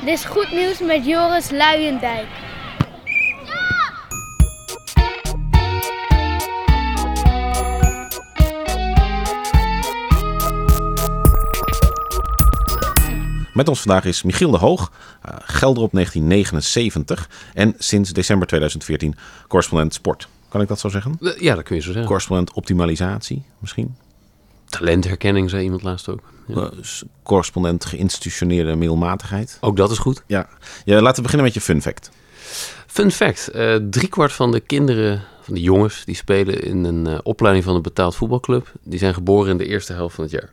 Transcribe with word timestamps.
Dit 0.00 0.08
is 0.08 0.24
goed 0.24 0.50
nieuws 0.50 0.80
met 0.80 1.06
Joris 1.06 1.50
Luijendijk. 1.50 2.26
Met 13.54 13.68
ons 13.68 13.80
vandaag 13.80 14.04
is 14.04 14.22
Michiel 14.22 14.50
de 14.50 14.56
Hoog, 14.56 14.92
uh, 15.26 15.36
gelder 15.40 15.82
op 15.82 15.92
1979 15.92 17.30
en 17.54 17.74
sinds 17.78 18.12
december 18.12 18.46
2014 18.46 19.14
correspondent 19.48 19.94
sport. 19.94 20.28
Kan 20.48 20.60
ik 20.60 20.68
dat 20.68 20.80
zo 20.80 20.88
zeggen? 20.88 21.18
Ja, 21.38 21.54
dat 21.54 21.64
kun 21.64 21.76
je 21.76 21.82
zo 21.82 21.88
zeggen. 21.88 22.06
Correspondent 22.06 22.52
optimalisatie 22.52 23.42
misschien? 23.58 23.96
Talentherkenning, 24.64 25.50
zei 25.50 25.62
iemand 25.62 25.82
laatst 25.82 26.08
ook. 26.08 26.22
Ja. 26.54 26.70
Uh, 26.72 26.80
correspondent 27.22 27.84
geïnstitutioneerde 27.84 28.76
middelmatigheid. 28.76 29.58
Ook 29.60 29.76
dat 29.76 29.90
is 29.90 29.98
goed. 29.98 30.22
Ja. 30.26 30.48
ja 30.84 31.00
laten 31.00 31.16
we 31.16 31.22
beginnen 31.22 31.46
met 31.46 31.54
je 31.54 31.60
fun 31.60 31.82
fact. 31.82 32.10
Fun 32.86 33.10
fact. 33.10 33.50
Uh, 33.54 33.76
driekwart 33.90 34.32
van 34.32 34.52
de 34.52 34.60
kinderen, 34.60 35.22
van 35.40 35.54
de 35.54 35.60
jongens, 35.60 36.04
die 36.04 36.14
spelen 36.14 36.62
in 36.62 36.84
een 36.84 37.08
uh, 37.08 37.18
opleiding 37.22 37.64
van 37.64 37.74
een 37.74 37.82
betaald 37.82 38.16
voetbalclub. 38.16 38.72
Die 38.82 38.98
zijn 38.98 39.14
geboren 39.14 39.50
in 39.50 39.58
de 39.58 39.66
eerste 39.66 39.92
helft 39.92 40.14
van 40.14 40.24
het 40.24 40.32
jaar. 40.32 40.50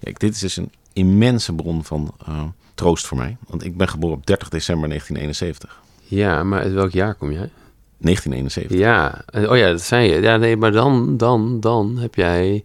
Kijk, 0.00 0.20
dit 0.20 0.34
is 0.34 0.40
dus 0.40 0.56
een 0.56 0.72
immense 0.92 1.52
bron 1.52 1.84
van 1.84 2.14
uh, 2.28 2.42
troost 2.74 3.06
voor 3.06 3.16
mij. 3.16 3.36
Want 3.46 3.64
ik 3.64 3.76
ben 3.76 3.88
geboren 3.88 4.16
op 4.16 4.26
30 4.26 4.48
december 4.48 4.88
1971. 4.88 5.80
Ja, 6.04 6.42
maar 6.42 6.62
uit 6.62 6.72
welk 6.72 6.90
jaar 6.90 7.14
kom 7.14 7.32
jij? 7.32 7.50
1971. 7.98 8.78
Ja, 8.78 9.24
oh 9.50 9.56
ja, 9.56 9.70
dat 9.70 9.82
zei 9.82 10.12
je. 10.12 10.20
Ja, 10.20 10.36
nee, 10.36 10.56
maar 10.56 10.72
dan, 10.72 11.16
dan, 11.16 11.60
dan 11.60 11.98
heb 11.98 12.14
jij 12.14 12.64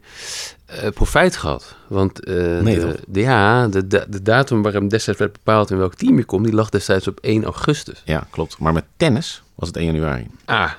uh, 0.70 0.90
profijt 0.90 1.36
gehad. 1.36 1.76
Want 1.88 2.28
uh, 2.28 2.60
nee, 2.62 2.80
de, 2.80 3.00
de, 3.08 3.20
ja, 3.20 3.68
de, 3.68 3.88
de, 3.88 4.22
datum 4.22 4.62
waarom 4.62 4.88
destijds 4.88 5.20
werd 5.20 5.32
bepaald 5.32 5.72
in 5.72 5.77
welk 5.77 5.96
team 5.96 6.18
je 6.18 6.24
komt, 6.24 6.46
die 6.46 6.54
lag 6.54 6.70
destijds 6.70 7.08
op 7.08 7.20
1 7.20 7.44
augustus. 7.44 8.02
Ja, 8.05 8.27
klopt. 8.30 8.57
Maar 8.57 8.74
met 8.74 8.85
tennis 8.98 9.44
was 9.55 9.68
het 9.68 9.77
1 9.77 9.85
januari. 9.85 10.27
Ah, 10.46 10.72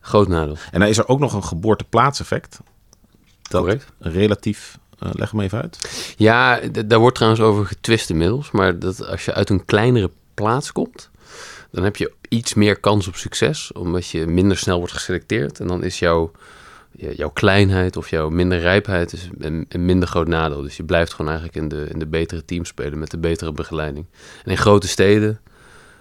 groot 0.00 0.28
nadeel. 0.28 0.56
En 0.70 0.80
dan 0.80 0.88
is 0.88 0.98
er 0.98 1.08
ook 1.08 1.18
nog 1.18 1.32
een 1.32 1.44
geboorteplaatseffect. 1.44 2.58
Dat 3.42 3.60
Correct. 3.60 3.92
relatief 3.98 4.78
uh, 5.02 5.08
leg 5.12 5.30
hem 5.30 5.40
even 5.40 5.60
uit. 5.60 5.78
Ja, 6.16 6.60
daar 6.86 6.98
wordt 6.98 7.14
trouwens 7.14 7.42
over 7.42 7.66
getwist 7.66 8.10
inmiddels. 8.10 8.50
Maar 8.50 8.78
dat 8.78 9.06
als 9.06 9.24
je 9.24 9.34
uit 9.34 9.50
een 9.50 9.64
kleinere 9.64 10.10
plaats 10.34 10.72
komt, 10.72 11.10
dan 11.70 11.84
heb 11.84 11.96
je 11.96 12.12
iets 12.28 12.54
meer 12.54 12.80
kans 12.80 13.08
op 13.08 13.16
succes. 13.16 13.72
Omdat 13.72 14.08
je 14.08 14.26
minder 14.26 14.56
snel 14.56 14.78
wordt 14.78 14.92
geselecteerd. 14.92 15.60
En 15.60 15.66
dan 15.66 15.84
is 15.84 15.98
jouw, 15.98 16.30
jouw 16.90 17.30
kleinheid 17.30 17.96
of 17.96 18.10
jouw 18.10 18.28
minder 18.28 18.58
rijpheid 18.58 19.12
is 19.12 19.28
een, 19.38 19.66
een, 19.68 19.84
minder 19.84 20.08
groot 20.08 20.28
nadeel. 20.28 20.62
Dus 20.62 20.76
je 20.76 20.84
blijft 20.84 21.12
gewoon 21.12 21.30
eigenlijk 21.30 21.58
in 21.62 21.68
de, 21.68 21.88
in 21.92 21.98
de 21.98 22.06
betere 22.06 22.44
teams 22.44 22.68
spelen 22.68 22.98
met 22.98 23.10
de 23.10 23.18
betere 23.18 23.52
begeleiding. 23.52 24.06
En 24.44 24.50
in 24.50 24.58
grote 24.58 24.88
steden, 24.88 25.40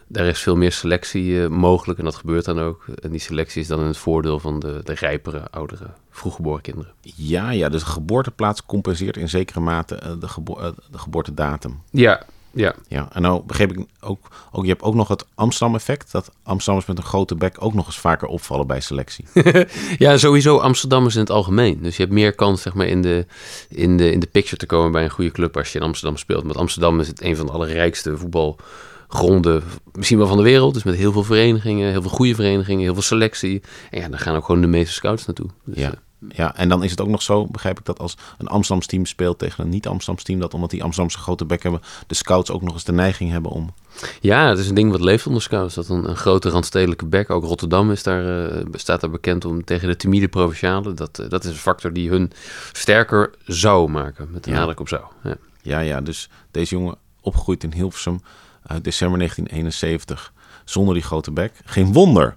daar 0.08 0.26
is 0.26 0.40
veel 0.40 0.56
meer 0.56 0.72
selectie 0.72 1.32
uh, 1.32 1.48
mogelijk. 1.48 2.00
En 2.00 2.06
dat 2.06 2.16
gebeurt 2.16 2.46
dan 2.46 2.60
ook. 2.60 2.86
En 3.02 3.12
die 3.12 3.20
selectie 3.20 3.62
is 3.62 3.68
dan 3.68 3.80
in 3.80 3.86
het 3.86 3.98
voordeel 3.98 4.40
van 4.40 4.60
de, 4.60 4.82
de 4.84 4.94
rijpere, 4.94 5.48
oudere, 5.52 5.90
vroeggeboren 6.10 6.62
kinderen. 6.62 6.94
Ja, 7.02 7.50
ja, 7.50 7.70
dus 7.70 7.84
de 7.84 7.90
geboorteplaats 7.90 8.66
compenseert 8.66 9.18
in 9.18 9.30
zekere 9.30 9.60
mate 9.60 10.00
uh, 10.04 10.12
de, 10.20 10.28
gebo 10.28 10.60
uh, 10.60 10.68
de 10.92 10.98
geboortedatum. 10.98 11.82
Ja, 11.92 12.26
ja. 12.58 12.76
Ja, 12.88 13.08
en 13.12 13.22
nou 13.22 13.44
begreep 13.46 13.72
ik 13.72 13.86
ook, 14.00 14.28
ook, 14.52 14.64
je 14.64 14.70
hebt 14.70 14.82
ook 14.82 14.96
nog 14.96 15.08
het 15.08 15.26
Amsterdam-effect. 15.36 16.12
Dat 16.12 16.32
Amsterdammers 16.44 16.88
met 16.88 16.98
een 16.98 17.04
grote 17.04 17.36
bek 17.36 17.56
ook 17.60 17.74
nog 17.74 17.86
eens 17.86 18.00
vaker 18.00 18.28
opvallen 18.28 18.68
bij 18.68 18.80
selectie. 18.80 19.26
ja, 19.98 20.18
sowieso 20.18 20.58
Amsterdammers 20.58 21.16
in 21.16 21.22
het 21.22 21.30
algemeen. 21.30 21.82
Dus 21.82 21.98
je 21.98 22.04
hebt 22.04 22.14
meer 22.14 22.36
kans 22.36 22.62
zeg 22.62 22.74
maar, 22.74 22.88
in, 22.88 23.02
de, 23.02 23.26
in, 23.70 23.98
de, 23.98 24.12
in 24.12 24.20
de 24.20 24.28
picture 24.28 24.58
te 24.58 24.66
komen 24.66 24.92
bij 24.92 25.04
een 25.04 25.10
goede 25.10 25.32
club 25.32 25.58
als 25.58 25.72
je 25.72 25.80
in 25.80 25.86
Amsterdam 25.86 26.18
speelt. 26.18 26.44
Want 26.44 26.58
Amsterdam 26.58 27.00
is 27.00 27.08
het 27.08 27.22
een 27.22 27.36
van 27.36 27.46
de 27.46 27.52
allerrijkste 27.52 28.18
voetbal 28.18 28.60
gronden, 29.08 29.64
misschien 29.94 30.18
wel 30.18 30.28
van 30.28 30.38
de 30.38 30.44
wereld. 30.44 30.74
Dus 30.74 30.84
met 30.84 30.96
heel 30.96 31.12
veel 31.12 31.24
verenigingen, 31.24 31.92
heel 31.92 32.02
veel 32.02 32.12
goede 32.12 32.36
verenigingen, 32.36 32.84
heel 32.84 32.94
veel 32.94 33.02
selectie. 33.02 33.62
En 33.92 34.02
ja, 34.02 34.10
dan 34.10 34.20
gaan 34.20 34.36
ook 34.36 34.46
gewoon 34.46 34.62
de 34.62 34.68
meeste 34.68 34.94
scouts 34.94 35.26
naartoe. 35.26 35.50
Dus, 35.64 35.78
ja. 35.78 35.94
Ja, 36.30 36.56
en 36.56 36.70
dan 36.70 36.84
is 36.84 36.92
het 36.92 37.02
ook 37.02 37.08
nog 37.08 37.22
zo, 37.22 37.46
begrijp 37.46 37.80
ik, 37.80 37.86
dat 37.86 38.00
als 38.00 38.18
een 38.38 38.48
Amsterdams 38.48 38.88
team 38.88 39.06
speelt 39.06 39.40
tegen 39.40 39.64
een 39.64 39.70
niet-Amsterdams 39.70 40.24
team, 40.24 40.40
dat 40.40 40.54
omdat 40.54 40.70
die 40.70 40.84
Amsterdamse 40.84 41.18
grote 41.20 41.46
bek 41.46 41.64
hebben, 41.64 41.82
de 42.08 42.16
scouts 42.16 42.52
ook 42.52 42.62
nog 42.62 42.74
eens 42.74 42.84
de 42.84 42.92
neiging 42.92 43.32
hebben 43.32 43.52
om. 43.52 43.74
Ja, 44.22 44.50
het 44.50 44.60
is 44.60 44.70
een 44.70 44.76
ding 44.76 44.92
wat 44.92 45.02
leeft 45.02 45.28
onder 45.28 45.42
scouts. 45.42 45.76
Dat 45.76 45.90
een, 45.90 46.10
een 46.10 46.16
grote 46.16 46.50
randstedelijke 46.50 47.06
bek, 47.06 47.30
ook 47.30 47.44
Rotterdam 47.44 47.92
is 47.92 48.04
daar, 48.04 48.52
uh, 48.54 48.64
staat 48.72 49.02
daar 49.02 49.10
bekend 49.10 49.46
om 49.46 49.64
tegen 49.64 49.88
de 49.88 49.96
timide 49.96 50.28
provinciale. 50.28 50.94
Dat, 50.94 51.20
uh, 51.20 51.30
dat 51.30 51.44
is 51.44 51.50
een 51.52 51.58
factor 51.58 51.94
die 51.94 52.10
hun 52.10 52.32
sterker 52.72 53.34
zou 53.46 53.90
maken, 53.90 54.28
met 54.32 54.44
de 54.44 54.52
Ja. 54.52 54.58
nadruk 54.58 54.80
op 54.80 54.88
zou. 54.88 55.04
Ja. 55.24 55.36
Ja, 55.62 55.80
ja, 55.80 56.02
dus 56.02 56.30
deze 56.52 56.76
jongen 56.76 56.96
opgegroeid 57.22 57.64
in 57.64 57.74
Hilversum 57.74 58.22
uit 58.68 58.84
december 58.84 59.18
1971 59.18 60.34
zonder 60.66 60.94
die 60.94 61.04
grote 61.04 61.32
bek. 61.32 61.54
Geen 61.66 61.94
wonder 61.94 62.36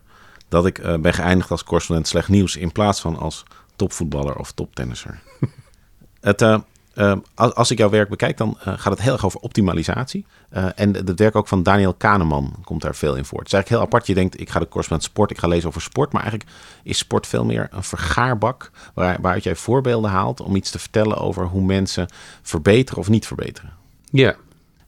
dat 0.49 0.67
ik 0.67 0.79
eh, 0.79 0.95
ben 0.97 1.15
geëindigd 1.15 1.51
als 1.51 1.65
correspondent 1.65 2.09
slecht 2.09 2.29
nieuws 2.29 2.57
in 2.57 2.73
plaats 2.73 3.01
van 3.01 3.19
als 3.19 3.43
topvoetballer 3.81 4.37
of 4.37 4.53
toptennisser. 4.53 5.19
het, 6.21 6.43
eh, 6.43 6.59
eh, 6.95 7.17
als, 7.35 7.55
als 7.55 7.71
ik 7.71 7.79
jouw 7.79 7.91
werk 7.91 8.09
bekijk, 8.09 8.37
dan 8.37 8.59
eh, 8.59 8.73
gaat 8.77 8.93
het 8.93 9.03
heel 9.03 9.13
erg 9.13 9.25
over 9.25 9.41
optimalisatie. 9.41 10.27
En 10.75 10.95
het 10.95 11.19
werk 11.19 11.37
ook 11.37 11.49
van 11.49 11.63
Daniel 11.63 11.95
Kahneman 11.95 12.55
komt 12.65 12.83
daar 12.83 12.95
veel 12.95 13.17
in 13.17 13.25
voor. 13.25 13.39
Het 13.39 13.47
is 13.47 13.53
eigenlijk 13.53 13.69
heel 13.69 13.93
apart. 13.93 14.07
Je 14.07 14.15
denkt, 14.15 14.41
ik 14.41 14.51
ga 14.51 14.59
de 14.59 14.69
correspondent 14.69 15.11
sport, 15.11 15.31
ik 15.31 15.39
ga 15.39 15.49
lezen 15.49 15.69
over 15.69 15.81
sport. 15.81 16.13
Maar 16.13 16.23
eigenlijk 16.23 16.51
is 16.83 16.99
sport 16.99 17.27
veel 17.27 17.45
meer 17.45 17.69
een 17.71 17.83
vergaarbak 17.83 18.71
waar, 18.95 19.19
waaruit 19.21 19.45
jij 19.45 19.57
voorbeelden 19.57 20.11
haalt 20.11 20.41
om 20.41 20.57
iets 20.57 20.71
te 20.71 20.79
vertellen 20.79 21.17
over 21.17 21.47
hoe 21.47 21.63
mensen 21.63 22.09
verbeteren 22.43 23.01
of 23.01 23.09
niet 23.09 23.27
verbeteren. 23.27 23.73
ja. 24.11 24.37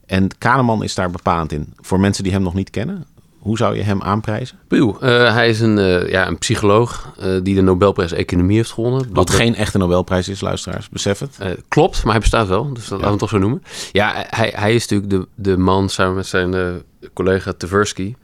En 0.05 0.37
Kahneman 0.37 0.83
is 0.83 0.95
daar 0.95 1.11
bepalend 1.11 1.51
in. 1.51 1.73
Voor 1.75 1.99
mensen 1.99 2.23
die 2.23 2.33
hem 2.33 2.41
nog 2.41 2.53
niet 2.53 2.69
kennen, 2.69 3.05
hoe 3.43 3.57
zou 3.57 3.75
je 3.75 3.81
hem 3.81 4.01
aanprijzen? 4.01 4.57
Puw, 4.67 4.97
eh, 4.99 5.33
hij 5.33 5.49
is 5.49 5.59
een, 5.59 5.77
eh, 5.77 6.09
ja, 6.09 6.27
een 6.27 6.37
psycholoog 6.37 7.13
eh, 7.19 7.29
die 7.43 7.55
de 7.55 7.61
Nobelprijs 7.61 8.11
Economie 8.11 8.55
heeft 8.55 8.71
gewonnen. 8.71 8.99
Wat 8.99 9.27
Dat- 9.27 9.35
geen 9.35 9.55
echte 9.55 9.77
Nobelprijs 9.77 10.29
is, 10.29 10.41
luisteraars, 10.41 10.89
besef 10.89 11.19
het. 11.19 11.37
Klopt, 11.67 12.03
maar 12.03 12.11
hij 12.11 12.21
bestaat 12.21 12.47
wel, 12.47 12.73
dus 12.73 12.87
dat 12.87 12.99
laten 12.99 13.13
we 13.13 13.19
toch 13.19 13.29
zo 13.29 13.37
noemen. 13.37 13.63
Ja, 13.91 14.25
hij, 14.29 14.53
hij 14.55 14.75
is 14.75 14.87
natuurlijk 14.87 15.09
de, 15.09 15.51
de 15.51 15.57
man 15.57 15.89
samen 15.89 16.15
met 16.15 16.25
zijn 16.25 16.81
collega 17.13 17.53
Tversky... 17.57 18.15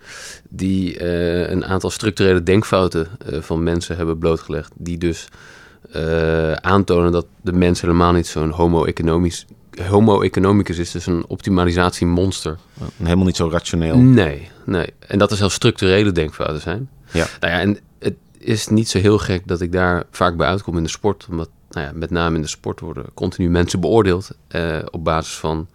die 0.49 1.03
een 1.51 1.65
aantal 1.65 1.89
structurele 1.89 2.43
denkfouten 2.43 3.07
van 3.39 3.63
mensen 3.63 3.95
hebben 3.95 4.17
blootgelegd... 4.17 4.71
die 4.77 4.97
dus 4.97 5.27
aantonen 6.61 7.11
dat 7.11 7.25
de 7.41 7.53
mens 7.53 7.81
helemaal 7.81 8.11
niet 8.11 8.27
zo'n 8.27 8.49
homo 8.51 8.85
economisch... 8.85 9.45
Homo 9.89 10.21
economicus 10.21 10.77
is 10.77 10.91
dus 10.91 11.05
een 11.05 11.25
optimalisatiemonster. 11.27 12.57
Helemaal 12.97 13.25
niet 13.25 13.35
zo 13.35 13.49
rationeel. 13.49 13.97
Nee, 13.97 14.49
nee. 14.65 14.93
En 14.99 15.19
dat 15.19 15.31
er 15.31 15.37
zelfs 15.37 15.55
structurele 15.55 16.11
denkfouten 16.11 16.61
zijn. 16.61 16.89
Ja. 17.11 17.27
Nou 17.39 17.53
ja, 17.53 17.59
en 17.59 17.79
het 17.99 18.15
is 18.37 18.67
niet 18.67 18.89
zo 18.89 18.99
heel 18.99 19.17
gek 19.17 19.47
dat 19.47 19.61
ik 19.61 19.71
daar 19.71 20.03
vaak 20.11 20.37
bij 20.37 20.47
uitkom 20.47 20.77
in 20.77 20.83
de 20.83 20.89
sport. 20.89 21.27
Omdat, 21.29 21.49
nou 21.69 21.85
ja, 21.85 21.91
met 21.93 22.09
name 22.09 22.35
in 22.35 22.41
de 22.41 22.47
sport 22.47 22.79
worden 22.79 23.05
continu 23.13 23.49
mensen 23.49 23.79
beoordeeld 23.79 24.31
eh, 24.47 24.77
op 24.91 25.03
basis 25.03 25.33
van 25.33 25.67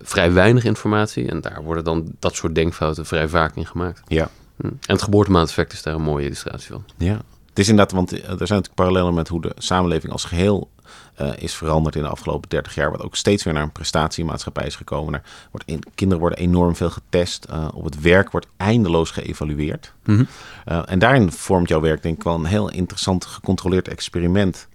vrij 0.00 0.32
weinig 0.32 0.64
informatie. 0.64 1.28
En 1.28 1.40
daar 1.40 1.62
worden 1.62 1.84
dan 1.84 2.12
dat 2.18 2.34
soort 2.34 2.54
denkfouten 2.54 3.06
vrij 3.06 3.28
vaak 3.28 3.56
in 3.56 3.66
gemaakt. 3.66 4.00
Ja. 4.06 4.30
Hm. 4.56 4.66
En 4.66 4.74
het 4.80 5.02
geboortemaateffect 5.02 5.72
is 5.72 5.82
daar 5.82 5.94
een 5.94 6.02
mooie 6.02 6.24
illustratie 6.24 6.72
van. 6.72 6.84
ja. 6.96 7.20
Het 7.52 7.60
is 7.60 7.68
inderdaad, 7.68 7.94
want 7.94 8.12
er 8.12 8.18
zijn 8.18 8.38
natuurlijk 8.38 8.74
parallellen 8.74 9.14
met 9.14 9.28
hoe 9.28 9.40
de 9.40 9.52
samenleving 9.58 10.12
als 10.12 10.24
geheel 10.24 10.70
eh, 11.14 11.30
is 11.36 11.54
veranderd 11.54 11.96
in 11.96 12.02
de 12.02 12.08
afgelopen 12.08 12.48
30 12.48 12.74
jaar. 12.74 12.90
Wat 12.90 13.02
ook 13.02 13.16
steeds 13.16 13.44
weer 13.44 13.54
naar 13.54 13.62
een 13.62 13.72
prestatiemaatschappij 13.72 14.66
is 14.66 14.76
gekomen. 14.76 15.14
Er 15.14 15.22
wordt 15.50 15.68
in, 15.68 15.82
kinderen 15.94 16.20
worden 16.20 16.38
enorm 16.38 16.76
veel 16.76 16.90
getest. 16.90 17.44
eh, 17.44 17.68
op 17.74 17.84
het 17.84 18.00
werk 18.00 18.30
wordt 18.30 18.46
eindeloos 18.56 19.10
geëvalueerd. 19.10 19.92
Mhm. 20.04 20.24
Eh, 20.64 20.82
en 20.86 20.98
daarin 20.98 21.32
vormt 21.32 21.68
jouw 21.68 21.80
werk 21.80 22.02
denk 22.02 22.16
ik 22.16 22.22
wel 22.22 22.34
een 22.34 22.44
heel 22.44 22.70
interessant 22.70 23.24
gecontroleerd 23.24 23.88
experiment. 23.88 24.68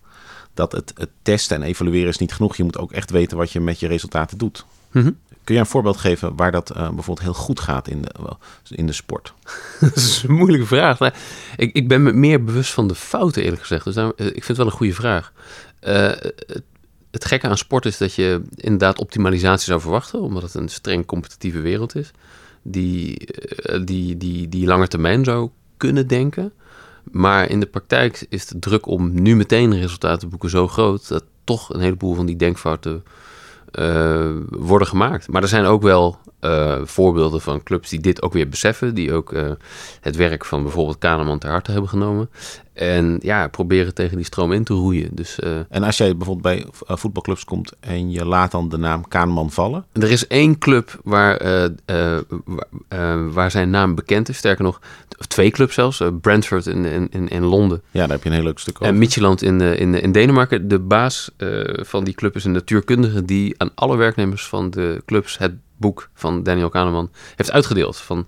Dat 0.54 0.72
het, 0.72 0.92
het 0.96 1.10
testen 1.22 1.56
en 1.62 1.68
evalueren 1.68 2.10
is 2.10 2.18
niet 2.18 2.34
genoeg. 2.34 2.56
Je 2.58 2.64
moet 2.64 2.78
ook 2.78 2.92
echt 2.92 3.12
weten 3.12 3.38
wat 3.38 3.52
je 3.52 3.60
met 3.60 3.80
je 3.80 3.88
resultaten 3.88 4.38
doet. 4.38 4.66
Mhm. 4.92 5.12
Kun 5.48 5.56
je 5.56 5.62
een 5.62 5.68
voorbeeld 5.68 5.98
geven 5.98 6.36
waar 6.36 6.52
dat 6.52 6.70
eh, 6.70 6.76
bijvoorbeeld 6.76 7.22
heel 7.22 7.34
goed 7.34 7.60
gaat 7.60 7.88
in 7.88 8.02
de, 8.02 8.10
in 8.70 8.86
de 8.86 8.94
sport? 8.94 9.34
dat 9.80 9.96
is 9.96 10.24
een 10.28 10.34
moeilijke 10.34 10.66
vraag. 10.66 11.00
Ik, 11.58 11.74
ik 11.74 11.88
ben 11.88 12.04
me 12.04 12.12
meer 12.12 12.44
bewust 12.44 12.74
van 12.74 12.88
de 12.88 12.96
fouten, 12.96 13.44
eerlijk 13.44 13.62
gezegd. 13.62 13.84
Dus 13.84 13.96
eh, 13.96 14.08
ik 14.16 14.16
vind 14.18 14.48
het 14.48 14.58
wel 14.58 14.66
een 14.66 14.72
goede 14.72 14.94
vraag. 14.94 15.32
Eh, 15.80 16.12
het, 17.12 17.26
gekke 17.26 17.48
aan 17.48 17.58
sport 17.58 17.86
is 17.86 17.98
dat 17.98 18.14
je 18.14 18.42
inderdaad 18.56 19.00
optimalisatie 19.00 19.66
zou 19.66 19.82
verwachten, 19.82 20.22
omdat 20.22 20.44
het 20.44 20.54
een 20.54 20.70
streng 20.70 21.06
competitieve 21.06 21.60
wereld 21.60 21.96
is, 21.96 22.12
die, 22.62 23.28
die, 23.84 24.18
die, 24.18 24.50
die 24.50 24.68
langer 24.68 24.88
termijn 24.88 25.24
zou 25.24 25.50
kunnen 25.78 26.08
denken. 26.08 26.54
Maar 27.12 27.50
in 27.50 27.60
de 27.60 27.66
praktijk 27.66 28.26
is 28.30 28.46
de 28.46 28.60
druk 28.60 28.86
om 28.86 29.22
nu 29.22 29.36
meteen 29.36 29.80
resultaten 29.80 30.20
te 30.20 30.28
boeken 30.28 30.50
zo 30.50 30.68
groot 30.68 31.08
dat 31.08 31.24
toch 31.44 31.74
een 31.74 31.82
heleboel 31.82 32.16
van 32.16 32.26
die 32.26 32.36
denkfouten 32.36 33.04
worden 34.50 34.88
gemaakt. 34.88 35.28
Maar 35.28 35.42
er 35.42 35.48
zijn 35.48 35.66
ook 35.66 35.82
wel 35.82 36.18
eh, 36.40 36.82
voorbeelden 36.84 37.42
van 37.42 37.64
clubs 37.64 37.90
die 37.90 38.00
dit 38.00 38.22
ook 38.22 38.34
weer 38.34 38.50
beseffen. 38.50 38.96
Die 38.96 39.14
ook 39.14 39.34
eh, 39.34 39.52
het 40.02 40.16
werk 40.16 40.46
van 40.46 40.64
bijvoorbeeld 40.64 40.98
Kahneman 40.98 41.40
ter 41.40 41.50
harte 41.50 41.72
hebben 41.72 41.90
genomen. 41.90 42.30
En 42.78 43.20
ja, 43.22 43.48
proberen 43.48 43.94
tegen 43.94 44.16
die 44.16 44.26
stroom 44.26 44.52
in 44.52 44.64
te 44.64 44.74
roeien. 44.74 45.10
Dus, 45.12 45.40
uh, 45.44 45.60
en 45.70 45.84
als 45.84 45.98
jij 45.98 46.18
bijvoorbeeld 46.18 46.56
bij 46.56 46.66
voetbalclubs 46.98 47.46
komt 47.46 47.72
en 47.80 48.12
je 48.12 48.26
laat 48.26 48.52
dan 48.52 48.70
de 48.70 48.78
naam 48.78 49.08
Kahneman 49.08 49.52
vallen? 49.52 49.86
Er 49.94 50.12
is 50.12 50.28
één 50.28 50.58
club 50.58 51.00
waar, 51.04 51.42
waar 53.32 53.52
zijn 53.52 53.70
naam 53.70 53.96
bekend 53.96 54.30
is. 54.30 54.38
Sterker 54.38 54.64
nog, 54.64 54.82
twee 55.28 55.52
clubs 55.52 55.74
zelfs. 55.74 56.02
Brentford 56.22 56.66
in, 56.66 57.10
in, 57.12 57.28
in 57.28 57.44
Londen. 57.44 57.82
Ja, 57.92 58.00
daar 58.00 58.10
heb 58.10 58.24
je 58.24 58.30
een 58.30 58.36
heel 58.36 58.44
leuk 58.44 58.60
stuk 58.60 58.76
over. 58.76 58.88
En 58.88 58.98
Midtjylland 58.98 59.42
in, 59.42 59.62
in, 59.62 60.02
in 60.02 60.12
Denemarken. 60.12 60.68
De 60.68 60.80
baas 60.80 61.32
van 61.76 62.04
die 62.04 62.14
club 62.14 62.36
is 62.36 62.44
een 62.44 62.52
natuurkundige 62.52 63.26
die 63.26 63.54
aan 63.58 63.72
alle 63.76 63.98
werknemers 63.98 64.48
van 64.48 64.70
de 64.70 65.02
clubs 65.06 65.38
het 65.38 65.54
boek 65.78 66.10
van 66.14 66.44
Daniel 66.44 66.70
Kahneman 66.70 67.10
heeft 67.36 67.52
uitgedeeld. 67.52 67.98
Van 67.98 68.28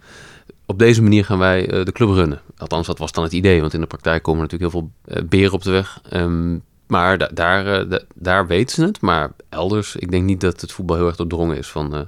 op 0.69 0.80
deze 0.80 1.01
manier 1.01 1.25
gaan 1.25 1.38
wij 1.38 1.74
uh, 1.74 1.86
de 1.86 1.92
club 1.92 2.10
runnen. 2.10 2.42
Althans, 2.57 2.88
dat 2.88 2.98
was 2.98 3.12
dan 3.12 3.24
het 3.24 3.33
idee, 3.33 3.62
want 3.62 3.74
in 3.74 3.81
de 3.81 3.88
praktijk 3.88 4.24
komen 4.24 4.42
natuurlijk 4.42 4.71
heel 4.71 4.81
veel 4.81 5.18
uh, 5.18 5.30
beren 5.30 5.54
op 5.54 5.63
de 5.63 5.71
weg. 5.71 6.01
Um, 6.13 6.63
maar 6.88 7.18
da 7.18 7.30
daar, 7.33 7.88
uh, 7.88 7.98
daar 8.16 8.48
weten 8.48 8.75
ze 8.75 8.86
het. 8.86 9.01
Maar 9.01 9.31
elders, 9.50 9.95
ik 9.95 10.12
denk 10.12 10.24
niet 10.24 10.42
dat 10.42 10.62
het 10.62 10.71
voetbal 10.71 10.95
heel 10.95 11.07
erg 11.07 11.16
doordrongen 11.16 11.57
is 11.57 11.68
van, 11.68 12.07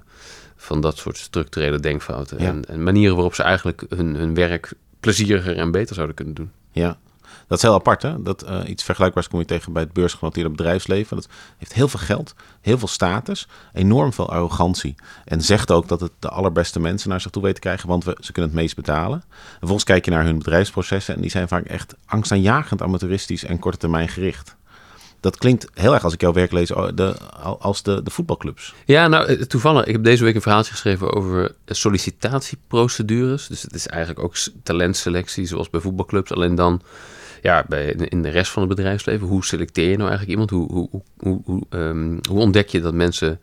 van 0.55 0.81
dat 0.81 0.97
soort 0.97 1.17
structurele 1.17 1.79
denkfouten. 1.79 2.39
Ja. 2.39 2.47
En, 2.47 2.65
en, 2.65 2.83
manieren 2.83 3.15
waarop 3.15 3.35
ze 3.35 3.43
eigenlijk 3.43 3.83
hun, 3.89 4.15
hun 4.15 4.33
werk 4.33 4.73
plezieriger 4.99 5.57
en 5.57 5.71
beter 5.71 5.95
zouden 5.95 6.15
kunnen 6.15 6.33
doen. 6.33 6.51
Ja, 6.71 6.97
dat 7.51 7.59
is 7.59 7.65
heel 7.65 7.77
apart, 7.77 8.01
hè? 8.01 8.21
Dat, 8.21 8.45
uh, 8.49 8.59
iets 8.65 8.83
vergelijkbaars 8.83 9.27
kom 9.27 9.39
je 9.39 9.45
tegen 9.45 9.73
bij 9.73 9.81
het 9.81 9.93
beursgenoteerde 9.93 10.49
bedrijfsleven. 10.49 11.15
Dat 11.15 11.27
heeft 11.57 11.73
heel 11.73 11.87
veel 11.87 11.99
geld, 11.99 12.35
heel 12.61 12.77
veel 12.77 12.87
status, 12.87 13.47
enorm 13.73 14.13
veel 14.13 14.29
arrogantie. 14.29 14.95
En 15.25 15.41
zegt 15.41 15.71
ook 15.71 15.87
dat 15.87 15.99
het 15.99 16.11
de 16.19 16.29
allerbeste 16.29 16.79
mensen 16.79 17.09
naar 17.09 17.21
zich 17.21 17.31
toe 17.31 17.41
weten 17.41 17.61
te 17.61 17.67
krijgen, 17.67 17.87
want 17.89 18.03
we, 18.03 18.17
ze 18.19 18.31
kunnen 18.31 18.51
het 18.51 18.59
meest 18.59 18.75
betalen. 18.75 19.23
En 19.27 19.57
vervolgens 19.57 19.83
kijk 19.83 20.05
je 20.05 20.11
naar 20.11 20.23
hun 20.23 20.37
bedrijfsprocessen 20.37 21.15
en 21.15 21.21
die 21.21 21.29
zijn 21.29 21.47
vaak 21.47 21.65
echt 21.65 21.95
angstaanjagend 22.05 22.81
amateuristisch 22.81 23.43
en 23.43 23.59
korte 23.59 23.77
termijn 23.77 24.09
gericht. 24.09 24.55
Dat 25.19 25.37
klinkt 25.37 25.67
heel 25.73 25.93
erg 25.93 26.03
als 26.03 26.13
ik 26.13 26.21
jouw 26.21 26.33
werk 26.33 26.51
lees 26.51 26.67
de, 26.67 27.15
als 27.59 27.83
de, 27.83 28.03
de 28.03 28.11
voetbalclubs. 28.11 28.73
Ja, 28.85 29.07
nou 29.07 29.25
eh, 29.25 29.41
toevallig. 29.41 29.85
Ik 29.85 29.93
heb 29.93 30.03
deze 30.03 30.23
week 30.23 30.35
een 30.35 30.41
verhaaltje 30.41 30.71
geschreven 30.71 31.13
over 31.13 31.55
sollicitatieprocedures. 31.65 33.47
Dus 33.47 33.61
het 33.61 33.73
is 33.73 33.87
eigenlijk 33.87 34.23
ook 34.23 34.35
talentselectie 34.63 35.45
zoals 35.45 35.69
bij 35.69 35.81
voetbalclubs. 35.81 36.31
Alleen 36.31 36.55
dan 36.55 36.81
ja, 37.41 37.65
bij, 37.67 37.85
in 37.85 38.21
de 38.21 38.29
rest 38.29 38.51
van 38.51 38.61
het 38.61 38.75
bedrijfsleven. 38.75 39.27
Hoe 39.27 39.45
selecteer 39.45 39.89
je 39.89 39.97
nou 39.97 40.09
eigenlijk 40.09 40.31
iemand? 40.31 40.49
Hoe, 40.49 40.71
hoe, 40.71 41.01
hoe, 41.17 41.41
hoe, 41.45 41.63
um, 41.69 42.19
hoe 42.29 42.39
ontdek 42.39 42.69
je 42.69 42.81
dat 42.81 42.93
mensen 42.93 43.39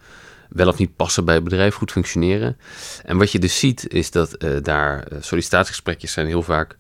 wel 0.49 0.69
of 0.69 0.79
niet 0.79 0.97
passen 0.97 1.25
bij 1.25 1.35
het 1.35 1.45
bedrijf, 1.45 1.75
goed 1.75 1.93
functioneren? 1.93 2.57
En 3.05 3.17
wat 3.19 3.33
je 3.33 3.39
dus 3.39 3.59
ziet 3.59 3.89
is 3.89 4.11
dat 4.11 4.45
uh, 4.45 4.51
daar 4.63 5.07
sollicitatiegesprekjes 5.21 6.13
zijn 6.13 6.27
heel 6.27 6.43
vaak 6.43 6.77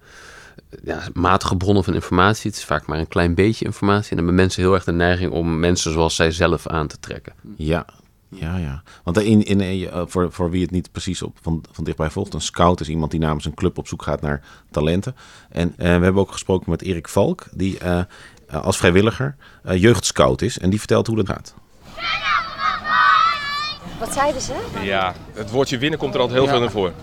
ja, 0.85 1.03
matige 1.12 1.56
bronnen 1.56 1.85
van 1.85 1.94
informatie. 1.94 2.50
Het 2.50 2.59
is 2.59 2.65
vaak 2.65 2.87
maar 2.87 2.99
een 2.99 3.09
klein 3.09 3.35
beetje 3.35 3.65
informatie. 3.65 4.11
En 4.11 4.17
dan 4.17 4.26
hebben 4.26 4.35
mensen 4.35 4.62
heel 4.62 4.75
erg 4.75 4.85
de 4.85 4.93
neiging 4.93 5.32
om 5.32 5.59
mensen 5.59 5.93
zoals 5.93 6.15
zij 6.15 6.31
zelf 6.31 6.67
aan 6.67 6.87
te 6.87 7.00
trekken. 7.00 7.32
Ja, 7.56 7.87
ja, 8.28 8.56
ja. 8.56 8.82
Want 9.04 9.19
in, 9.19 9.44
in, 9.44 9.60
uh, 9.60 10.02
voor, 10.06 10.32
voor 10.32 10.50
wie 10.50 10.62
het 10.62 10.70
niet 10.70 10.92
precies 10.92 11.22
op, 11.22 11.38
van, 11.42 11.64
van 11.72 11.84
dichtbij 11.84 12.10
volgt, 12.10 12.34
een 12.34 12.40
scout 12.40 12.80
is 12.80 12.88
iemand 12.88 13.10
die 13.10 13.20
namens 13.20 13.44
een 13.44 13.54
club 13.54 13.78
op 13.78 13.88
zoek 13.88 14.02
gaat 14.02 14.20
naar 14.20 14.42
talenten. 14.70 15.16
En 15.48 15.69
uh, 15.69 15.76
we 15.76 15.84
hebben 15.84 16.16
ook 16.16 16.32
gesproken 16.32 16.70
met 16.70 16.82
Erik 16.82 17.08
Valk, 17.08 17.46
die 17.52 17.78
uh, 17.84 18.00
als 18.50 18.76
vrijwilliger 18.76 19.36
jeugdscout 19.62 20.42
is. 20.42 20.58
En 20.58 20.70
die 20.70 20.78
vertelt 20.78 21.06
hoe 21.06 21.16
dat 21.16 21.28
gaat. 21.28 21.54
Wat 23.98 24.12
zeiden 24.12 24.40
ze? 24.40 24.54
Ja, 24.82 25.14
het 25.32 25.50
woordje 25.50 25.78
winnen 25.78 25.98
komt 25.98 26.14
er 26.14 26.20
altijd 26.20 26.38
heel 26.38 26.46
ja. 26.46 26.52
veel 26.52 26.62
naar 26.62 26.70
voren. 26.70 26.94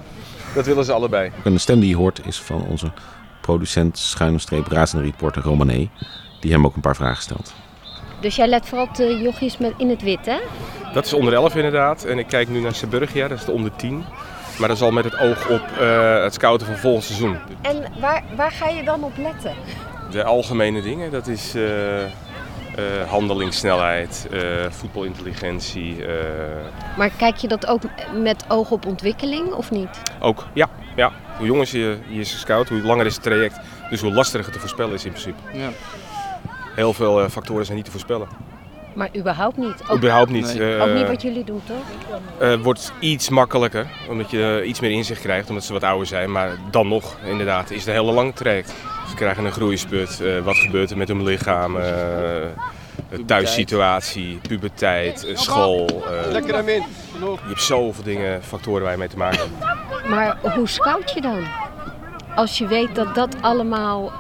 Dat 0.54 0.66
willen 0.66 0.86
ze 0.86 0.92
allebei. 0.92 1.32
En 1.44 1.54
de 1.54 1.60
stem 1.60 1.80
die 1.80 1.90
je 1.90 1.96
hoort 1.96 2.26
is 2.26 2.42
van 2.42 2.62
onze 2.62 2.92
producent, 3.42 3.98
schuine 3.98 4.40
streep, 4.40 4.68
razende 4.68 5.06
reporter 5.06 5.42
Romané. 5.42 5.90
Die 6.40 6.52
hem 6.52 6.66
ook 6.66 6.76
een 6.76 6.82
paar 6.82 6.96
vragen 6.96 7.22
stelt. 7.22 7.54
Dus 8.20 8.36
jij 8.36 8.48
let 8.48 8.66
vooral 8.66 8.88
op 8.88 8.96
de 8.96 9.18
jochies 9.18 9.58
met 9.58 9.74
in 9.78 9.90
het 9.90 10.02
wit, 10.02 10.26
hè? 10.26 10.38
Dat 10.94 11.06
is 11.06 11.14
onder 11.14 11.34
11 11.34 11.56
inderdaad. 11.56 12.04
En 12.04 12.18
ik 12.18 12.28
kijk 12.28 12.50
nu 12.50 12.60
naar 12.60 12.76
Seburgia, 12.76 13.28
dat 13.28 13.40
is 13.40 13.46
de 13.46 13.52
onder 13.52 13.76
10. 13.76 14.06
Maar 14.60 14.68
dat 14.68 14.78
is 14.78 14.84
al 14.84 14.92
met 14.92 15.04
het 15.04 15.20
oog 15.20 15.50
op 15.50 15.62
uh, 15.80 16.24
het 16.24 16.34
scouten 16.34 16.68
van 16.68 16.78
volgend 16.78 17.04
seizoen. 17.04 17.38
En 17.62 17.84
waar, 18.00 18.24
waar 18.36 18.52
ga 18.52 18.70
je 18.70 18.84
dan 18.84 19.04
op 19.04 19.18
letten? 19.18 19.54
De 20.12 20.24
algemene 20.24 20.82
dingen, 20.82 21.12
dat 21.12 21.28
is 21.28 21.56
uh, 21.56 21.64
uh, 22.02 22.08
handelingssnelheid, 23.08 24.28
voetbalintelligentie. 24.70 26.06
Maar 26.98 27.10
kijk 27.18 27.36
je 27.36 27.48
dat 27.48 27.68
ook 27.68 27.82
met 28.22 28.46
oog 28.48 28.72
op 28.72 28.86
ontwikkeling 28.86 29.54
of 29.54 29.72
niet? 29.72 30.02
Ook, 30.20 30.46
ja. 30.54 30.70
ja. 30.96 31.12
Hoe 31.38 31.46
jonger 31.46 31.78
je, 31.78 31.98
je 32.08 32.24
scout, 32.24 32.70
hoe 32.70 32.82
langer 32.82 33.06
is 33.06 33.14
het 33.14 33.24
traject. 33.24 33.60
Dus 33.90 34.02
hoe 34.02 34.14
lastiger 34.14 34.52
te 34.52 34.60
voorspellen 34.60 34.94
is 34.94 35.06
in 35.06 35.12
principe. 35.12 35.42
Ja. 35.54 35.70
Heel 36.76 36.94
veel 36.94 37.30
factoren 37.30 37.66
zijn 37.66 37.78
niet 37.78 37.86
te 37.86 37.92
voorspellen. 37.92 38.28
Maar 38.96 39.10
überhaupt 39.16 39.58
niet? 39.58 39.84
Ook, 39.88 39.98
überhaupt 39.98 40.32
niet. 40.32 40.58
Nee. 40.58 40.76
Uh, 40.76 40.84
ook 40.84 40.94
niet 40.94 41.08
wat 41.08 41.22
jullie 41.22 41.44
doen, 41.44 41.62
toch? 41.66 41.78
Het 42.38 42.60
uh, 42.60 42.64
wordt 42.64 42.94
iets 43.00 43.30
makkelijker, 43.30 43.88
omdat 44.10 44.32
je 44.32 44.64
iets 44.66 44.80
meer 44.80 44.92
inzicht 44.92 45.22
krijgt, 45.22 45.50
omdat 45.50 45.64
ze 45.64 45.74
wat 45.74 45.84
ouder 45.84 46.08
zijn. 46.08 46.32
Maar 46.32 46.58
dan 46.72 46.88
nog, 46.88 47.18
inderdaad, 47.26 47.72
is 47.72 47.78
het 47.78 47.88
een 47.88 47.94
hele 47.94 48.12
lange 48.12 48.34
traject. 48.34 48.74
Ze 49.10 49.16
krijgen 49.16 49.46
een 49.46 49.52
groeisput. 49.52 50.20
Uh, 50.22 50.40
wat 50.40 50.56
gebeurt 50.56 50.92
er 50.92 50.98
met 50.98 51.08
hun 51.08 51.24
lichaam? 51.24 51.78
thuissituatie, 53.26 54.40
puberteit, 54.48 55.28
school. 55.34 56.04
Lekker 56.32 56.56
aan 56.56 56.66
Je 56.66 56.82
hebt 57.48 57.62
zoveel 57.62 58.04
dingen, 58.04 58.44
factoren 58.44 58.82
waar 58.82 58.92
je 58.92 58.98
mee 58.98 59.08
te 59.08 59.18
maken 59.18 59.40
hebt. 59.40 60.10
Maar 60.10 60.38
hoe 60.56 60.68
scout 60.68 61.12
je 61.12 61.22
dan? 61.22 61.46
Als 62.36 62.58
je 62.58 62.68
weet 62.68 62.96
dat 62.96 63.16
dat 63.16 63.36
allemaal 63.42 64.12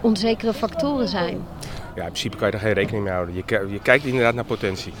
onzekere 0.00 0.52
factoren 0.52 1.08
zijn 1.08 1.46
ja, 1.96 2.02
in 2.02 2.08
principe 2.08 2.36
kan 2.36 2.46
je 2.46 2.52
daar 2.52 2.62
geen 2.62 2.72
rekening 2.72 3.04
mee 3.04 3.12
houden. 3.12 3.34
Je, 3.34 3.66
je 3.70 3.80
kijkt 3.82 4.04
inderdaad 4.04 4.34
naar 4.34 4.44
potentie. 4.44 4.92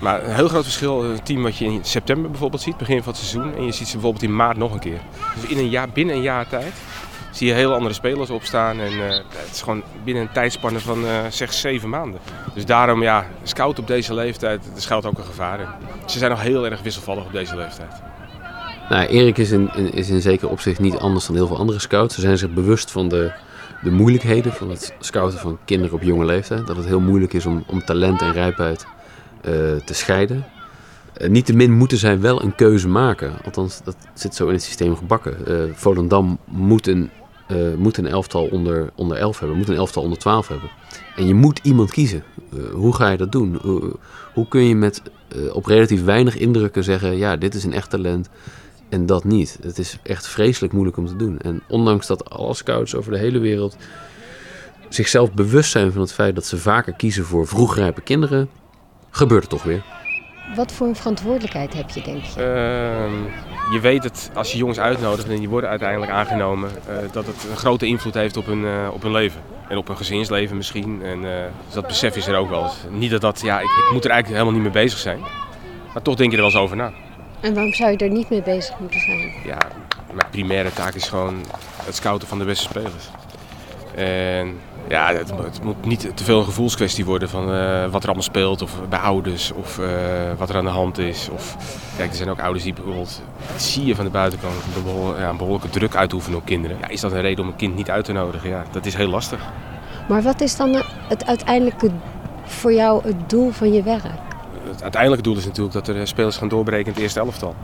Maar 0.00 0.24
een 0.24 0.34
heel 0.34 0.48
groot 0.48 0.64
verschil, 0.64 1.04
een 1.04 1.22
team 1.22 1.42
wat 1.42 1.56
je 1.56 1.64
in 1.64 1.84
september 1.84 2.30
bijvoorbeeld 2.30 2.62
ziet, 2.62 2.76
begin 2.76 3.02
van 3.02 3.12
het 3.12 3.22
seizoen, 3.22 3.54
en 3.54 3.64
je 3.64 3.72
ziet 3.72 3.86
ze 3.86 3.92
bijvoorbeeld 3.92 4.22
in 4.22 4.36
maart 4.36 4.56
nog 4.56 4.72
een 4.72 4.78
keer. 4.78 5.00
Dus 5.40 5.50
in 5.50 5.58
een 5.58 5.68
jaar, 5.68 5.88
binnen 5.88 6.14
een 6.14 6.22
jaar 6.22 6.48
tijd 6.48 6.72
zie 7.30 7.46
je 7.46 7.54
heel 7.54 7.74
andere 7.74 7.94
spelers 7.94 8.30
opstaan. 8.30 8.80
En 8.80 8.92
uh, 8.92 9.08
het 9.08 9.50
is 9.52 9.62
gewoon 9.62 9.82
binnen 10.04 10.22
een 10.22 10.32
tijdspanne 10.32 10.80
van 10.80 11.04
uh, 11.04 11.10
zeg 11.30 11.52
zeven 11.52 11.88
maanden. 11.88 12.20
Dus 12.54 12.64
daarom, 12.64 13.02
ja, 13.02 13.26
scout 13.42 13.78
op 13.78 13.86
deze 13.86 14.14
leeftijd, 14.14 14.64
er 14.74 14.82
schuilt 14.82 15.06
ook 15.06 15.18
een 15.18 15.24
gevaar 15.24 15.60
in. 15.60 15.66
Ze 16.06 16.18
zijn 16.18 16.30
nog 16.30 16.42
heel 16.42 16.64
erg 16.66 16.82
wisselvallig 16.82 17.24
op 17.24 17.32
deze 17.32 17.56
leeftijd. 17.56 17.92
Nou, 18.88 19.06
Erik 19.06 19.38
is 19.38 19.50
in, 19.50 19.92
is 19.92 20.08
in 20.08 20.48
opzicht 20.48 20.80
niet 20.80 20.96
anders 20.96 21.26
dan 21.26 21.36
heel 21.36 21.46
veel 21.46 21.58
andere 21.58 21.78
scouts. 21.78 22.14
Ze 22.14 22.20
zijn 22.20 22.38
zich 22.38 22.50
bewust 22.50 22.90
van 22.90 23.08
de 23.08 23.32
de 23.82 23.90
moeilijkheden 23.90 24.52
van 24.52 24.70
het 24.70 24.94
scouten 24.98 25.38
van 25.38 25.58
kinderen 25.64 25.94
op 25.94 26.02
jonge 26.02 26.24
leeftijd. 26.24 26.66
Dat 26.66 26.76
het 26.76 26.86
heel 26.86 27.00
moeilijk 27.00 27.32
is 27.32 27.46
om, 27.46 27.64
om 27.66 27.84
talent 27.84 28.20
en 28.20 28.32
rijpheid 28.32 28.86
uh, 28.86 29.52
te 29.84 29.94
scheiden. 29.94 30.44
Uh, 31.20 31.28
Niettemin 31.28 31.72
moeten 31.72 31.98
zij 31.98 32.20
wel 32.20 32.42
een 32.42 32.54
keuze 32.54 32.88
maken. 32.88 33.32
Althans, 33.44 33.80
dat 33.84 33.96
zit 34.14 34.34
zo 34.34 34.46
in 34.46 34.52
het 34.52 34.62
systeem 34.62 34.96
gebakken. 34.96 35.36
Uh, 35.48 35.74
Volendam 35.74 36.38
moet 36.44 36.86
een, 36.86 37.10
moet 37.76 37.96
een 37.96 38.06
elftal 38.06 38.46
onder, 38.46 38.90
onder 38.94 39.16
11 39.16 39.38
hebben, 39.38 39.58
moet 39.58 39.68
een 39.68 39.76
elftal 39.76 40.02
onder 40.02 40.18
12 40.18 40.48
hebben. 40.48 40.70
En 41.16 41.26
je 41.26 41.34
moet 41.34 41.60
iemand 41.62 41.90
kiezen. 41.90 42.22
hoe 42.72 42.94
ga 42.94 43.10
je 43.10 43.16
dat 43.16 43.32
doen? 43.32 43.60
hoe 44.34 44.48
kun 44.48 44.62
je 44.62 44.74
met 44.74 45.02
op 45.52 45.66
relatief 45.66 46.04
weinig 46.04 46.36
indrukken 46.36 46.84
zeggen: 46.84 47.16
ja, 47.16 47.36
dit 47.36 47.54
is 47.54 47.64
een 47.64 47.72
echt 47.72 47.90
talent 47.90 48.28
en 48.88 49.06
dat 49.06 49.24
niet. 49.24 49.58
Het 49.62 49.78
is 49.78 49.98
echt 50.02 50.28
vreselijk 50.28 50.72
moeilijk 50.72 50.96
om 50.96 51.06
te 51.06 51.16
doen. 51.16 51.38
En 51.38 51.62
ondanks 51.68 52.06
dat 52.06 52.30
alle 52.30 52.54
scouts 52.54 52.94
over 52.94 53.12
de 53.12 53.18
hele 53.18 53.38
wereld 53.38 53.76
zichzelf 54.88 55.32
bewust 55.32 55.70
zijn 55.70 55.92
van 55.92 56.00
het 56.00 56.12
feit 56.12 56.34
dat 56.34 56.46
ze 56.46 56.56
vaker 56.56 56.92
kiezen 56.92 57.24
voor 57.24 57.46
vroegrijpe 57.46 58.00
kinderen, 58.00 58.48
gebeurt 59.10 59.42
het 59.42 59.50
toch 59.50 59.62
weer. 59.62 59.82
Wat 60.56 60.72
voor 60.72 60.86
een 60.86 60.96
verantwoordelijkheid 60.96 61.74
heb 61.74 61.90
je, 61.90 62.02
denk 62.02 62.22
je? 62.22 62.40
Uh, 62.40 63.72
je 63.72 63.80
weet 63.80 64.04
het 64.04 64.30
als 64.34 64.52
je 64.52 64.58
jongens 64.58 64.78
uitnodigt 64.78 65.28
en 65.28 65.38
die 65.38 65.48
worden 65.48 65.70
uiteindelijk 65.70 66.12
aangenomen, 66.12 66.70
uh, 66.70 66.96
dat 67.12 67.26
het 67.26 67.46
een 67.50 67.56
grote 67.56 67.86
invloed 67.86 68.14
heeft 68.14 68.36
op 68.36 68.46
hun, 68.46 68.62
uh, 68.62 68.88
op 68.92 69.02
hun 69.02 69.12
leven. 69.12 69.40
En 69.68 69.76
op 69.76 69.86
hun 69.86 69.96
gezinsleven 69.96 70.56
misschien. 70.56 71.02
En 71.02 71.22
uh, 71.22 71.30
dat 71.72 71.86
besef 71.86 72.16
is 72.16 72.26
er 72.26 72.36
ook 72.36 72.48
wel. 72.48 72.70
Niet 72.90 73.10
dat 73.10 73.20
dat, 73.20 73.40
ja, 73.40 73.60
ik, 73.60 73.70
ik 73.86 73.92
moet 73.92 74.04
er 74.04 74.10
eigenlijk 74.10 74.42
helemaal 74.42 74.62
niet 74.62 74.72
mee 74.72 74.82
bezig 74.82 74.98
zijn. 74.98 75.18
Maar 75.92 76.02
toch 76.02 76.14
denk 76.14 76.30
je 76.30 76.36
er 76.36 76.42
wel 76.42 76.52
eens 76.52 76.62
over 76.62 76.76
na. 76.76 76.92
En 77.46 77.54
waarom 77.54 77.72
zou 77.72 77.90
je 77.90 77.96
er 77.96 78.10
niet 78.10 78.30
mee 78.30 78.42
bezig 78.42 78.78
moeten 78.78 79.00
zijn? 79.00 79.32
Ja, 79.44 79.58
mijn 80.12 80.30
primaire 80.30 80.72
taak 80.72 80.94
is 80.94 81.08
gewoon 81.08 81.44
het 81.84 81.94
scouten 81.94 82.28
van 82.28 82.38
de 82.38 82.44
beste 82.44 82.64
spelers. 82.64 83.10
En 83.94 84.58
ja, 84.88 85.12
het, 85.12 85.30
het 85.30 85.62
moet 85.62 85.84
niet 85.84 86.16
te 86.16 86.24
veel 86.24 86.38
een 86.38 86.44
gevoelskwestie 86.44 87.04
worden 87.04 87.28
van 87.28 87.54
uh, 87.54 87.86
wat 87.86 88.00
er 88.00 88.06
allemaal 88.06 88.22
speelt. 88.22 88.62
Of 88.62 88.88
bij 88.88 88.98
ouders, 88.98 89.52
of 89.52 89.78
uh, 89.78 89.88
wat 90.38 90.48
er 90.48 90.56
aan 90.56 90.64
de 90.64 90.70
hand 90.70 90.98
is. 90.98 91.28
Of, 91.28 91.56
kijk, 91.96 92.10
er 92.10 92.16
zijn 92.16 92.28
ook 92.28 92.40
ouders 92.40 92.64
die 92.64 92.72
bijvoorbeeld, 92.72 93.22
dat 93.52 93.62
zie 93.62 93.84
je 93.84 93.94
van 93.94 94.04
de 94.04 94.10
buitenkant, 94.10 94.54
een, 94.54 95.20
ja, 95.20 95.28
een 95.28 95.36
behoorlijke 95.36 95.70
druk 95.70 95.96
uitoefenen 95.96 96.38
op 96.38 96.44
kinderen. 96.44 96.76
Ja, 96.80 96.88
is 96.88 97.00
dat 97.00 97.12
een 97.12 97.20
reden 97.20 97.44
om 97.44 97.50
een 97.50 97.56
kind 97.56 97.76
niet 97.76 97.90
uit 97.90 98.04
te 98.04 98.12
nodigen? 98.12 98.48
Ja, 98.48 98.64
dat 98.70 98.86
is 98.86 98.94
heel 98.94 99.08
lastig. 99.08 99.40
Maar 100.08 100.22
wat 100.22 100.40
is 100.40 100.56
dan 100.56 100.82
het 101.08 101.26
uiteindelijke 101.26 101.90
voor 102.44 102.72
jou 102.72 103.02
het 103.02 103.30
doel 103.30 103.50
van 103.50 103.72
je 103.72 103.82
werk? 103.82 104.25
Het 104.68 104.82
uiteindelijke 104.82 105.24
doel 105.24 105.36
is 105.36 105.44
natuurlijk 105.44 105.74
dat 105.74 105.88
er 105.88 106.06
spelers 106.06 106.36
gaan 106.36 106.48
doorbreken 106.48 106.86
in 106.86 106.92
het 106.92 107.02
eerste 107.02 107.20
elftal. 107.20 107.54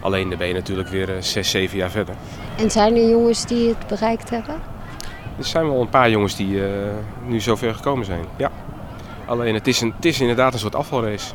Alleen 0.00 0.28
dan 0.28 0.38
ben 0.38 0.48
je 0.48 0.54
natuurlijk 0.54 0.88
weer 0.88 1.16
zes, 1.20 1.50
zeven 1.50 1.76
jaar 1.76 1.90
verder. 1.90 2.14
En 2.56 2.70
zijn 2.70 2.96
er 2.96 3.08
jongens 3.08 3.46
die 3.46 3.68
het 3.68 3.86
bereikt 3.86 4.30
hebben? 4.30 4.54
Er 5.38 5.44
zijn 5.44 5.66
wel 5.66 5.80
een 5.80 5.88
paar 5.88 6.10
jongens 6.10 6.36
die 6.36 6.48
uh, 6.48 6.66
nu 7.26 7.40
zover 7.40 7.74
gekomen 7.74 8.04
zijn. 8.04 8.24
Ja. 8.36 8.50
Alleen 9.26 9.54
het 9.54 9.66
is, 9.66 9.80
een, 9.80 9.92
het 9.96 10.04
is 10.04 10.20
inderdaad 10.20 10.52
een 10.52 10.58
soort 10.58 10.74
afvalrace. 10.74 11.34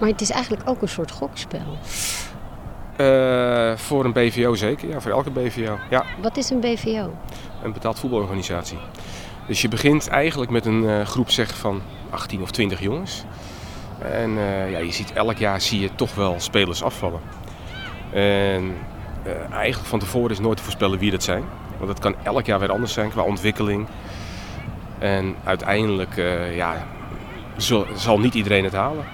Maar 0.00 0.08
het 0.08 0.20
is 0.20 0.30
eigenlijk 0.30 0.68
ook 0.68 0.82
een 0.82 0.88
soort 0.88 1.10
gokspel. 1.10 1.78
Uh, 3.00 3.76
voor 3.76 4.04
een 4.04 4.12
BVO 4.12 4.54
zeker, 4.54 4.88
ja, 4.88 5.00
voor 5.00 5.10
elke 5.10 5.30
BVO. 5.30 5.78
Ja. 5.90 6.04
Wat 6.22 6.36
is 6.36 6.50
een 6.50 6.60
BVO? 6.60 7.14
Een 7.62 7.72
betaald 7.72 7.98
voetbalorganisatie. 7.98 8.78
Dus 9.46 9.62
je 9.62 9.68
begint 9.68 10.08
eigenlijk 10.08 10.50
met 10.50 10.66
een 10.66 10.82
uh, 10.82 11.00
groep 11.00 11.30
zeg, 11.30 11.56
van 11.56 11.82
18 12.10 12.42
of 12.42 12.50
20 12.50 12.80
jongens. 12.80 13.24
En 14.02 14.30
uh, 14.30 14.70
ja, 14.70 14.78
je 14.78 14.92
ziet 14.92 15.12
elk 15.12 15.36
jaar 15.36 15.60
zie 15.60 15.80
je 15.80 15.94
toch 15.94 16.14
wel 16.14 16.34
spelers 16.38 16.82
afvallen. 16.82 17.20
En 18.12 18.76
eigenlijk 19.52 19.88
van 19.88 19.98
tevoren 19.98 20.30
is 20.30 20.38
nooit 20.38 20.56
te 20.56 20.62
voorspellen 20.62 20.98
wie 20.98 21.10
dat 21.10 21.22
zijn. 21.22 21.44
Want 21.76 21.88
het 21.88 21.98
kan 21.98 22.14
elk 22.22 22.46
jaar 22.46 22.58
weer 22.58 22.72
anders 22.72 22.92
zijn 22.92 23.10
qua 23.10 23.22
ontwikkeling. 23.22 23.86
En 24.98 25.36
uiteindelijk 25.44 26.16
ja, 26.54 26.86
zal, 27.56 27.86
zal 27.94 28.20
niet 28.20 28.34
iedereen 28.34 28.64
het 28.64 28.72
halen. 28.72 29.04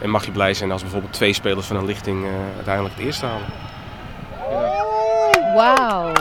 En 0.00 0.10
mag 0.10 0.24
je 0.24 0.30
blij 0.30 0.54
zijn 0.54 0.72
als 0.72 0.82
bijvoorbeeld 0.82 1.12
twee 1.12 1.32
spelers 1.32 1.66
van 1.66 1.76
een 1.76 1.84
lichting 1.84 2.24
uh, 2.24 2.30
uiteindelijk 2.54 2.94
het 2.94 3.04
eerste 3.04 3.26
halen. 3.26 3.46
Wauw. 5.54 6.12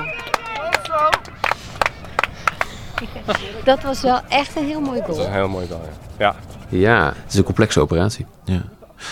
Dat 3.63 3.81
was 3.83 4.01
wel 4.01 4.19
echt 4.29 4.55
een 4.55 4.65
heel 4.65 4.81
mooi 4.81 5.01
goal. 5.01 5.07
Dat 5.07 5.17
was 5.17 5.25
een 5.25 5.33
heel 5.33 5.49
mooi 5.49 5.67
goal, 5.67 5.81
ja. 5.81 5.91
Ja, 6.17 6.35
ja 6.79 7.13
het 7.15 7.31
is 7.31 7.37
een 7.37 7.43
complexe 7.43 7.79
operatie. 7.79 8.25
Ja. 8.45 8.63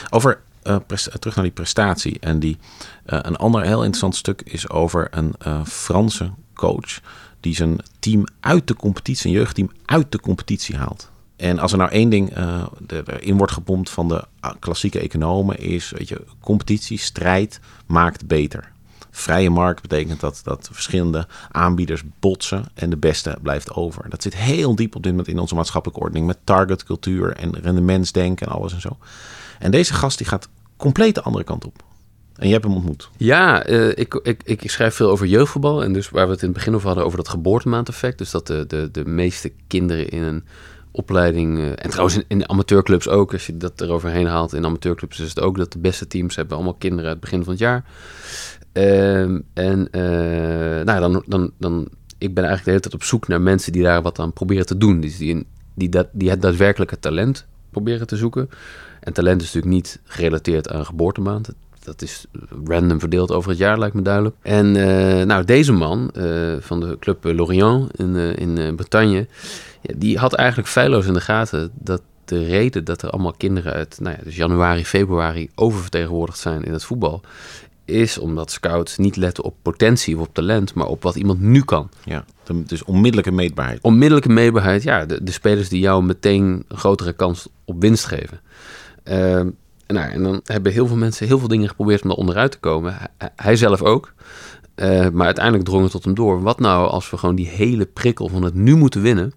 Over 0.10 0.40
uh, 0.64 0.76
terug 1.20 1.36
naar 1.36 1.44
die 1.44 1.54
prestatie. 1.54 2.20
En 2.20 2.40
die, 2.40 2.58
uh, 3.06 3.20
een 3.22 3.36
ander 3.36 3.62
heel 3.62 3.78
interessant 3.78 4.16
stuk 4.16 4.42
is 4.42 4.70
over 4.70 5.08
een 5.12 5.36
Franse 5.66 6.32
coach 6.54 7.00
die 7.40 7.56
zijn 7.56 7.80
team 8.00 8.26
uit 8.40 8.68
de 8.68 8.76
competitie, 8.76 9.22
zijn 9.22 9.34
jeugdteam 9.34 9.72
uit 9.86 10.12
de 10.12 10.20
competitie 10.20 10.78
haalt. 10.78 11.10
En 11.36 11.60
als 11.60 11.72
er 11.72 11.78
nou 11.78 11.92
één 11.92 12.10
ding 12.10 12.38
erin 12.88 13.38
wordt 13.38 13.54
gepompt 13.54 13.90
van 13.90 14.08
de 14.08 14.24
ah, 14.40 14.54
klassieke 14.60 15.00
economen 15.00 15.60
is, 15.60 15.92
weet 15.98 16.10
je, 16.10 16.26
competitie, 16.40 16.98
strijd 16.98 17.60
maakt 17.86 18.28
beter. 18.28 18.71
Vrije 19.12 19.50
markt 19.50 19.82
betekent 19.82 20.20
dat, 20.20 20.42
dat 20.44 20.70
verschillende 20.72 21.28
aanbieders 21.52 22.04
botsen 22.20 22.66
en 22.74 22.90
de 22.90 22.98
beste 22.98 23.38
blijft 23.42 23.74
over. 23.74 24.10
Dat 24.10 24.22
zit 24.22 24.36
heel 24.36 24.76
diep 24.76 24.96
op 24.96 25.04
dit 25.04 25.12
moment 25.12 25.30
in 25.30 25.40
onze 25.40 25.56
maatschappelijke 25.56 26.04
ordening 26.04 26.28
met 26.28 26.38
targetcultuur 26.44 27.36
en 27.36 27.60
rendementsdenken 27.62 28.48
en 28.48 28.54
alles 28.54 28.74
en 28.74 28.82
zo. 28.82 28.98
En 29.60 29.72
deze 29.72 29.94
gast 29.94 30.18
die 30.18 30.28
gaat 30.28 30.50
compleet 30.78 31.16
de 31.16 31.22
andere 31.22 31.44
kant 31.44 31.66
op. 31.66 31.84
En 32.36 32.48
je 32.48 32.54
hebt 32.54 32.66
hem 32.66 32.76
ontmoet. 32.76 33.10
Ja, 33.18 33.68
uh, 33.70 33.90
ik, 33.90 34.14
ik, 34.24 34.42
ik 34.46 34.72
schrijf 34.72 34.96
veel 34.96 35.10
over 35.10 35.26
jeugdvoetbal. 35.26 35.84
En 35.84 35.94
dus 35.94 36.10
waar 36.10 36.26
we 36.26 36.32
het 36.32 36.42
in 36.42 36.48
het 36.48 36.58
begin 36.58 36.76
over 36.76 36.88
hadden, 36.88 37.06
over 37.06 37.18
dat 37.18 37.30
geboortemaandeffect. 37.30 38.18
Dus 38.18 38.32
dat 38.32 38.48
de, 38.48 38.66
de, 38.68 38.90
de 38.92 39.06
meeste 39.06 39.52
kinderen 39.68 40.10
in 40.10 40.22
een 40.22 40.44
opleiding. 40.92 41.58
Uh, 41.58 41.70
en 41.70 41.90
trouwens 41.90 42.20
in, 42.28 42.50
amateurclubs 42.50 43.08
ook, 43.08 43.34
als 43.34 43.46
je 43.46 43.58
dat 43.58 43.82
eroverheen 43.82 44.28
haalt. 44.28 44.54
In 44.54 44.66
amateurclubs 44.66 45.20
is 45.20 45.30
het 45.30 45.40
ook 45.40 45.58
dat 45.58 45.72
de 45.72 45.80
beste 45.80 46.08
teams 46.08 46.36
hebben 46.36 46.56
allemaal 46.56 46.74
kinderen 46.74 47.06
uit 47.06 47.16
het 47.16 47.24
begin 47.24 47.44
van 47.44 47.54
het 47.54 47.62
jaar. 47.62 47.84
Uh, 48.74 49.22
en 49.54 49.88
uh, 49.92 50.84
nou, 50.84 51.00
dan, 51.00 51.24
dan, 51.28 51.52
dan, 51.58 51.88
ik 52.18 52.34
ben 52.34 52.44
eigenlijk 52.44 52.64
de 52.64 52.70
hele 52.70 52.80
tijd 52.80 52.94
op 52.94 53.04
zoek 53.04 53.28
naar 53.28 53.42
mensen 53.42 53.72
die 53.72 53.84
daar 53.84 54.02
wat 54.02 54.20
aan 54.20 54.34
proberen 54.34 54.66
te 54.66 54.78
doen. 54.78 55.02
Dus 55.02 55.18
die, 55.18 55.46
die, 55.74 55.90
dat, 55.90 56.08
die 56.12 56.30
het 56.30 56.42
daadwerkelijke 56.42 57.00
talent 57.00 57.46
proberen 57.70 58.08
te 58.08 58.18
zoeken. 58.18 58.50
En 59.00 59.14
talent 59.14 59.42
is 59.42 59.54
natuurlijk 59.54 59.74
niet 59.74 60.00
gerelateerd 60.04 60.72
aan 60.72 60.86
geboortemaand. 60.86 61.50
Dat 61.84 62.02
is 62.02 62.26
random 62.66 63.00
verdeeld 63.00 63.32
over 63.32 63.50
het 63.50 63.60
jaar, 63.60 63.80
lijkt 63.80 63.96
me 63.96 64.02
duidelijk. 64.02 64.36
En 64.42 64.76
uh, 64.76 65.24
nou, 65.24 65.46
deze 65.46 65.72
man 65.72 66.12
uh, 66.18 66.56
van 66.60 66.80
de 66.80 66.98
club 67.00 67.24
Lorient 67.24 67.98
in, 68.00 68.16
in 68.16 68.76
Bretagne, 68.76 69.28
die 69.82 70.18
had 70.18 70.34
eigenlijk 70.34 70.70
feilloos 70.70 71.06
in 71.06 71.14
de 71.14 71.22
gaten 71.22 71.72
dat 71.74 72.02
de 72.26 72.46
reden 72.46 72.84
dat 72.84 73.02
er 73.02 73.10
allemaal 73.10 73.34
kinderen 73.38 73.74
uit 73.74 73.98
nou 74.00 74.16
ja, 74.18 74.24
dus 74.24 74.36
januari, 74.36 74.86
februari 74.86 75.50
oververtegenwoordigd 75.56 76.40
zijn 76.40 76.64
in 76.64 76.74
het 76.74 76.84
voetbal, 76.84 77.22
is 77.92 78.18
omdat 78.18 78.52
scouts 78.52 78.98
niet 78.98 79.16
letten 79.16 79.44
op 79.44 79.56
potentie 79.62 80.16
of 80.16 80.22
op 80.22 80.34
talent, 80.34 80.74
maar 80.74 80.88
op 80.88 81.04
wat 81.04 81.16
iemand 81.16 81.40
nu 81.40 81.62
kan. 81.64 81.90
Ja, 82.04 82.26
dus 82.66 82.84
onmiddellijke 82.84 83.32
meetbaarheid. 83.32 83.80
Onmiddellijke 83.82 84.30
meetbaarheid, 84.30 84.84
ja. 84.84 85.06
De, 85.06 85.24
de 85.24 85.32
spelers 85.32 85.70
die 85.70 85.80
jou 85.80 86.04
meteen 86.04 86.66
een 86.68 86.78
grotere 86.78 87.14
kans 87.14 87.48
op 87.66 87.82
winst 87.82 88.06
geven. 88.06 88.40
Uh, 89.04 89.42
nou, 89.88 90.12
en 90.12 90.24
dan 90.24 90.42
hebben 90.44 90.72
heel 90.72 90.88
veel 90.88 90.96
mensen 90.96 91.28
heel 91.28 91.40
veel 91.40 91.48
dingen 91.48 91.68
geprobeerd 91.68 92.04
om 92.04 92.10
er 92.10 92.16
onderuit 92.16 92.52
te 92.52 92.60
komen. 92.60 92.98
Hij, 93.36 93.56
zelf 93.56 93.82
ook. 93.82 94.14
Uh, 94.76 95.10
maar 95.10 95.26
uiteindelijk 95.26 95.66
drong 95.66 95.84
het 95.84 95.92
tot 95.92 96.04
hem 96.04 96.14
door. 96.14 96.42
Wat 96.42 96.60
nou 96.60 96.90
als 96.90 97.10
we 97.10 97.18
gewoon 97.18 97.36
die 97.36 97.48
hele 97.48 97.86
prikkel 97.86 98.28
van 98.28 98.44
het 98.44 98.54
nu 98.54 98.76
moeten 98.76 99.02
winnen, 99.02 99.34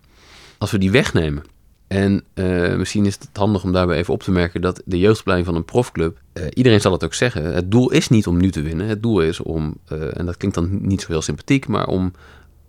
als 0.58 0.70
we 0.70 0.78
die 0.78 0.90
wegnemen? 0.90 1.44
En 1.86 2.24
uh, 2.34 2.76
misschien 2.76 3.06
is 3.06 3.14
het 3.14 3.28
handig 3.32 3.64
om 3.64 3.72
daarbij 3.72 3.96
even 3.96 4.14
op 4.14 4.22
te 4.22 4.30
merken 4.30 4.60
dat 4.60 4.82
de 4.84 4.98
jeugdopleiding 4.98 5.48
van 5.48 5.58
een 5.58 5.64
profclub, 5.64 6.18
uh, 6.32 6.44
iedereen 6.54 6.80
zal 6.80 6.92
het 6.92 7.04
ook 7.04 7.14
zeggen, 7.14 7.54
het 7.54 7.70
doel 7.70 7.90
is 7.90 8.08
niet 8.08 8.26
om 8.26 8.36
nu 8.36 8.50
te 8.50 8.62
winnen. 8.62 8.86
Het 8.86 9.02
doel 9.02 9.20
is 9.20 9.40
om, 9.40 9.76
en 9.88 10.26
dat 10.26 10.36
klinkt 10.36 10.56
dan 10.56 10.86
niet 10.86 11.00
zo 11.00 11.06
heel 11.06 11.22
sympathiek, 11.22 11.68
maar 11.68 11.86
om 11.86 12.12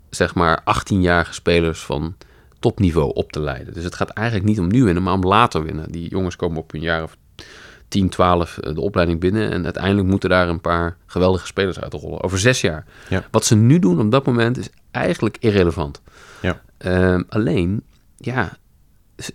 zeg 0.09 0.35
maar 0.35 0.61
18-jarige 0.61 1.33
spelers 1.33 1.79
van 1.79 2.15
topniveau 2.59 3.13
op 3.13 3.31
te 3.31 3.39
leiden. 3.39 3.73
Dus 3.73 3.83
het 3.83 3.95
gaat 3.95 4.09
eigenlijk 4.09 4.47
niet 4.47 4.59
om 4.59 4.67
nu 4.67 4.83
winnen, 4.83 5.03
maar 5.03 5.13
om 5.13 5.23
later 5.23 5.63
winnen. 5.63 5.91
Die 5.91 6.09
jongens 6.09 6.35
komen 6.35 6.57
op 6.57 6.73
een 6.73 6.81
jaar 6.81 7.03
of 7.03 7.17
10, 7.87 8.09
12 8.09 8.57
eh, 8.57 8.73
de 8.73 8.81
opleiding 8.81 9.19
binnen. 9.19 9.51
En 9.51 9.63
uiteindelijk 9.63 10.07
moeten 10.07 10.29
daar 10.29 10.49
een 10.49 10.61
paar 10.61 10.97
geweldige 11.05 11.45
spelers 11.45 11.79
uit 11.79 11.93
rollen. 11.93 12.23
Over 12.23 12.39
zes 12.39 12.61
jaar. 12.61 12.85
Ja. 13.09 13.23
Wat 13.31 13.45
ze 13.45 13.55
nu 13.55 13.79
doen 13.79 13.99
op 13.99 14.11
dat 14.11 14.25
moment 14.25 14.57
is 14.57 14.69
eigenlijk 14.91 15.37
irrelevant. 15.39 16.01
Ja. 16.41 16.61
Uh, 16.85 17.19
alleen, 17.29 17.83
ja, 18.17 18.57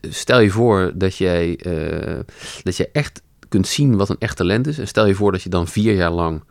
stel 0.03 0.41
je 0.41 0.51
voor 0.51 0.93
dat 0.95 1.17
jij, 1.17 1.61
uh, 1.67 2.21
dat 2.63 2.77
je 2.77 2.89
echt 2.93 3.23
kunt 3.49 3.67
zien 3.67 3.97
wat 3.97 4.09
een 4.09 4.19
echt 4.19 4.37
talent 4.37 4.67
is. 4.67 4.79
En 4.79 4.89
stel 4.89 5.07
je 5.07 5.15
voor 5.15 5.33
dat 5.33 5.43
je 5.43 5.49
dan 5.49 5.69
vier 5.69 5.95
jaar 5.95 6.11
lang 6.11 6.43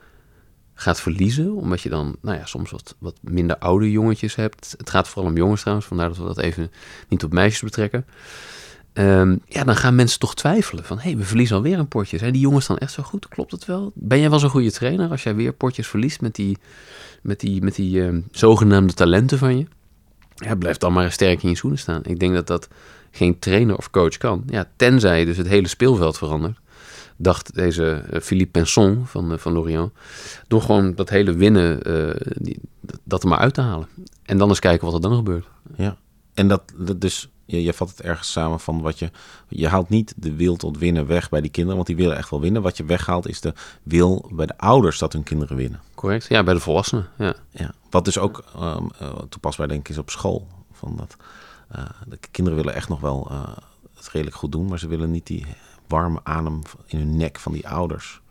gaat 0.73 1.01
verliezen. 1.01 1.55
Omdat 1.55 1.81
je 1.81 1.89
dan, 1.89 2.15
nou 2.21 2.37
ja, 2.37 2.45
soms 2.45 2.71
wat, 2.71 2.95
wat 2.99 3.15
minder 3.21 3.57
oude 3.57 3.91
jongetjes 3.91 4.35
hebt. 4.35 4.75
Het 4.77 4.89
gaat 4.89 5.07
vooral 5.07 5.31
om 5.31 5.37
jongens 5.37 5.61
trouwens, 5.61 5.87
vandaar 5.87 6.07
dat 6.07 6.17
we 6.17 6.23
dat 6.23 6.39
even 6.39 6.71
niet 7.07 7.23
op 7.23 7.33
meisjes 7.33 7.61
betrekken. 7.61 8.05
Um, 8.93 9.41
ja, 9.45 9.63
dan 9.63 9.75
gaan 9.75 9.95
mensen 9.95 10.19
toch 10.19 10.35
twijfelen 10.35 10.83
van, 10.83 10.97
hé, 10.97 11.03
hey, 11.03 11.17
we 11.17 11.23
verliezen 11.23 11.55
alweer 11.55 11.79
een 11.79 11.87
potje. 11.87 12.17
Zijn 12.17 12.33
die 12.33 12.41
jongens 12.41 12.67
dan 12.67 12.77
echt 12.77 12.91
zo 12.91 13.03
goed? 13.03 13.27
Klopt 13.27 13.51
het 13.51 13.65
wel? 13.65 13.91
Ben 13.95 14.19
jij 14.19 14.29
wel 14.29 14.39
zo'n 14.39 14.49
goede 14.49 14.71
trainer 14.71 15.09
als 15.09 15.23
jij 15.23 15.35
weer 15.35 15.53
potjes 15.53 15.87
verliest 15.87 16.21
met 16.21 16.35
die, 16.35 16.57
met 17.21 17.39
die, 17.39 17.61
met 17.61 17.75
die 17.75 18.01
um, 18.01 18.27
zogenaamde 18.31 18.93
talenten 18.93 19.37
van 19.37 19.57
je? 19.57 19.65
Ja, 20.35 20.55
blijf 20.55 20.77
dan 20.77 20.93
maar 20.93 21.11
sterk 21.11 21.43
in 21.43 21.49
je 21.49 21.55
schoenen 21.55 21.79
staan. 21.79 22.01
Ik 22.03 22.19
denk 22.19 22.33
dat 22.33 22.47
dat 22.47 22.67
geen 23.11 23.39
trainer 23.39 23.77
of 23.77 23.89
coach 23.89 24.17
kan. 24.17 24.43
Ja, 24.47 24.69
tenzij 24.75 25.25
dus 25.25 25.37
het 25.37 25.47
hele 25.47 25.67
speelveld 25.67 26.17
verandert. 26.17 26.57
Dacht 27.17 27.55
deze 27.55 28.03
uh, 28.13 28.19
Philippe 28.19 28.51
Penson 28.51 29.05
van, 29.05 29.31
uh, 29.31 29.37
van 29.37 29.51
Lorient. 29.51 29.91
Door 30.47 30.61
gewoon 30.61 30.95
dat 30.95 31.09
hele 31.09 31.33
winnen, 31.33 31.89
uh, 31.89 32.15
die, 32.35 32.59
dat 33.03 33.23
er 33.23 33.29
maar 33.29 33.39
uit 33.39 33.53
te 33.53 33.61
halen. 33.61 33.87
En 34.25 34.37
dan 34.37 34.49
eens 34.49 34.59
kijken 34.59 34.85
wat 34.85 34.95
er 34.95 35.01
dan 35.01 35.15
gebeurt. 35.15 35.45
Ja, 35.75 35.97
en 36.33 36.47
dat, 36.47 36.61
dat 36.77 37.01
dus 37.01 37.29
je, 37.45 37.63
je 37.63 37.73
vat 37.73 37.89
het 37.89 38.01
ergens 38.01 38.31
samen 38.31 38.59
van 38.59 38.81
wat 38.81 38.99
je. 38.99 39.11
Je 39.47 39.67
haalt 39.67 39.89
niet 39.89 40.13
de 40.15 40.35
wil 40.35 40.55
tot 40.55 40.77
winnen 40.77 41.07
weg 41.07 41.29
bij 41.29 41.41
die 41.41 41.51
kinderen, 41.51 41.75
want 41.75 41.87
die 41.87 41.95
willen 41.95 42.17
echt 42.17 42.29
wel 42.29 42.41
winnen. 42.41 42.61
Wat 42.61 42.77
je 42.77 42.85
weghaalt 42.85 43.27
is 43.27 43.41
de 43.41 43.53
wil 43.83 44.29
bij 44.33 44.45
de 44.45 44.57
ouders 44.57 44.99
dat 44.99 45.13
hun 45.13 45.23
kinderen 45.23 45.55
winnen. 45.57 45.81
Correct, 45.95 46.27
ja, 46.27 46.43
bij 46.43 46.53
de 46.53 46.59
volwassenen. 46.59 47.07
Ja. 47.17 47.35
Ja, 47.49 47.73
wat 47.89 48.05
dus 48.05 48.17
ook 48.17 48.43
um, 48.55 48.89
uh, 49.01 49.09
toepasbaar 49.29 49.67
denk 49.67 49.79
ik 49.79 49.89
is 49.89 49.97
op 49.97 50.09
school. 50.09 50.47
Van 50.71 50.95
dat, 50.95 51.15
de 52.07 52.17
kinderen 52.31 52.59
willen 52.59 52.75
echt 52.75 52.89
nog 52.89 52.99
wel 52.99 53.27
uh, 53.31 53.57
het 53.95 54.09
redelijk 54.09 54.35
goed 54.35 54.51
doen, 54.51 54.65
maar 54.65 54.79
ze 54.79 54.87
willen 54.87 55.11
niet 55.11 55.27
die 55.27 55.45
warme 55.87 56.19
adem 56.23 56.61
in 56.85 56.97
hun 56.97 57.17
nek 57.17 57.39
van 57.39 57.51
die 57.51 57.67
ouders. 57.67 58.21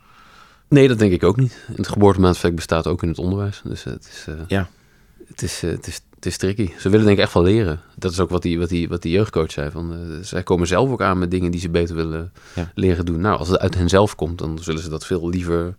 Nee, 0.67 0.87
dat 0.87 0.99
denk 0.99 1.11
ik 1.11 1.23
ook 1.23 1.37
niet. 1.37 1.65
Het 1.75 1.87
geboortemaandeffect 1.87 2.55
bestaat 2.55 2.87
ook 2.87 3.03
in 3.03 3.09
het 3.09 3.17
onderwijs. 3.17 3.61
Dus 3.63 3.83
het 3.83 4.05
is, 4.05 4.27
ja. 4.47 4.69
het 5.27 5.41
is, 5.41 5.61
het 5.61 5.87
is 5.87 6.01
het 6.19 6.27
is 6.27 6.37
tricky. 6.37 6.69
Ze 6.77 6.89
willen 6.89 7.05
denk 7.05 7.17
ik 7.17 7.23
echt 7.23 7.33
wel 7.33 7.43
leren. 7.43 7.81
Dat 7.95 8.11
is 8.11 8.19
ook 8.19 8.29
wat 8.29 8.41
die, 8.41 8.59
wat 8.59 8.69
die, 8.69 8.89
wat 8.89 9.01
die 9.01 9.11
jeugdcoach 9.11 9.51
zei. 9.51 9.71
Van, 9.71 9.93
uh, 9.93 10.17
zij 10.21 10.43
komen 10.43 10.67
zelf 10.67 10.89
ook 10.89 11.01
aan 11.01 11.19
met 11.19 11.31
dingen 11.31 11.51
die 11.51 11.59
ze 11.59 11.69
beter 11.69 11.95
willen 11.95 12.31
ja. 12.55 12.71
leren 12.75 13.05
doen. 13.05 13.21
Nou, 13.21 13.37
als 13.37 13.47
het 13.47 13.59
uit 13.59 13.75
hen 13.75 13.89
zelf 13.89 14.15
komt, 14.15 14.37
dan 14.37 14.59
zullen 14.61 14.81
ze 14.81 14.89
dat 14.89 15.05
veel 15.05 15.29
liever 15.29 15.75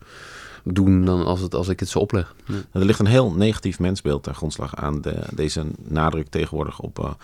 doen 0.65 1.05
dan 1.05 1.25
als, 1.25 1.41
het, 1.41 1.55
als 1.55 1.69
ik 1.69 1.81
het 1.81 1.89
zo 1.89 1.99
opleg. 1.99 2.35
Ja. 2.47 2.55
Er 2.73 2.85
ligt 2.85 2.99
een 2.99 3.07
heel 3.07 3.33
negatief 3.33 3.79
mensbeeld 3.79 4.23
ter 4.23 4.35
grondslag 4.35 4.77
aan 4.77 5.01
de, 5.01 5.17
deze 5.35 5.65
nadruk 5.79 6.29
tegenwoordig 6.29 6.81
op 6.81 7.17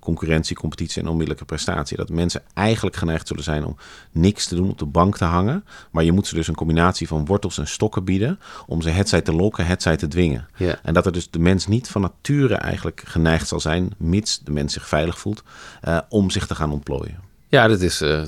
concurrentie, 0.00 0.56
competitie 0.56 1.02
en 1.02 1.08
onmiddellijke 1.08 1.44
prestatie. 1.44 1.96
Dat 1.96 2.08
mensen 2.08 2.42
eigenlijk 2.54 2.96
geneigd 2.96 3.28
zullen 3.28 3.44
zijn 3.44 3.64
om 3.64 3.76
niks 4.12 4.46
te 4.46 4.54
doen, 4.54 4.70
op 4.70 4.78
de 4.78 4.86
bank 4.86 5.16
te 5.16 5.24
hangen. 5.24 5.64
Maar 5.90 6.04
je 6.04 6.12
moet 6.12 6.26
ze 6.26 6.34
dus 6.34 6.48
een 6.48 6.54
combinatie 6.54 7.08
van 7.08 7.26
wortels 7.26 7.58
en 7.58 7.66
stokken 7.66 8.04
bieden 8.04 8.38
om 8.66 8.82
ze 8.82 8.90
hetzij 8.90 9.20
te 9.20 9.32
lokken, 9.32 9.66
hetzij 9.66 9.96
te 9.96 10.08
dwingen. 10.08 10.48
Ja. 10.56 10.78
En 10.82 10.94
dat 10.94 11.06
er 11.06 11.12
dus 11.12 11.30
de 11.30 11.38
mens 11.38 11.66
niet 11.66 11.88
van 11.88 12.00
nature 12.00 12.54
eigenlijk 12.54 13.02
geneigd 13.06 13.48
zal 13.48 13.60
zijn, 13.60 13.94
mits 13.96 14.38
de 14.38 14.52
mens 14.52 14.72
zich 14.72 14.88
veilig 14.88 15.18
voelt, 15.18 15.42
uh, 15.84 15.98
om 16.08 16.30
zich 16.30 16.46
te 16.46 16.54
gaan 16.54 16.72
ontplooien. 16.72 17.25
Ja, 17.48 17.68
dat 17.68 17.80
is 17.80 18.02
uh, 18.02 18.22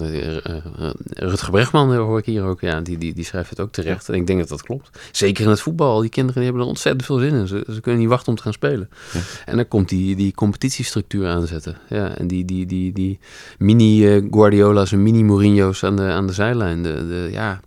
Rutger 1.08 1.50
Bregman, 1.50 1.94
hoor 1.94 2.18
ik 2.18 2.24
hier 2.24 2.42
ook. 2.42 2.60
Ja, 2.60 2.80
die, 2.80 2.98
die, 2.98 3.14
die 3.14 3.24
schrijft 3.24 3.50
het 3.50 3.60
ook 3.60 3.72
terecht. 3.72 4.06
Ja. 4.06 4.14
En 4.14 4.20
ik 4.20 4.26
denk 4.26 4.38
dat 4.38 4.48
dat 4.48 4.62
klopt. 4.62 4.98
Zeker 5.12 5.44
in 5.44 5.50
het 5.50 5.60
voetbal. 5.60 6.00
Die 6.00 6.10
kinderen 6.10 6.34
die 6.34 6.44
hebben 6.44 6.62
er 6.62 6.68
ontzettend 6.68 7.04
veel 7.04 7.18
zin 7.18 7.34
in. 7.34 7.46
Ze, 7.46 7.64
ze 7.72 7.80
kunnen 7.80 8.00
niet 8.00 8.08
wachten 8.08 8.28
om 8.28 8.36
te 8.36 8.42
gaan 8.42 8.52
spelen. 8.52 8.88
Ja. 9.12 9.20
En 9.44 9.56
dan 9.56 9.68
komt 9.68 9.88
die, 9.88 10.16
die 10.16 10.34
competitiestructuur 10.34 11.28
aanzetten. 11.28 11.76
Ja, 11.88 12.16
en 12.16 12.26
die, 12.26 12.44
die, 12.44 12.66
die, 12.66 12.92
die 12.92 13.18
mini 13.58 14.22
Guardiola's 14.30 14.92
en 14.92 15.02
mini 15.02 15.24
Mourinho's 15.24 15.84
aan 15.84 15.96
de, 15.96 16.02
aan 16.02 16.26
de 16.26 16.32
zijlijn. 16.32 16.82
De, 16.82 17.08
de, 17.08 17.28
ja, 17.32 17.60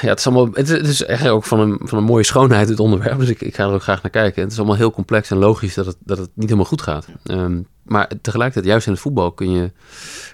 ja, 0.00 0.08
het 0.08 0.18
is 0.18 0.26
allemaal. 0.26 0.48
Het 0.52 0.68
is, 0.68 1.04
echt 1.04 1.28
ook 1.28 1.44
van 1.44 1.60
een, 1.60 1.80
van 1.82 1.98
een 1.98 2.04
mooie 2.04 2.24
schoonheid, 2.24 2.68
het 2.68 2.80
onderwerp. 2.80 3.18
Dus 3.18 3.28
ik, 3.28 3.40
ik 3.40 3.54
ga 3.54 3.64
er 3.64 3.72
ook 3.72 3.82
graag 3.82 4.02
naar 4.02 4.10
kijken. 4.10 4.42
Het 4.42 4.52
is 4.52 4.58
allemaal 4.58 4.76
heel 4.76 4.90
complex 4.90 5.30
en 5.30 5.36
logisch 5.36 5.74
dat 5.74 5.86
het, 5.86 5.96
dat 6.04 6.18
het 6.18 6.30
niet 6.34 6.44
helemaal 6.44 6.64
goed 6.64 6.82
gaat. 6.82 7.08
Um, 7.24 7.66
maar 7.82 8.10
tegelijkertijd, 8.22 8.66
juist 8.66 8.86
in 8.86 8.92
het 8.92 9.00
voetbal, 9.00 9.32
kun 9.32 9.50
je, 9.50 9.72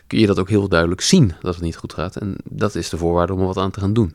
kun 0.06 0.18
je 0.18 0.26
dat 0.26 0.38
ook 0.38 0.48
heel 0.48 0.68
duidelijk 0.68 1.00
zien 1.00 1.32
dat 1.40 1.54
het 1.54 1.64
niet 1.64 1.76
goed 1.76 1.92
gaat. 1.92 2.16
En 2.16 2.36
dat 2.44 2.74
is 2.74 2.88
de 2.88 2.96
voorwaarde 2.96 3.32
om 3.32 3.40
er 3.40 3.46
wat 3.46 3.56
aan 3.56 3.70
te 3.70 3.80
gaan 3.80 3.92
doen. 3.92 4.14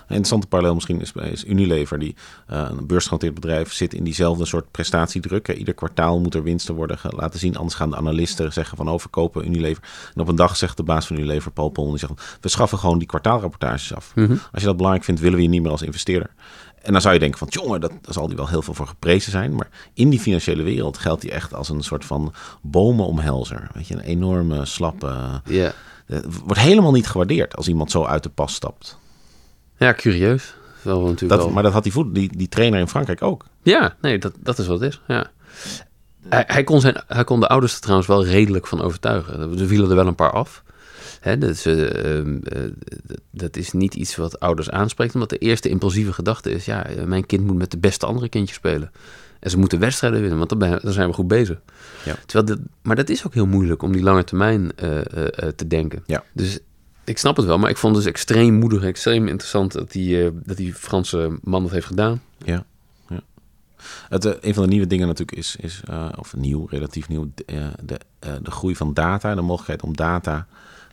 Een 0.00 0.04
interessante 0.08 0.46
parallel 0.46 0.74
misschien 0.74 1.00
is, 1.00 1.12
is 1.12 1.44
Unilever, 1.44 1.98
die 1.98 2.14
uh, 2.50 2.66
een 2.70 2.86
beursgenoteerd 2.86 3.34
bedrijf, 3.34 3.72
zit 3.72 3.94
in 3.94 4.04
diezelfde 4.04 4.44
soort 4.44 4.70
prestatiedruk. 4.70 5.48
Ieder 5.48 5.74
kwartaal 5.74 6.20
moet 6.20 6.34
er 6.34 6.42
winsten 6.42 6.74
worden 6.74 6.98
laten 7.02 7.38
zien, 7.38 7.56
anders 7.56 7.74
gaan 7.74 7.90
de 7.90 7.96
analisten 7.96 8.52
zeggen 8.52 8.76
van 8.76 8.88
overkopen 8.88 9.40
oh, 9.40 9.46
Unilever. 9.46 9.82
En 10.14 10.20
op 10.20 10.28
een 10.28 10.36
dag 10.36 10.56
zegt 10.56 10.76
de 10.76 10.82
baas 10.82 11.06
van 11.06 11.16
Unilever, 11.16 11.50
Paul 11.50 11.68
Pol, 11.68 11.90
die 11.90 11.98
zegt, 11.98 12.38
we 12.40 12.48
schaffen 12.48 12.78
gewoon 12.78 12.98
die 12.98 13.08
kwartaalrapportages 13.08 13.94
af. 13.94 14.12
Mm 14.14 14.26
-hmm. 14.26 14.40
Als 14.52 14.60
je 14.60 14.66
dat 14.66 14.76
belangrijk 14.76 15.04
vindt, 15.04 15.20
willen 15.20 15.36
we 15.36 15.42
je 15.42 15.48
niet 15.48 15.62
meer 15.62 15.70
als 15.70 15.82
investeerder. 15.82 16.30
En 16.82 16.92
dan 16.92 17.00
zou 17.00 17.14
je 17.14 17.20
denken 17.20 17.38
van, 17.38 17.48
jongen, 17.50 17.80
dat, 17.80 17.90
daar 17.90 18.14
zal 18.14 18.26
die 18.26 18.36
wel 18.36 18.48
heel 18.48 18.62
veel 18.62 18.74
voor 18.74 18.86
geprezen 18.86 19.30
zijn. 19.30 19.54
Maar 19.54 19.68
in 19.94 20.08
die 20.08 20.20
financiële 20.20 20.62
wereld 20.62 20.98
geldt 20.98 21.20
die 21.20 21.30
echt 21.30 21.54
als 21.54 21.68
een 21.68 21.82
soort 21.82 22.04
van 22.04 22.32
bomenomhelzer. 22.62 23.68
Weet 23.74 23.88
je, 23.88 23.94
een 23.94 24.00
enorme, 24.00 24.64
slappe... 24.64 25.40
Yeah. 25.44 25.72
Het 26.06 26.40
wordt 26.44 26.60
helemaal 26.60 26.92
niet 26.92 27.06
gewaardeerd 27.06 27.56
als 27.56 27.68
iemand 27.68 27.90
zo 27.90 28.04
uit 28.04 28.22
de 28.22 28.28
pas 28.28 28.54
stapt. 28.54 28.98
Ja, 29.76 29.94
curieus. 29.94 30.54
Wel 30.82 31.00
natuurlijk 31.00 31.30
dat, 31.30 31.38
wel. 31.38 31.50
Maar 31.50 31.62
dat 31.62 31.72
had 31.72 31.82
die, 31.82 31.92
voet, 31.92 32.14
die, 32.14 32.36
die 32.36 32.48
trainer 32.48 32.80
in 32.80 32.88
Frankrijk 32.88 33.22
ook. 33.22 33.44
Ja, 33.62 33.96
nee, 34.00 34.18
dat, 34.18 34.32
dat 34.38 34.58
is 34.58 34.66
wat 34.66 34.80
het 34.80 34.92
is. 34.92 35.00
Ja. 35.06 35.30
Hij, 36.28 36.44
hij, 36.46 36.64
kon 36.64 36.80
zijn, 36.80 37.02
hij 37.06 37.24
kon 37.24 37.40
de 37.40 37.48
ouders 37.48 37.74
er 37.74 37.80
trouwens 37.80 38.08
wel 38.08 38.24
redelijk 38.24 38.66
van 38.66 38.82
overtuigen. 38.82 39.58
Er 39.58 39.66
vielen 39.66 39.90
er 39.90 39.96
wel 39.96 40.06
een 40.06 40.14
paar 40.14 40.32
af. 40.32 40.62
Hè, 41.20 41.38
dat, 41.38 41.50
is, 41.50 41.66
uh, 41.66 42.18
uh, 42.18 42.40
dat 43.30 43.56
is 43.56 43.72
niet 43.72 43.94
iets 43.94 44.16
wat 44.16 44.40
ouders 44.40 44.70
aanspreekt, 44.70 45.14
omdat 45.14 45.30
de 45.30 45.38
eerste 45.38 45.68
impulsieve 45.68 46.12
gedachte 46.12 46.50
is: 46.50 46.64
ja, 46.64 46.86
mijn 47.04 47.26
kind 47.26 47.46
moet 47.46 47.56
met 47.56 47.70
de 47.70 47.78
beste 47.78 48.06
andere 48.06 48.28
kindjes 48.28 48.56
spelen. 48.56 48.90
En 49.40 49.50
ze 49.50 49.58
moeten 49.58 49.78
wedstrijden 49.78 50.20
winnen, 50.20 50.38
want 50.38 50.60
dan, 50.60 50.78
dan 50.82 50.92
zijn 50.92 51.08
we 51.08 51.14
goed 51.14 51.28
bezig. 51.28 51.60
Ja. 52.04 52.16
Terwijl 52.26 52.56
dit, 52.56 52.66
maar 52.82 52.96
dat 52.96 53.08
is 53.08 53.26
ook 53.26 53.34
heel 53.34 53.46
moeilijk 53.46 53.82
om 53.82 53.92
die 53.92 54.02
lange 54.02 54.24
termijn 54.24 54.62
uh, 54.62 55.00
te 55.56 55.66
denken. 55.66 56.02
Ja. 56.06 56.24
Dus 56.32 56.58
ik 57.04 57.18
snap 57.18 57.36
het 57.36 57.46
wel, 57.46 57.58
maar 57.58 57.70
ik 57.70 57.76
vond 57.76 57.94
het 57.94 58.04
dus 58.04 58.12
extreem 58.12 58.54
moedig, 58.54 58.82
extreem 58.82 59.28
interessant 59.28 59.72
dat 59.72 59.92
die, 59.92 60.30
dat 60.44 60.56
die 60.56 60.74
Franse 60.74 61.38
man 61.42 61.62
dat 61.62 61.72
heeft 61.72 61.86
gedaan. 61.86 62.22
Ja. 62.44 62.64
ja. 63.08 63.20
Het, 64.08 64.44
een 64.44 64.54
van 64.54 64.62
de 64.62 64.68
nieuwe 64.68 64.86
dingen 64.86 65.06
natuurlijk 65.06 65.38
is, 65.38 65.56
is 65.56 65.82
of 66.18 66.36
nieuw, 66.36 66.66
relatief 66.66 67.08
nieuw, 67.08 67.30
de, 67.34 67.72
de, 67.82 67.98
de 68.42 68.50
groei 68.50 68.76
van 68.76 68.94
data, 68.94 69.34
de 69.34 69.40
mogelijkheid 69.40 69.82
om 69.82 69.96
data 69.96 70.46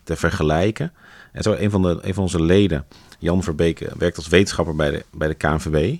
te 0.04 0.16
vergelijken. 0.16 0.92
En 1.32 1.42
zo 1.42 1.52
een 1.52 1.70
van, 1.70 1.82
de, 1.82 1.98
een 2.00 2.14
van 2.14 2.22
onze 2.22 2.42
leden, 2.42 2.86
Jan 3.18 3.42
Verbeek, 3.42 3.92
werkt 3.98 4.16
als 4.16 4.28
wetenschapper 4.28 4.76
bij 4.76 4.90
de, 4.90 5.04
bij 5.10 5.28
de 5.28 5.34
KNVB. 5.34 5.98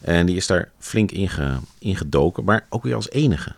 En 0.00 0.26
die 0.26 0.36
is 0.36 0.46
daar 0.46 0.70
flink 0.78 1.10
inge, 1.10 1.58
ingedoken, 1.78 2.44
maar 2.44 2.66
ook 2.68 2.82
weer 2.82 2.94
als 2.94 3.10
enige. 3.10 3.54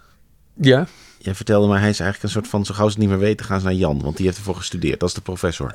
Ja. 0.55 0.87
Jij 1.25 1.35
vertelde 1.35 1.69
mij, 1.69 1.81
hij 1.81 1.89
is 1.89 2.01
eigenlijk 2.01 2.23
een 2.23 2.41
soort 2.41 2.51
van, 2.51 2.65
zo 2.65 2.75
gauw 2.75 2.87
ze 2.87 2.93
het 2.93 3.01
niet 3.01 3.09
meer 3.09 3.19
weten, 3.19 3.47
gaan 3.47 3.61
ze 3.61 3.65
naar 3.65 3.75
Jan. 3.75 4.03
Want 4.03 4.17
die 4.17 4.27
heeft 4.27 4.39
ervoor 4.39 4.57
gestudeerd. 4.57 5.01
Dat 5.01 5.09
is 5.09 5.15
de 5.15 5.21
professor. 5.21 5.73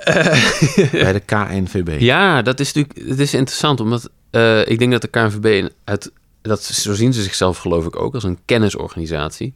bij 0.92 1.14
de 1.14 1.22
KNVB. 1.26 2.00
Ja, 2.14 2.42
dat 2.42 2.60
is 2.60 2.74
natuurlijk, 2.74 3.10
het 3.10 3.20
is 3.20 3.34
interessant, 3.34 3.80
omdat 3.80 4.10
uh, 4.32 4.68
ik 4.68 4.80
denk 4.80 4.92
dat 4.92 5.02
de 5.02 5.08
KNVB, 5.08 5.70
het, 5.86 6.12
dat, 6.42 6.64
zo 6.64 6.94
zien 6.94 7.14
ze 7.14 7.22
zichzelf 7.22 7.58
geloof 7.58 7.86
ik 7.86 7.96
ook, 7.96 8.14
als 8.14 8.24
een 8.24 8.40
kennisorganisatie. 8.46 9.54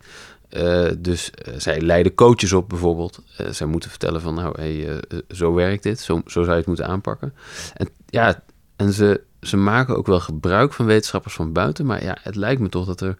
Uh, 0.49 0.87
dus 0.97 1.29
zij 1.57 1.81
leiden 1.81 2.15
coaches 2.15 2.53
op 2.53 2.69
bijvoorbeeld. 2.69 3.21
Zij 3.49 3.67
moeten 3.67 3.89
vertellen 3.89 4.21
van 4.21 4.33
nou, 4.33 4.61
hey, 4.61 5.01
zo 5.29 5.53
werkt 5.53 5.83
dit, 5.83 5.99
zo, 5.99 6.21
zo 6.25 6.41
zou 6.41 6.49
je 6.49 6.57
het 6.57 6.67
moeten 6.67 6.87
aanpakken. 6.87 7.33
En 7.73 7.89
ja, 8.05 8.43
en 8.75 8.93
ze, 8.93 9.21
ze 9.41 9.57
maken 9.57 9.97
ook 9.97 10.07
wel 10.07 10.19
gebruik 10.19 10.73
van 10.73 10.85
wetenschappers 10.85 11.33
van 11.33 11.53
buiten, 11.53 11.85
maar 11.85 12.03
ja, 12.03 12.17
het 12.21 12.35
lijkt 12.35 12.61
me 12.61 12.69
toch 12.69 12.85
dat 12.85 13.01
er 13.01 13.17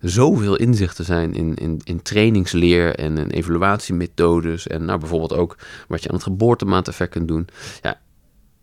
zoveel 0.00 0.56
inzichten 0.56 1.04
zijn 1.04 1.34
in, 1.34 1.54
in, 1.54 1.80
in 1.84 2.02
trainingsleer 2.02 2.94
en 2.94 3.18
in 3.18 3.30
evaluatiemethodes. 3.30 4.66
En 4.66 4.84
nou, 4.84 4.98
bijvoorbeeld 4.98 5.32
ook 5.32 5.56
wat 5.88 6.02
je 6.02 6.08
aan 6.08 6.14
het 6.14 6.24
geboortemaandeffect 6.24 7.10
kunt 7.10 7.28
doen. 7.28 7.48
Ja, 7.82 8.00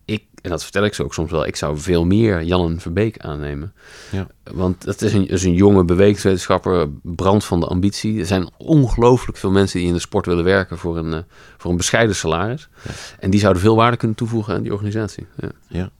ik, 0.04 0.24
en 0.42 0.50
dat 0.50 0.62
vertel 0.62 0.84
ik 0.84 0.94
ze 0.94 1.04
ook 1.04 1.14
soms 1.14 1.30
wel, 1.30 1.46
ik 1.46 1.56
zou 1.56 1.78
veel 1.78 2.04
meer 2.04 2.42
Jan 2.42 2.80
Verbeek 2.80 3.18
aannemen. 3.18 3.72
Ja. 4.10 4.26
Want 4.52 4.84
dat 4.84 5.02
is 5.02 5.12
een, 5.12 5.28
is 5.28 5.44
een 5.44 5.54
jonge 5.54 5.84
bewegingswetenschapper, 5.84 6.88
brand 7.02 7.44
van 7.44 7.60
de 7.60 7.66
ambitie. 7.66 8.20
Er 8.20 8.26
zijn 8.26 8.50
ongelooflijk 8.56 9.38
veel 9.38 9.50
mensen 9.50 9.78
die 9.78 9.88
in 9.88 9.94
de 9.94 10.00
sport 10.00 10.26
willen 10.26 10.44
werken 10.44 10.78
voor 10.78 10.96
een, 10.96 11.12
uh, 11.12 11.18
voor 11.56 11.70
een 11.70 11.76
bescheiden 11.76 12.16
salaris. 12.16 12.68
Ja. 12.82 12.90
En 13.18 13.30
die 13.30 13.40
zouden 13.40 13.62
veel 13.62 13.76
waarde 13.76 13.96
kunnen 13.96 14.16
toevoegen 14.16 14.54
aan 14.54 14.62
die 14.62 14.72
organisatie. 14.72 15.26
Ja. 15.36 15.50
ja. 15.68 15.90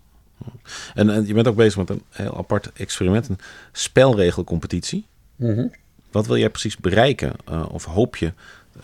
En, 0.95 1.11
en, 1.11 1.27
je 1.27 1.35
bent 1.35 1.49
ook 1.49 1.57
bezig 1.57 1.77
met 1.77 1.91
een 1.91 2.03
heel 2.11 2.37
apart 2.37 2.73
experiment, 2.73 3.29
een 3.29 3.39
spelregelcompetitie. 3.73 5.07
Mm 5.37 5.55
-hmm. 5.55 5.71
Wat 6.11 6.27
wil 6.27 6.37
jij 6.37 6.51
precies 6.51 6.77
bereiken? 6.77 7.33
Uh, 7.51 7.65
of 7.71 7.85
hoop 7.85 8.17
je 8.17 8.33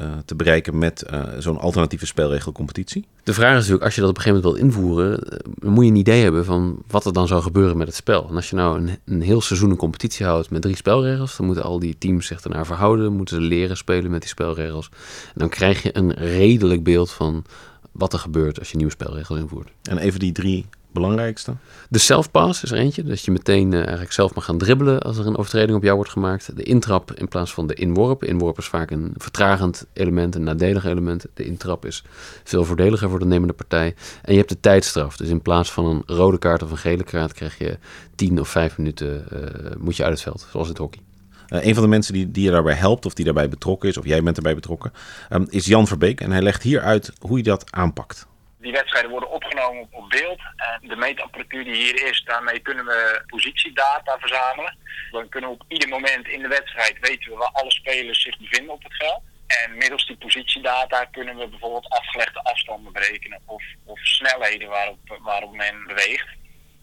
uh, 0.01 0.07
te 0.25 0.35
bereiken 0.35 0.79
met 0.79 1.05
uh, 1.13 1.23
zo'n 1.39 1.59
alternatieve 1.59 2.07
spelregelcompetitie? 2.07 3.07
De 3.23 3.33
vraag 3.33 3.51
is 3.51 3.57
natuurlijk, 3.57 3.85
als 3.85 3.95
je 3.95 4.01
dat 4.01 4.11
op 4.11 4.17
een 4.17 4.23
gegeven 4.23 4.43
moment 4.43 4.61
wil 4.61 4.69
invoeren, 4.69 5.41
dan 5.59 5.73
moet 5.73 5.85
je 5.85 5.91
een 5.91 5.97
idee 5.97 6.23
hebben 6.23 6.45
van 6.45 6.83
wat 6.87 7.05
er 7.05 7.13
dan 7.13 7.27
zou 7.27 7.43
gebeuren 7.43 7.77
met 7.77 7.87
het 7.87 7.97
spel. 7.97 8.29
En 8.29 8.35
als 8.35 8.51
je 8.51 8.57
nou 8.57 8.79
een, 8.79 8.99
een 9.05 9.21
heel 9.21 9.41
seizoen 9.41 9.71
een 9.71 9.77
competitie 9.77 10.27
houdt 10.27 10.51
met 10.51 10.63
drie 10.63 10.77
spelregels, 10.77 11.37
dan 11.37 11.47
moeten 11.47 11.65
al 11.65 11.79
die 11.79 11.99
teams 11.99 12.27
zich 12.27 12.41
ernaar 12.41 12.67
verhouden, 12.67 13.13
moeten 13.13 13.37
ze 13.37 13.43
leren 13.43 13.77
spelen 13.77 14.11
met 14.11 14.21
die 14.21 14.31
spelregels. 14.31 14.89
En 15.27 15.41
dan 15.41 15.49
krijg 15.49 15.83
je 15.83 15.97
een 15.97 16.13
redelijk 16.13 16.83
beeld 16.83 17.11
van 17.11 17.45
wat 17.93 18.13
er 18.13 18.19
gebeurt 18.19 18.59
als 18.59 18.71
je 18.71 18.77
nieuwe 18.77 18.93
spelregels 18.93 19.39
invoert. 19.39 19.71
En 19.83 19.99
even 19.99 20.21
die 20.21 20.33
drie 20.33 20.67
belangrijkste? 20.93 21.55
De 21.89 21.99
self-pass 21.99 22.63
is 22.63 22.71
er 22.71 22.79
eentje. 22.79 23.03
Dat 23.03 23.25
je 23.25 23.31
meteen 23.31 23.73
uh, 23.73 23.79
eigenlijk 23.79 24.13
zelf 24.13 24.35
mag 24.35 24.45
gaan 24.45 24.59
dribbelen 24.59 25.01
als 25.01 25.19
er 25.19 25.27
een 25.27 25.37
overtreding 25.37 25.77
op 25.77 25.83
jou 25.83 25.97
wordt 25.97 26.11
gemaakt. 26.11 26.57
De 26.57 26.63
intrap 26.63 27.13
in 27.13 27.29
plaats 27.29 27.55
van 27.55 27.67
de 27.67 27.75
inworp. 27.75 28.25
Inworp 28.25 28.59
is 28.59 28.67
vaak 28.67 28.91
een 28.91 29.15
vertragend 29.17 29.87
element, 29.93 30.35
een 30.35 30.43
nadelig 30.43 30.85
element. 30.85 31.27
De 31.35 31.45
intrap 31.45 31.85
is 31.85 32.05
veel 32.45 32.65
voordeliger 32.65 33.09
voor 33.09 33.19
de 33.19 33.25
nemende 33.25 33.55
partij. 33.55 33.95
En 34.23 34.33
je 34.33 34.39
hebt 34.39 34.49
de 34.49 34.61
tijdstraf. 34.61 35.17
Dus 35.17 35.29
in 35.29 35.43
plaats 35.43 35.73
van 35.73 35.85
een 35.85 36.03
rode 36.07 36.39
kaart 36.39 36.63
of 36.63 36.71
een 36.71 36.77
gele 36.77 37.05
kaart 37.05 37.33
krijg 37.33 37.59
je 37.59 37.79
10 38.15 38.41
of 38.41 38.49
5 38.49 38.79
minuten 38.79 39.25
uh, 39.33 39.41
moet 39.79 39.97
je 39.97 40.03
uit 40.03 40.13
het 40.13 40.23
veld, 40.23 40.47
zoals 40.51 40.69
het 40.69 40.79
hockey. 40.79 41.01
Uh, 41.49 41.65
een 41.65 41.75
van 41.75 41.83
de 41.83 41.89
mensen 41.89 42.13
die, 42.13 42.31
die 42.31 42.45
je 42.45 42.51
daarbij 42.51 42.75
helpt 42.75 43.07
of 43.07 43.15
die 43.15 43.25
daarbij 43.25 43.49
betrokken 43.49 43.89
is, 43.89 43.97
of 43.97 44.05
jij 44.05 44.23
bent 44.23 44.37
erbij 44.37 44.55
betrokken, 44.55 44.93
um, 45.31 45.47
is 45.49 45.67
Jan 45.67 45.87
Verbeek. 45.87 46.21
En 46.21 46.31
hij 46.31 46.43
legt 46.43 46.63
hier 46.63 46.81
uit 46.81 47.13
hoe 47.21 47.37
je 47.37 47.43
dat 47.43 47.73
aanpakt. 47.73 48.27
Die 48.61 48.73
wedstrijden 48.73 49.11
worden 49.11 49.31
opgenomen 49.31 49.89
op 49.91 50.11
beeld. 50.11 50.41
En 50.57 50.89
de 50.89 50.97
meetapparatuur 50.97 51.65
die 51.65 51.75
hier 51.75 52.09
is, 52.09 52.23
daarmee 52.25 52.59
kunnen 52.59 52.85
we 52.85 53.23
positiedata 53.27 54.19
verzamelen. 54.19 54.77
Dan 55.11 55.29
kunnen 55.29 55.51
we 55.51 55.57
op 55.57 55.65
ieder 55.69 55.89
moment 55.89 56.29
in 56.29 56.43
de 56.43 56.49
wedstrijd 56.49 56.99
weten 57.01 57.31
we 57.31 57.37
waar 57.37 57.53
alle 57.53 57.71
spelers 57.71 58.23
zich 58.23 58.39
bevinden 58.39 58.75
op 58.75 58.83
het 58.83 58.97
veld. 58.97 59.23
En 59.47 59.77
middels 59.77 60.07
die 60.07 60.17
positiedata 60.17 61.05
kunnen 61.05 61.37
we 61.37 61.49
bijvoorbeeld 61.49 61.89
afgelegde 61.89 62.43
afstanden 62.43 62.93
berekenen 62.93 63.41
of, 63.45 63.63
of 63.85 63.99
snelheden 64.01 64.69
waarop, 64.69 65.19
waarop 65.21 65.53
men 65.55 65.87
beweegt. 65.87 66.29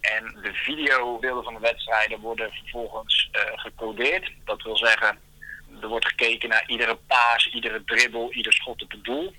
En 0.01 0.37
de 0.41 0.53
videobeelden 0.53 1.43
van 1.43 1.53
de 1.53 1.59
wedstrijden 1.59 2.19
worden 2.19 2.51
vervolgens 2.51 3.29
uh, 3.31 3.41
gecodeerd. 3.55 4.31
Dat 4.45 4.61
wil 4.61 4.77
zeggen, 4.77 5.19
er 5.81 5.87
wordt 5.87 6.07
gekeken 6.07 6.49
naar 6.49 6.63
iedere 6.67 6.95
paas, 6.95 7.49
iedere 7.53 7.83
dribbel, 7.83 8.31
ieder 8.31 8.53
schot 8.53 8.83
op 8.83 8.91
het 8.91 9.03
doel. 9.03 9.35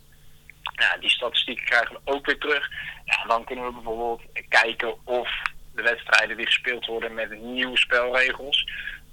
Ja, 0.73 0.97
die 0.97 1.11
statistieken 1.11 1.65
krijgen 1.65 1.95
we 1.95 2.01
ook 2.05 2.27
weer 2.27 2.39
terug. 2.39 2.69
Ja, 3.05 3.25
dan 3.27 3.45
kunnen 3.45 3.65
we 3.65 3.73
bijvoorbeeld 3.73 4.23
kijken 4.49 5.07
of 5.07 5.31
de 5.75 5.83
wedstrijden 5.83 6.37
die 6.37 6.47
gespeeld 6.47 6.87
worden 6.87 7.15
met 7.15 7.41
nieuwe 7.43 7.79
spelregels 7.79 8.65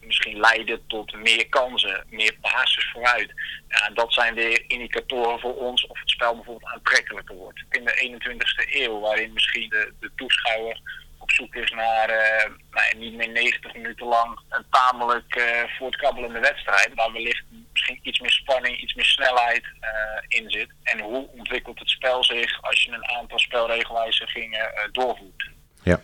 misschien 0.05 0.39
leiden 0.39 0.87
tot 0.87 1.13
meer 1.13 1.49
kansen, 1.49 2.03
meer 2.09 2.35
passes 2.41 2.91
vooruit. 2.91 3.33
Ja, 3.67 3.89
dat 3.93 4.13
zijn 4.13 4.33
weer 4.33 4.63
indicatoren 4.67 5.39
voor 5.39 5.55
ons 5.55 5.87
of 5.87 5.99
het 5.99 6.09
spel 6.09 6.35
bijvoorbeeld 6.35 6.71
aantrekkelijker 6.71 7.35
wordt. 7.35 7.63
In 7.69 7.83
de 7.85 8.19
21ste 8.19 8.73
eeuw, 8.73 8.99
waarin 8.99 9.33
misschien 9.33 9.69
de, 9.69 9.93
de 9.99 10.11
toeschouwer 10.15 10.79
op 11.25 11.31
zoek 11.31 11.55
is 11.55 11.71
naar 11.71 12.09
uh, 12.09 12.51
nou, 12.71 12.97
niet 12.97 13.15
meer 13.15 13.29
90 13.29 13.73
minuten 13.73 14.07
lang 14.07 14.39
een 14.49 14.65
tamelijk 14.69 15.35
uh, 15.35 15.43
voortkabbelende 15.77 16.39
wedstrijd, 16.39 16.91
waar 16.95 17.11
wellicht 17.11 17.43
misschien 17.71 17.99
iets 18.01 18.19
meer 18.19 18.31
spanning, 18.31 18.81
iets 18.81 18.93
meer 18.93 19.05
snelheid 19.05 19.63
uh, 19.63 20.39
in 20.39 20.49
zit. 20.49 20.69
En 20.83 20.99
hoe 20.99 21.27
ontwikkelt 21.37 21.79
het 21.79 21.89
spel 21.89 22.23
zich 22.23 22.61
als 22.61 22.83
je 22.83 22.91
een 22.91 23.07
aantal 23.07 23.39
spelregelwijzigingen 23.39 24.89
doorvoert? 24.91 25.49
Ja. 25.83 25.99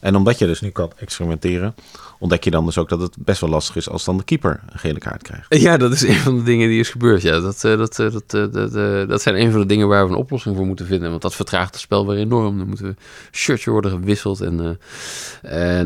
En 0.00 0.16
omdat 0.16 0.38
je 0.38 0.46
dus 0.46 0.60
nu 0.60 0.70
kan 0.70 0.92
experimenteren, 0.98 1.74
ontdek 2.18 2.44
je 2.44 2.50
dan 2.50 2.64
dus 2.64 2.78
ook 2.78 2.88
dat 2.88 3.00
het 3.00 3.16
best 3.18 3.40
wel 3.40 3.50
lastig 3.50 3.76
is 3.76 3.88
als 3.88 4.04
dan 4.04 4.16
de 4.16 4.24
keeper 4.24 4.60
een 4.66 4.78
gele 4.78 4.98
kaart 4.98 5.22
krijgt. 5.22 5.46
Ja, 5.54 5.76
dat 5.76 5.92
is 5.92 6.02
een 6.02 6.14
van 6.14 6.36
de 6.36 6.42
dingen 6.42 6.68
die 6.68 6.80
is 6.80 6.90
gebeurd. 6.90 7.22
Ja, 7.22 7.40
dat, 7.40 7.64
eh, 7.64 7.78
dat, 7.78 7.98
eh, 7.98 8.12
dat, 8.12 8.34
eh, 8.34 8.52
dat, 8.52 8.72
dat 9.08 9.22
zijn 9.22 9.40
een 9.40 9.50
van 9.50 9.60
de 9.60 9.66
dingen 9.66 9.88
waar 9.88 10.06
we 10.06 10.12
een 10.12 10.18
oplossing 10.18 10.56
voor 10.56 10.66
moeten 10.66 10.86
vinden. 10.86 11.10
Want 11.10 11.22
dat 11.22 11.34
vertraagt 11.34 11.70
het 11.70 11.80
spel 11.80 12.06
weer 12.06 12.18
enorm. 12.18 12.58
Dan 12.58 12.68
moeten 12.68 12.98
shirtje 13.32 13.70
worden 13.70 13.90
gewisseld. 13.90 14.40
En, 14.40 14.78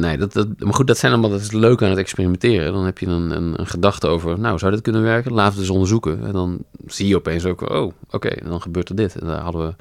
nee, 0.01 0.17
dat, 0.17 0.33
dat, 0.33 0.49
maar 0.59 0.75
goed, 0.75 0.87
dat 0.87 0.99
zijn 0.99 1.13
allemaal 1.13 1.31
dat 1.31 1.41
is 1.41 1.47
het 1.47 1.55
leuke 1.55 1.85
aan 1.85 1.91
het 1.91 1.99
experimenteren. 1.99 2.73
Dan 2.73 2.85
heb 2.85 2.99
je 2.99 3.07
een, 3.07 3.31
een, 3.31 3.61
een 3.61 3.67
gedachte 3.67 4.07
over, 4.09 4.39
nou, 4.39 4.59
zou 4.59 4.73
dit 4.73 4.81
kunnen 4.81 5.03
werken? 5.03 5.35
We 5.35 5.41
het 5.41 5.59
eens 5.59 5.71
onderzoeken. 5.71 6.27
En 6.27 6.33
dan 6.33 6.59
zie 6.87 7.09
je 7.09 7.17
opeens 7.17 7.45
ook, 7.45 7.71
oh, 7.71 7.93
oké, 8.11 8.31
dan 8.45 8.63
gebeurt 8.63 8.89
er 8.89 8.97
dit. 8.97 9.17
En 9.17 9.27
daar 9.27 9.41
hadden 9.41 9.67
we 9.67 9.75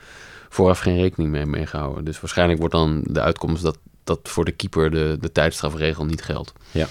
vooraf 0.50 0.80
geen 0.80 0.98
rekening 0.98 1.32
mee, 1.32 1.46
mee 1.46 1.66
gehouden. 1.66 2.06
Dus 2.06 2.20
waarschijnlijk 2.22 2.60
wordt 2.60 2.74
dan 2.74 3.04
de 3.04 3.22
uitkomst 3.22 3.64
dat, 3.64 3.78
dat 4.04 4.20
voor 4.24 4.46
de 4.46 4.52
keeper 4.52 4.92
de, 4.92 5.18
de 5.20 5.32
tijdstrafregel 5.32 6.06
niet 6.06 6.22
geldt. 6.24 6.54
Ja. 6.72 6.88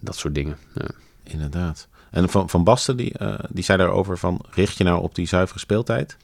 Dat 0.00 0.16
soort 0.16 0.34
dingen. 0.34 0.56
Ja. 0.74 0.88
Inderdaad. 1.22 1.88
En 2.10 2.28
Van, 2.28 2.48
van 2.48 2.64
Basten, 2.64 2.96
die, 2.96 3.12
eh, 3.12 3.34
die 3.48 3.64
zei 3.64 3.78
daarover 3.78 4.18
van, 4.18 4.40
richt 4.50 4.76
je 4.76 4.84
nou 4.84 5.02
op 5.02 5.14
die 5.14 5.26
zuivere 5.26 5.58
speeltijd? 5.58 6.16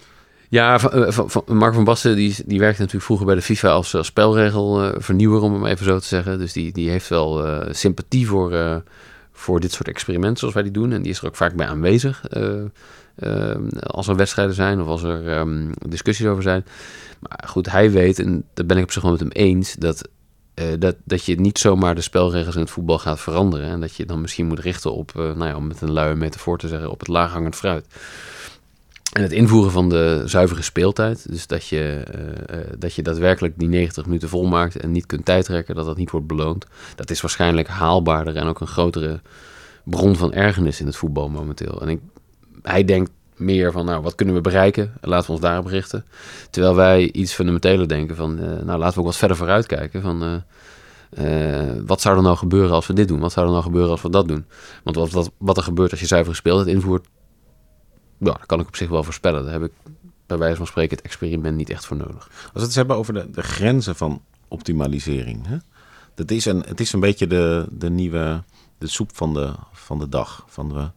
Ja, 0.48 0.78
van, 0.78 0.92
eh, 0.92 1.12
van, 1.12 1.30
van- 1.30 1.44
Mark 1.46 1.74
van 1.74 1.84
Basten 1.84 2.16
die, 2.16 2.34
die 2.46 2.58
werkte 2.58 2.78
natuurlijk 2.80 3.04
vroeger 3.06 3.26
bij 3.26 3.34
de 3.34 3.42
FIFA 3.42 3.68
als, 3.70 3.94
als 3.94 4.06
spelregelvernieuwer, 4.06 5.40
om 5.40 5.52
hem 5.52 5.66
even 5.66 5.84
zo 5.84 5.98
te 5.98 6.06
zeggen. 6.06 6.38
Dus 6.38 6.52
die, 6.52 6.72
die 6.72 6.90
heeft 6.90 7.08
wel 7.08 7.46
eh, 7.46 7.72
sympathie 7.74 8.26
voor, 8.28 8.52
eh, 8.52 8.76
voor 9.32 9.60
dit 9.60 9.72
soort 9.72 9.88
experimenten 9.88 10.38
zoals 10.38 10.54
wij 10.54 10.62
die 10.62 10.72
doen. 10.72 10.92
En 10.92 11.02
die 11.02 11.10
is 11.12 11.18
er 11.20 11.26
ook 11.26 11.36
vaak 11.36 11.54
bij 11.54 11.66
aanwezig 11.66 12.26
eh, 12.28 12.60
eh, 13.14 13.56
als 13.80 14.08
er 14.08 14.16
wedstrijden 14.16 14.54
zijn 14.54 14.80
of 14.80 14.86
als 14.86 15.02
er 15.02 15.28
ehm, 15.28 15.68
discussies 15.88 16.26
over 16.26 16.42
zijn. 16.42 16.64
Maar 17.20 17.44
goed, 17.48 17.70
hij 17.70 17.90
weet, 17.90 18.18
en 18.18 18.44
daar 18.54 18.66
ben 18.66 18.76
ik 18.76 18.82
op 18.82 18.90
zich 18.92 19.02
wel 19.02 19.10
met 19.10 19.20
hem 19.20 19.30
eens, 19.30 19.74
dat, 19.74 20.08
eh, 20.54 20.66
dat, 20.78 20.96
dat 21.04 21.24
je 21.24 21.40
niet 21.40 21.58
zomaar 21.58 21.94
de 21.94 22.00
spelregels 22.00 22.54
in 22.54 22.60
het 22.60 22.70
voetbal 22.70 22.98
gaat 22.98 23.20
veranderen. 23.20 23.68
En 23.68 23.80
dat 23.80 23.94
je 23.94 24.06
dan 24.06 24.20
misschien 24.20 24.46
moet 24.46 24.58
richten 24.58 24.94
op, 24.94 25.10
eh, 25.16 25.22
nou 25.22 25.44
ja, 25.44 25.56
om 25.56 25.66
met 25.66 25.80
een 25.80 25.92
luie 25.92 26.14
metafoor 26.14 26.58
te 26.58 26.68
zeggen, 26.68 26.90
op 26.90 26.98
het 26.98 27.08
laaghangend 27.08 27.56
fruit. 27.56 27.86
En 29.12 29.22
het 29.22 29.32
invoeren 29.32 29.72
van 29.72 29.88
de 29.88 30.22
zuivere 30.24 30.62
speeltijd, 30.62 31.28
dus 31.30 31.46
dat 31.46 31.66
je, 31.66 32.02
eh, 32.46 32.58
dat 32.78 32.94
je 32.94 33.02
daadwerkelijk 33.02 33.58
die 33.58 33.68
90 33.68 34.04
minuten 34.04 34.28
volmaakt 34.28 34.76
en 34.76 34.92
niet 34.92 35.06
kunt 35.06 35.24
tijdrekken, 35.24 35.74
dat 35.74 35.86
dat 35.86 35.96
niet 35.96 36.10
wordt 36.10 36.26
beloond, 36.26 36.66
dat 36.94 37.10
is 37.10 37.20
waarschijnlijk 37.20 37.68
haalbaarder 37.68 38.36
en 38.36 38.46
ook 38.46 38.60
een 38.60 38.66
grotere 38.66 39.20
bron 39.84 40.16
van 40.16 40.32
ergernis 40.32 40.80
in 40.80 40.86
het 40.86 40.96
voetbal 40.96 41.28
momenteel. 41.28 41.80
En 41.82 41.88
ik, 41.88 42.00
hij 42.62 42.84
denkt 42.84 43.10
meer 43.40 43.72
van, 43.72 43.84
nou, 43.84 44.02
wat 44.02 44.14
kunnen 44.14 44.34
we 44.34 44.40
bereiken? 44.40 44.92
Laten 45.00 45.26
we 45.26 45.32
ons 45.32 45.40
daarop 45.40 45.66
richten. 45.66 46.04
Terwijl 46.50 46.74
wij 46.74 47.12
iets 47.12 47.32
fundamenteler 47.32 47.88
denken 47.88 48.16
van, 48.16 48.38
eh, 48.38 48.46
nou, 48.46 48.78
laten 48.78 48.94
we 48.94 49.00
ook 49.00 49.06
wat 49.06 49.16
verder 49.16 49.36
vooruit 49.36 49.66
kijken 49.66 50.02
van... 50.02 50.22
eh, 50.22 50.34
eh, 51.10 51.76
wat 51.86 52.00
zou 52.00 52.16
er 52.16 52.22
nou 52.22 52.36
gebeuren 52.36 52.70
als 52.70 52.86
we 52.86 52.92
dit 52.92 53.08
doen? 53.08 53.20
Wat 53.20 53.32
zou 53.32 53.46
er 53.46 53.52
nou 53.52 53.64
gebeuren 53.64 53.90
als 53.90 54.02
we 54.02 54.10
dat 54.10 54.28
doen? 54.28 54.46
Want 54.84 54.96
wat, 54.96 55.10
wat, 55.10 55.30
wat 55.38 55.56
er 55.56 55.62
gebeurt 55.62 55.90
als 55.90 56.00
je 56.00 56.06
zuivere 56.06 56.36
speeltijd 56.36 56.68
invoert, 56.68 57.06
ja, 58.18 58.32
dat 58.32 58.46
kan 58.46 58.60
ik 58.60 58.66
op 58.66 58.76
zich 58.76 58.88
wel 58.88 59.04
voorspellen. 59.04 59.42
Daar 59.42 59.52
heb 59.52 59.62
ik 59.62 59.72
bij 60.26 60.38
wijze 60.38 60.56
van 60.56 60.66
spreken 60.66 60.96
het 60.96 61.04
experiment 61.04 61.56
niet 61.56 61.70
echt 61.70 61.86
voor 61.86 61.96
nodig. 61.96 62.30
Als 62.42 62.50
we 62.52 62.60
het 62.60 62.74
hebben 62.74 62.96
over 62.96 63.14
de, 63.14 63.30
de 63.30 63.42
grenzen 63.42 63.96
van 63.96 64.22
optimalisering. 64.48 65.46
Hè? 65.46 65.56
Dat 66.14 66.30
is 66.30 66.44
een, 66.44 66.62
het 66.66 66.80
is 66.80 66.92
een 66.92 67.00
beetje 67.00 67.26
de, 67.26 67.66
de 67.70 67.90
nieuwe 67.90 68.42
de 68.78 68.86
soep 68.86 69.10
van 69.14 69.34
de, 69.34 69.52
van 69.72 69.98
de 69.98 70.08
dag. 70.08 70.44
Van 70.46 70.68
de, 70.68 70.90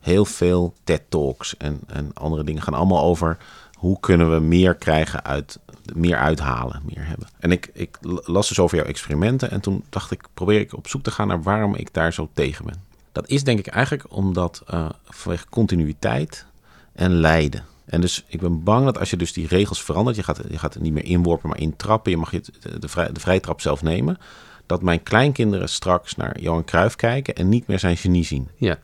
heel 0.00 0.24
veel 0.24 0.74
TED-talks 0.84 1.56
en, 1.56 1.80
en 1.86 2.10
andere 2.14 2.44
dingen 2.44 2.62
gaan 2.62 2.74
allemaal 2.74 3.02
over... 3.02 3.36
hoe 3.72 4.00
kunnen 4.00 4.30
we 4.30 4.40
meer 4.40 4.74
krijgen 4.74 5.24
uit, 5.24 5.58
meer 5.94 6.16
uithalen, 6.16 6.82
meer 6.84 7.06
hebben. 7.06 7.28
En 7.38 7.52
ik, 7.52 7.70
ik 7.72 7.98
las 8.24 8.48
dus 8.48 8.58
over 8.58 8.76
jouw 8.76 8.86
experimenten... 8.86 9.50
en 9.50 9.60
toen 9.60 9.84
dacht 9.88 10.10
ik, 10.10 10.28
probeer 10.34 10.60
ik 10.60 10.76
op 10.76 10.88
zoek 10.88 11.02
te 11.02 11.10
gaan 11.10 11.28
naar 11.28 11.42
waarom 11.42 11.74
ik 11.74 11.94
daar 11.94 12.12
zo 12.12 12.28
tegen 12.32 12.64
ben. 12.64 12.88
Dat 13.12 13.28
is 13.28 13.44
denk 13.44 13.58
ik 13.58 13.66
eigenlijk 13.66 14.04
omdat 14.08 14.62
eh, 14.66 14.88
vanwege 15.04 15.48
continuïteit 15.48 16.46
en 16.92 17.12
lijden. 17.12 17.64
En 17.84 18.00
dus 18.00 18.24
ik 18.26 18.40
ben 18.40 18.62
bang 18.62 18.84
dat 18.84 18.98
als 18.98 19.10
je 19.10 19.16
dus 19.16 19.32
die 19.32 19.46
regels 19.46 19.82
verandert, 19.82 20.16
je 20.16 20.22
gaat, 20.22 20.40
je 20.50 20.58
gaat 20.58 20.74
het 20.74 20.82
niet 20.82 20.92
meer 20.92 21.04
inworpen, 21.04 21.48
maar 21.48 21.58
intrappen, 21.58 22.10
je 22.10 22.16
mag 22.16 22.30
je 22.30 22.42
de, 22.78 22.88
vrij, 22.88 23.12
de 23.12 23.20
vrije 23.20 23.40
trap 23.40 23.60
zelf 23.60 23.82
nemen, 23.82 24.18
dat 24.66 24.82
mijn 24.82 25.02
kleinkinderen 25.02 25.68
straks 25.68 26.16
naar 26.16 26.40
Johan 26.40 26.64
Cruijff 26.64 26.96
kijken 26.96 27.34
en 27.34 27.48
niet 27.48 27.66
meer 27.66 27.78
zijn 27.78 27.96
genie 27.96 28.24
zien. 28.24 28.48
Ja. 28.56 28.78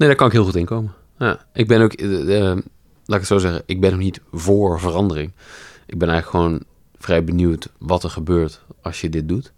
Nee, 0.00 0.08
daar 0.08 0.18
kan 0.18 0.26
ik 0.26 0.32
heel 0.32 0.44
goed 0.44 0.56
in 0.56 0.64
komen. 0.64 0.92
Ja, 1.18 1.38
ik 1.52 1.68
ben 1.68 1.80
ook, 1.80 1.92
eh, 1.92 2.36
eh, 2.36 2.56
laat 3.04 3.06
ik 3.06 3.14
het 3.14 3.26
zo 3.26 3.38
zeggen, 3.38 3.62
ik 3.66 3.80
ben 3.80 3.90
nog 3.90 4.00
niet 4.00 4.20
voor 4.32 4.80
verandering. 4.80 5.32
Ik 5.86 5.98
ben 5.98 6.08
eigenlijk 6.08 6.44
gewoon 6.44 6.62
vrij 6.98 7.24
benieuwd 7.24 7.68
wat 7.78 8.04
er 8.04 8.10
gebeurt 8.10 8.62
als 8.82 9.00
je 9.00 9.08
dit 9.08 9.28
doet. 9.28 9.52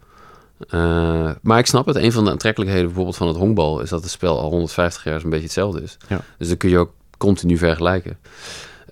Eh, 0.69 1.31
maar 1.43 1.59
ik 1.59 1.67
snap 1.67 1.87
het. 1.87 1.97
Een 1.97 2.13
van 2.13 2.25
de 2.25 2.31
aantrekkelijkheden 2.31 2.87
bijvoorbeeld 2.87 3.17
van 3.17 3.29
het 3.29 3.37
honkbal 3.37 3.81
is 3.81 3.89
dat 3.89 4.03
het 4.03 4.11
spel 4.11 4.41
al 4.41 4.51
150 4.51 5.05
jaar 5.05 5.21
zo'n 5.21 5.31
beetje 5.31 5.45
hetzelfde 5.45 5.83
is. 5.83 5.97
Ja. 6.09 6.21
Dus 6.39 6.49
dan 6.49 6.57
kun 6.57 6.71
je 6.71 6.79
ook 6.79 6.93
continu 7.19 7.57
vergelijken. 7.57 8.19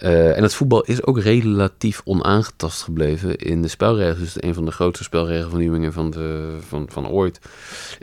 Eh, 0.01 0.37
en 0.37 0.43
het 0.43 0.55
voetbal 0.55 0.83
is 0.83 1.05
ook 1.05 1.19
relatief 1.19 2.01
onaangetast 2.05 2.83
gebleven 2.83 3.37
in 3.37 3.63
de 3.63 3.69
spelregels. 3.69 4.19
Dus 4.19 4.43
een 4.43 4.55
van 4.55 4.65
de 4.65 4.71
grootste 4.71 5.05
spelregelvernieuwingen 5.05 5.93
van, 5.93 6.11
de, 6.11 6.57
van, 6.69 6.89
van 6.91 7.09
ooit 7.09 7.41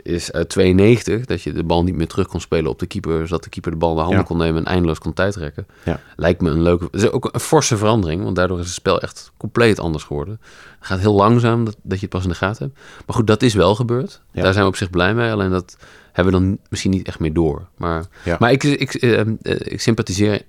is 0.02 0.32
uit 0.32 0.48
92 0.48 1.24
dat 1.24 1.42
je 1.42 1.52
de 1.52 1.64
bal 1.64 1.82
niet 1.84 1.94
meer 1.94 2.06
terug 2.06 2.26
kon 2.26 2.40
spelen 2.40 2.70
op 2.70 2.78
de 2.78 2.86
keeper, 2.86 3.26
zodat 3.26 3.42
de 3.44 3.48
keeper 3.50 3.70
de 3.70 3.76
bal 3.76 3.90
in 3.90 3.96
de 3.96 4.02
handen 4.02 4.20
Ja. 4.20 4.26
kon 4.26 4.36
nemen 4.36 4.64
en 4.64 4.72
eindeloos 4.72 4.98
kon 4.98 5.12
tijdrekken. 5.12 5.66
Ja. 5.84 6.00
Lijkt 6.16 6.40
me 6.40 6.50
een 6.50 6.62
leuke. 6.62 6.84
Het 6.90 7.02
is 7.02 7.10
ook 7.10 7.28
een 7.32 7.40
forse 7.40 7.76
verandering, 7.76 8.22
want 8.22 8.36
daardoor 8.36 8.58
is 8.58 8.64
het 8.64 8.74
spel 8.74 9.00
echt 9.00 9.32
compleet 9.36 9.78
anders 9.78 10.04
geworden. 10.04 10.40
Het 10.78 10.86
gaat 10.86 10.98
heel 10.98 11.14
langzaam 11.14 11.64
dat, 11.64 11.76
dat 11.82 11.98
je 11.98 12.06
het 12.06 12.14
pas 12.14 12.22
in 12.22 12.28
de 12.28 12.34
gaten 12.34 12.66
hebt. 12.66 12.78
Maar 13.06 13.16
goed, 13.16 13.26
dat 13.26 13.42
is 13.42 13.54
wel 13.54 13.74
gebeurd. 13.74 14.20
Ja. 14.32 14.42
Daar 14.42 14.52
zijn 14.52 14.64
we 14.64 14.70
op 14.70 14.76
zich 14.76 14.90
blij 14.90 15.14
mee. 15.14 15.30
Alleen 15.32 15.50
dat 15.50 15.76
hebben 16.12 16.32
we 16.32 16.38
dan 16.38 16.58
misschien 16.68 16.90
niet 16.90 17.06
echt 17.06 17.18
meer 17.18 17.32
door. 17.32 17.68
Maar, 17.76 18.04
maar 18.38 18.52
ik, 18.52 18.62
ik, 18.64 18.94
eh, 18.94 19.20
eh, 19.20 19.26
ik 19.42 19.80
sympathiseer 19.80 20.42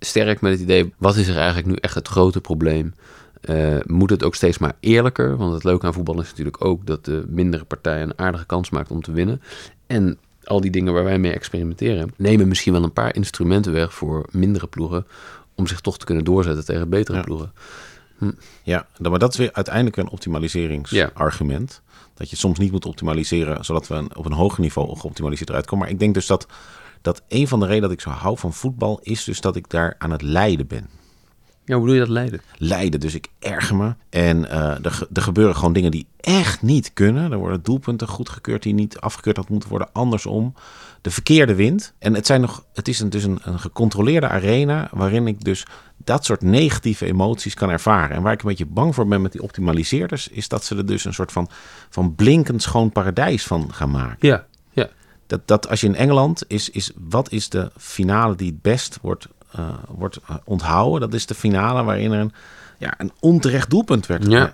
sterk 0.00 0.40
met 0.40 0.52
het 0.52 0.60
idee, 0.60 0.92
wat 0.98 1.16
is 1.16 1.28
er 1.28 1.36
eigenlijk 1.36 1.66
nu 1.66 1.74
echt 1.74 1.94
het 1.94 2.08
grote 2.08 2.40
probleem? 2.40 2.94
Eh, 3.40 3.76
moet 3.84 4.10
het 4.10 4.24
ook 4.24 4.34
steeds 4.34 4.58
maar 4.58 4.72
eerlijker? 4.80 5.36
Want 5.36 5.52
het 5.54 5.64
leuke 5.64 5.86
aan 5.86 5.92
voetbal 5.92 6.20
is 6.20 6.28
natuurlijk 6.28 6.64
ook 6.64 6.86
dat 6.86 7.04
de 7.04 7.24
mindere 7.28 7.64
partij 7.64 8.02
een 8.02 8.18
aardige 8.18 8.46
kans 8.46 8.70
maakt 8.70 8.90
om 8.90 9.02
te 9.02 9.12
winnen. 9.12 9.42
En 9.86 10.18
al 10.44 10.60
die 10.60 10.70
dingen 10.70 10.92
waar 10.92 11.04
wij 11.04 11.18
mee 11.18 11.32
experimenteren, 11.32 12.12
nemen 12.16 12.48
misschien 12.48 12.72
wel 12.72 12.82
een 12.82 12.92
paar 12.92 13.14
instrumenten 13.14 13.72
weg 13.72 13.94
voor 13.94 14.26
mindere 14.30 14.66
ploegen. 14.66 15.06
Om 15.54 15.66
zich 15.66 15.80
toch 15.80 15.98
te 15.98 16.04
kunnen 16.04 16.24
doorzetten 16.24 16.64
tegen 16.64 16.88
betere 16.88 17.16
Ja. 17.18 17.22
ploegen. 17.24 17.52
Ja, 18.62 18.86
dan- 18.98 19.10
maar 19.10 19.20
dat 19.20 19.32
is 19.32 19.38
weer 19.38 19.52
uiteindelijk 19.52 19.96
een 19.96 20.08
optimaliseringsargument. 20.08 21.82
Dat 22.14 22.30
je 22.30 22.36
soms 22.36 22.58
niet 22.58 22.72
moet 22.72 22.84
optimaliseren, 22.86 23.64
zodat 23.64 23.88
we 23.88 24.04
op 24.14 24.24
een 24.26 24.32
hoger 24.32 24.60
niveau 24.60 24.98
geoptimaliseerd 24.98 25.48
eruit 25.48 25.66
komen. 25.66 25.84
Maar 25.84 25.92
ik 25.92 25.98
denk 26.00 26.14
dus 26.14 26.26
dat, 26.26 26.46
dat 27.06 27.22
een 27.28 27.48
van 27.48 27.58
de 27.60 27.66
redenen 27.66 27.88
dat 27.88 27.98
ik 27.98 28.04
zo 28.04 28.10
hou 28.10 28.38
van 28.38 28.52
voetbal, 28.52 29.00
is 29.02 29.24
dus 29.24 29.40
dat 29.40 29.56
ik 29.56 29.68
daar 29.70 29.94
aan 29.98 30.10
het 30.10 30.22
lijden 30.22 30.66
ben. 30.66 30.88
Ja, 31.64 31.76
hoe 31.76 31.84
doe 31.86 31.94
je 31.94 32.00
dat 32.00 32.08
leiden? 32.10 32.40
lijden. 32.56 33.00
Dus 33.00 33.14
ik 33.14 33.26
erger 33.38 33.76
me. 33.76 33.94
En 34.10 34.50
eh, 34.50 34.84
er, 34.84 34.90
ge- 34.90 35.08
er 35.12 35.22
gebeuren 35.22 35.56
gewoon 35.56 35.72
dingen 35.72 35.90
die 35.90 36.06
echt 36.20 36.62
niet 36.62 36.92
kunnen. 36.92 37.32
Er 37.32 37.38
worden 37.38 37.62
doelpunten 37.62 38.08
goedgekeurd 38.08 38.62
die 38.62 38.74
niet 38.74 38.98
afgekeurd 39.00 39.36
had 39.36 39.48
moeten 39.48 39.68
worden. 39.68 39.88
Andersom. 39.92 40.54
De 41.00 41.10
verkeerde 41.10 41.54
wind. 41.54 41.92
En 41.98 42.14
het, 42.14 42.26
zijn 42.26 42.40
nog, 42.40 42.64
het 42.74 42.88
is 42.88 43.00
een, 43.00 43.10
dus 43.10 43.24
een, 43.24 43.38
een 43.42 43.58
gecontroleerde 43.60 44.28
arena 44.28 44.88
waarin 44.92 45.26
ik 45.26 45.44
dus 45.44 45.66
dat 45.96 46.24
soort 46.24 46.42
negatieve 46.42 47.06
emoties 47.06 47.54
kan 47.54 47.70
ervaren. 47.70 48.16
En 48.16 48.22
waar 48.22 48.32
ik 48.32 48.42
een 48.42 48.48
beetje 48.48 48.66
bang 48.66 48.94
voor 48.94 49.06
ben 49.08 49.22
met 49.22 49.32
die 49.32 49.42
optimaliseerders, 49.42 50.28
is 50.28 50.48
dat 50.48 50.64
ze 50.64 50.76
er 50.76 50.86
dus 50.86 51.04
een 51.04 51.14
soort 51.14 51.32
van, 51.32 51.48
van 51.90 52.14
blinkend 52.14 52.62
schoon 52.62 52.90
paradijs 52.90 53.46
van 53.46 53.72
gaan 53.74 53.90
maken. 53.90 54.28
Ja. 54.28 54.46
Dat, 55.26 55.40
dat 55.44 55.68
als 55.68 55.80
je 55.80 55.86
in 55.86 55.94
Engeland 55.94 56.44
is, 56.46 56.70
is 56.70 56.90
wat 57.08 57.32
is 57.32 57.48
de 57.48 57.70
finale 57.76 58.34
die 58.34 58.50
het 58.50 58.62
best 58.62 58.98
wordt, 59.02 59.28
eh, 59.52 59.68
wordt 59.88 60.18
eh, 60.28 60.36
onthouden? 60.44 61.00
Dat 61.00 61.14
is 61.14 61.26
de 61.26 61.34
finale 61.34 61.82
waarin 61.82 62.12
er 62.12 62.20
een, 62.20 62.32
ja, 62.78 62.94
een 62.98 63.12
onterecht 63.20 63.70
doelpunt 63.70 64.06
werd. 64.06 64.26
Ja. 64.26 64.52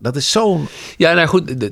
Dat 0.00 0.16
is 0.16 0.30
zo'n. 0.30 0.66
Ja, 0.96 1.12
nou 1.12 1.26
goed, 1.28 1.70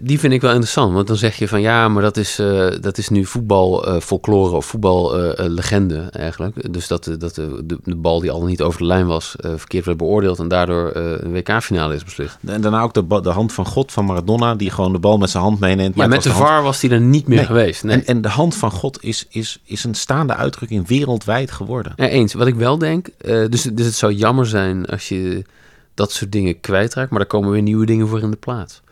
die 0.00 0.18
vind 0.18 0.32
ik 0.32 0.40
wel 0.40 0.50
interessant. 0.50 0.92
Want 0.92 1.06
dan 1.06 1.16
zeg 1.16 1.36
je 1.36 1.48
van 1.48 1.60
ja, 1.60 1.88
maar 1.88 2.02
dat 2.02 2.16
is, 2.16 2.38
eh, 2.38 2.66
dat 2.80 2.98
is 2.98 3.08
nu 3.08 3.24
voetbal 3.24 3.86
eh, 3.86 4.00
folklore 4.00 4.56
of 4.56 4.66
voetballegende 4.66 6.08
eigenlijk. 6.12 6.72
Dus 6.72 6.86
dat, 6.88 7.04
de- 7.04 7.16
dat 7.16 7.34
de, 7.34 7.62
de, 7.84 7.94
bal 7.96 8.20
die 8.20 8.30
al 8.30 8.44
niet 8.44 8.62
over 8.62 8.78
de 8.78 8.86
lijn 8.86 9.06
was, 9.06 9.36
eh, 9.36 9.50
verkeerd 9.56 9.84
werd 9.84 9.98
beoordeeld 9.98 10.38
en 10.38 10.48
daardoor 10.48 10.90
eh, 10.90 11.02
een 11.18 11.32
WK-finale 11.32 11.94
is 11.94 12.04
beslist. 12.04 12.38
En 12.46 12.60
daarna 12.60 12.82
ook 12.82 12.94
de, 12.94 13.20
de 13.22 13.30
hand 13.30 13.52
van 13.52 13.66
God 13.66 13.92
van 13.92 14.04
Maradona, 14.04 14.54
die 14.54 14.70
gewoon 14.70 14.92
de 14.92 14.98
bal 14.98 15.18
met 15.18 15.30
zijn 15.30 15.42
hand 15.42 15.60
meeneemt. 15.60 15.94
Maar 15.94 16.06
het 16.06 16.14
met 16.14 16.22
de 16.24 16.30
hand- 16.30 16.44
VAR 16.48 16.62
was 16.62 16.80
die 16.80 16.90
er 16.90 17.00
niet 17.00 17.26
meer 17.26 17.36
Nee. 17.36 17.46
geweest. 17.46 17.84
Nee. 17.84 17.96
En, 17.96 18.06
en 18.06 18.20
de 18.22 18.28
hand 18.28 18.54
van 18.54 18.70
God 18.70 19.02
is, 19.02 19.26
is, 19.28 19.58
is 19.64 19.84
een 19.84 19.94
staande 19.94 20.34
uitdrukking 20.34 20.88
wereldwijd 20.88 21.50
geworden. 21.50 21.92
Ja, 21.96 22.08
eens. 22.08 22.34
Wat 22.34 22.46
ik 22.46 22.54
wel 22.54 22.78
denk, 22.78 23.08
eh, 23.18 23.44
dus, 23.50 23.62
dus 23.62 23.86
het 23.86 23.94
zou 23.94 24.12
jammer 24.12 24.46
zijn 24.46 24.86
als 24.86 25.08
je 25.08 25.44
dat 25.96 26.12
soort 26.12 26.32
dingen 26.32 26.60
kwijtraakt, 26.60 27.10
maar 27.10 27.20
er 27.20 27.26
komen 27.26 27.50
weer 27.50 27.62
nieuwe 27.62 27.86
dingen 27.86 28.08
voor 28.08 28.20
in 28.20 28.30
de 28.30 28.36
plaats. 28.36 28.82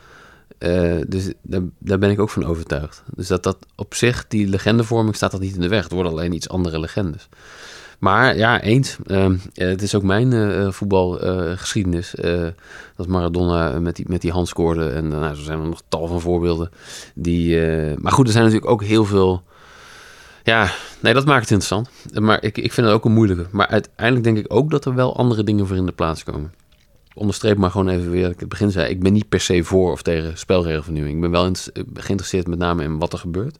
Eh, 0.58 0.96
dus 1.06 1.32
daar, 1.42 1.60
daar 1.78 1.98
ben 1.98 2.10
ik 2.10 2.20
ook 2.20 2.30
van 2.30 2.44
overtuigd. 2.44 3.02
Dus 3.14 3.26
dat 3.26 3.42
dat 3.42 3.58
op 3.74 3.94
zich, 3.94 4.24
die 4.28 4.48
legendevorming 4.48 5.16
staat 5.16 5.30
dat 5.30 5.40
niet 5.40 5.54
in 5.54 5.60
de 5.60 5.68
weg. 5.68 5.82
Het 5.82 5.92
worden 5.92 6.12
alleen 6.12 6.32
iets 6.32 6.48
andere 6.48 6.80
legendes. 6.80 7.28
Maar 7.98 8.36
ja, 8.36 8.60
eens. 8.60 8.96
Ehm, 9.06 9.36
eh, 9.54 9.68
het 9.68 9.82
is 9.82 9.94
ook 9.94 10.02
mijn 10.02 10.32
eh, 10.32 10.70
voetbalgeschiedenis. 10.70 12.14
Dat 12.96 13.06
Maradona 13.06 13.80
met 13.80 13.96
die, 13.96 14.04
met 14.08 14.20
die 14.20 14.30
hand 14.30 14.48
scoorde. 14.48 14.88
En 14.88 15.08
nou, 15.08 15.34
zo 15.34 15.42
zijn 15.42 15.60
er 15.60 15.68
nog 15.68 15.82
tal 15.88 16.06
van 16.06 16.20
voorbeelden. 16.20 16.70
Die, 17.14 17.58
maar 17.96 18.12
goed, 18.12 18.26
er 18.26 18.32
zijn 18.32 18.44
natuurlijk 18.44 18.70
ook 18.70 18.82
heel 18.82 19.04
veel... 19.04 19.42
Ja, 20.42 20.70
nee, 21.00 21.14
dat 21.14 21.24
maakt 21.24 21.40
het 21.40 21.50
interessant. 21.50 21.88
Maar 22.20 22.42
ik, 22.42 22.58
ik 22.58 22.72
vind 22.72 22.86
het 22.86 22.96
ook 22.96 23.04
een 23.04 23.12
moeilijke. 23.12 23.46
Maar 23.50 23.66
uiteindelijk 23.66 24.24
denk 24.24 24.38
ik 24.38 24.54
ook 24.54 24.70
dat 24.70 24.84
er 24.84 24.94
wel 24.94 25.16
andere 25.16 25.44
dingen 25.44 25.66
voor 25.66 25.76
in 25.76 25.86
de 25.86 25.92
plaats 25.92 26.24
komen. 26.24 26.52
Onderstreep 27.14 27.56
maar 27.56 27.70
gewoon 27.70 27.88
even 27.88 28.10
weer 28.10 28.22
dat 28.22 28.32
ik 28.32 28.40
het 28.40 28.48
begin 28.48 28.70
zei. 28.70 28.88
Ik 28.88 29.02
ben 29.02 29.12
niet 29.12 29.28
per 29.28 29.40
se 29.40 29.64
voor 29.64 29.92
of 29.92 30.02
tegen 30.02 30.38
spelregelvernieuwing. 30.38 31.14
Ik 31.14 31.20
ben 31.20 31.30
wel 31.30 31.52
geïnteresseerd 31.94 32.46
met 32.46 32.58
name 32.58 32.82
in 32.82 32.98
wat 32.98 33.12
er 33.12 33.18
gebeurt. 33.18 33.58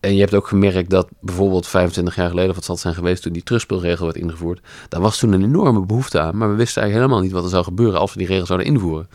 En 0.00 0.14
je 0.14 0.20
hebt 0.20 0.34
ook 0.34 0.46
gemerkt 0.46 0.90
dat 0.90 1.08
bijvoorbeeld 1.20 1.66
25 1.66 2.16
jaar 2.16 2.28
geleden, 2.28 2.50
of 2.50 2.56
wat 2.56 2.64
zal 2.64 2.76
zijn 2.76 2.94
geweest 2.94 3.22
toen 3.22 3.32
die 3.32 3.42
terugspelregel 3.42 4.04
werd 4.04 4.16
ingevoerd, 4.16 4.60
daar 4.88 5.00
was 5.00 5.18
toen 5.18 5.32
een 5.32 5.44
enorme 5.44 5.86
behoefte 5.86 6.20
aan. 6.20 6.36
Maar 6.36 6.50
we 6.50 6.54
wisten 6.54 6.82
eigenlijk 6.82 7.10
helemaal 7.10 7.28
niet 7.28 7.36
wat 7.36 7.44
er 7.44 7.56
zou 7.56 7.64
gebeuren 7.64 8.00
als 8.00 8.12
we 8.12 8.18
die 8.18 8.26
regel 8.26 8.46
zouden 8.46 8.66
invoeren. 8.66 9.08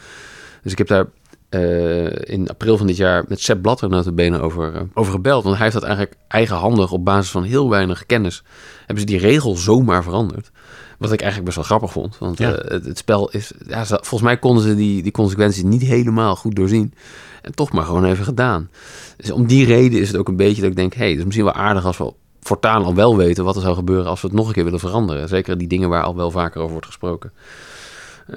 Dus 0.63 0.71
ik 0.71 0.77
heb 0.77 0.87
daar 0.87 1.05
uh, 1.49 2.11
in 2.23 2.49
april 2.49 2.77
van 2.77 2.87
dit 2.87 2.95
jaar 2.95 3.25
met 3.27 3.41
Sepp 3.41 3.61
Blatter 3.61 3.89
notabene 3.89 4.39
over, 4.39 4.75
uh, 4.75 4.81
over 4.93 5.11
gebeld. 5.11 5.43
Want 5.43 5.55
hij 5.55 5.63
heeft 5.63 5.79
dat 5.79 5.87
eigenlijk 5.87 6.17
eigenhandig 6.27 6.91
op 6.91 7.05
basis 7.05 7.31
van 7.31 7.43
heel 7.43 7.69
weinig 7.69 8.05
kennis. 8.05 8.43
Hebben 8.77 8.99
ze 8.99 9.05
die 9.05 9.19
regel 9.19 9.55
zomaar 9.55 10.03
veranderd. 10.03 10.51
Wat 10.97 11.11
ik 11.11 11.21
eigenlijk 11.21 11.43
best 11.55 11.55
wel 11.55 11.65
grappig 11.65 11.91
vond. 11.91 12.17
Want 12.17 12.37
ja. 12.37 12.51
uh, 12.51 12.71
het, 12.71 12.85
het, 12.85 12.97
spel 12.97 13.29
is... 13.29 13.51
Ja, 13.67 13.85
volgens 13.85 14.21
mij 14.21 14.37
konden 14.37 14.63
ze 14.63 14.75
die, 14.75 15.03
die 15.03 15.11
consequenties 15.11 15.63
niet 15.63 15.81
helemaal 15.81 16.35
goed 16.35 16.55
doorzien. 16.55 16.93
En 17.41 17.55
toch 17.55 17.71
maar 17.71 17.85
gewoon 17.85 18.05
even 18.05 18.23
gedaan. 18.23 18.69
Dus 19.17 19.31
om 19.31 19.47
die 19.47 19.65
reden 19.65 19.99
is 19.99 20.07
het 20.07 20.17
ook 20.17 20.27
een 20.27 20.35
beetje 20.35 20.61
dat 20.61 20.69
ik 20.69 20.75
denk... 20.75 20.93
hé, 20.93 20.99
hey, 20.99 21.09
het 21.09 21.17
is 21.17 21.23
misschien 21.23 21.45
wel 21.45 21.53
aardig 21.53 21.85
als 21.85 21.97
we 21.97 22.13
voortaan 22.41 22.83
al 22.83 22.95
wel 22.95 23.17
weten... 23.17 23.43
wat 23.43 23.55
er 23.55 23.61
zou 23.61 23.75
gebeuren 23.75 24.05
als 24.05 24.21
we 24.21 24.27
het 24.27 24.35
nog 24.35 24.47
een 24.47 24.53
keer 24.53 24.63
willen 24.63 24.79
veranderen. 24.79 25.27
Zeker 25.27 25.57
die 25.57 25.67
dingen 25.67 25.89
waar 25.89 26.03
al 26.03 26.15
wel 26.15 26.31
vaker 26.31 26.59
over 26.59 26.71
wordt 26.71 26.85
gesproken. 26.85 27.31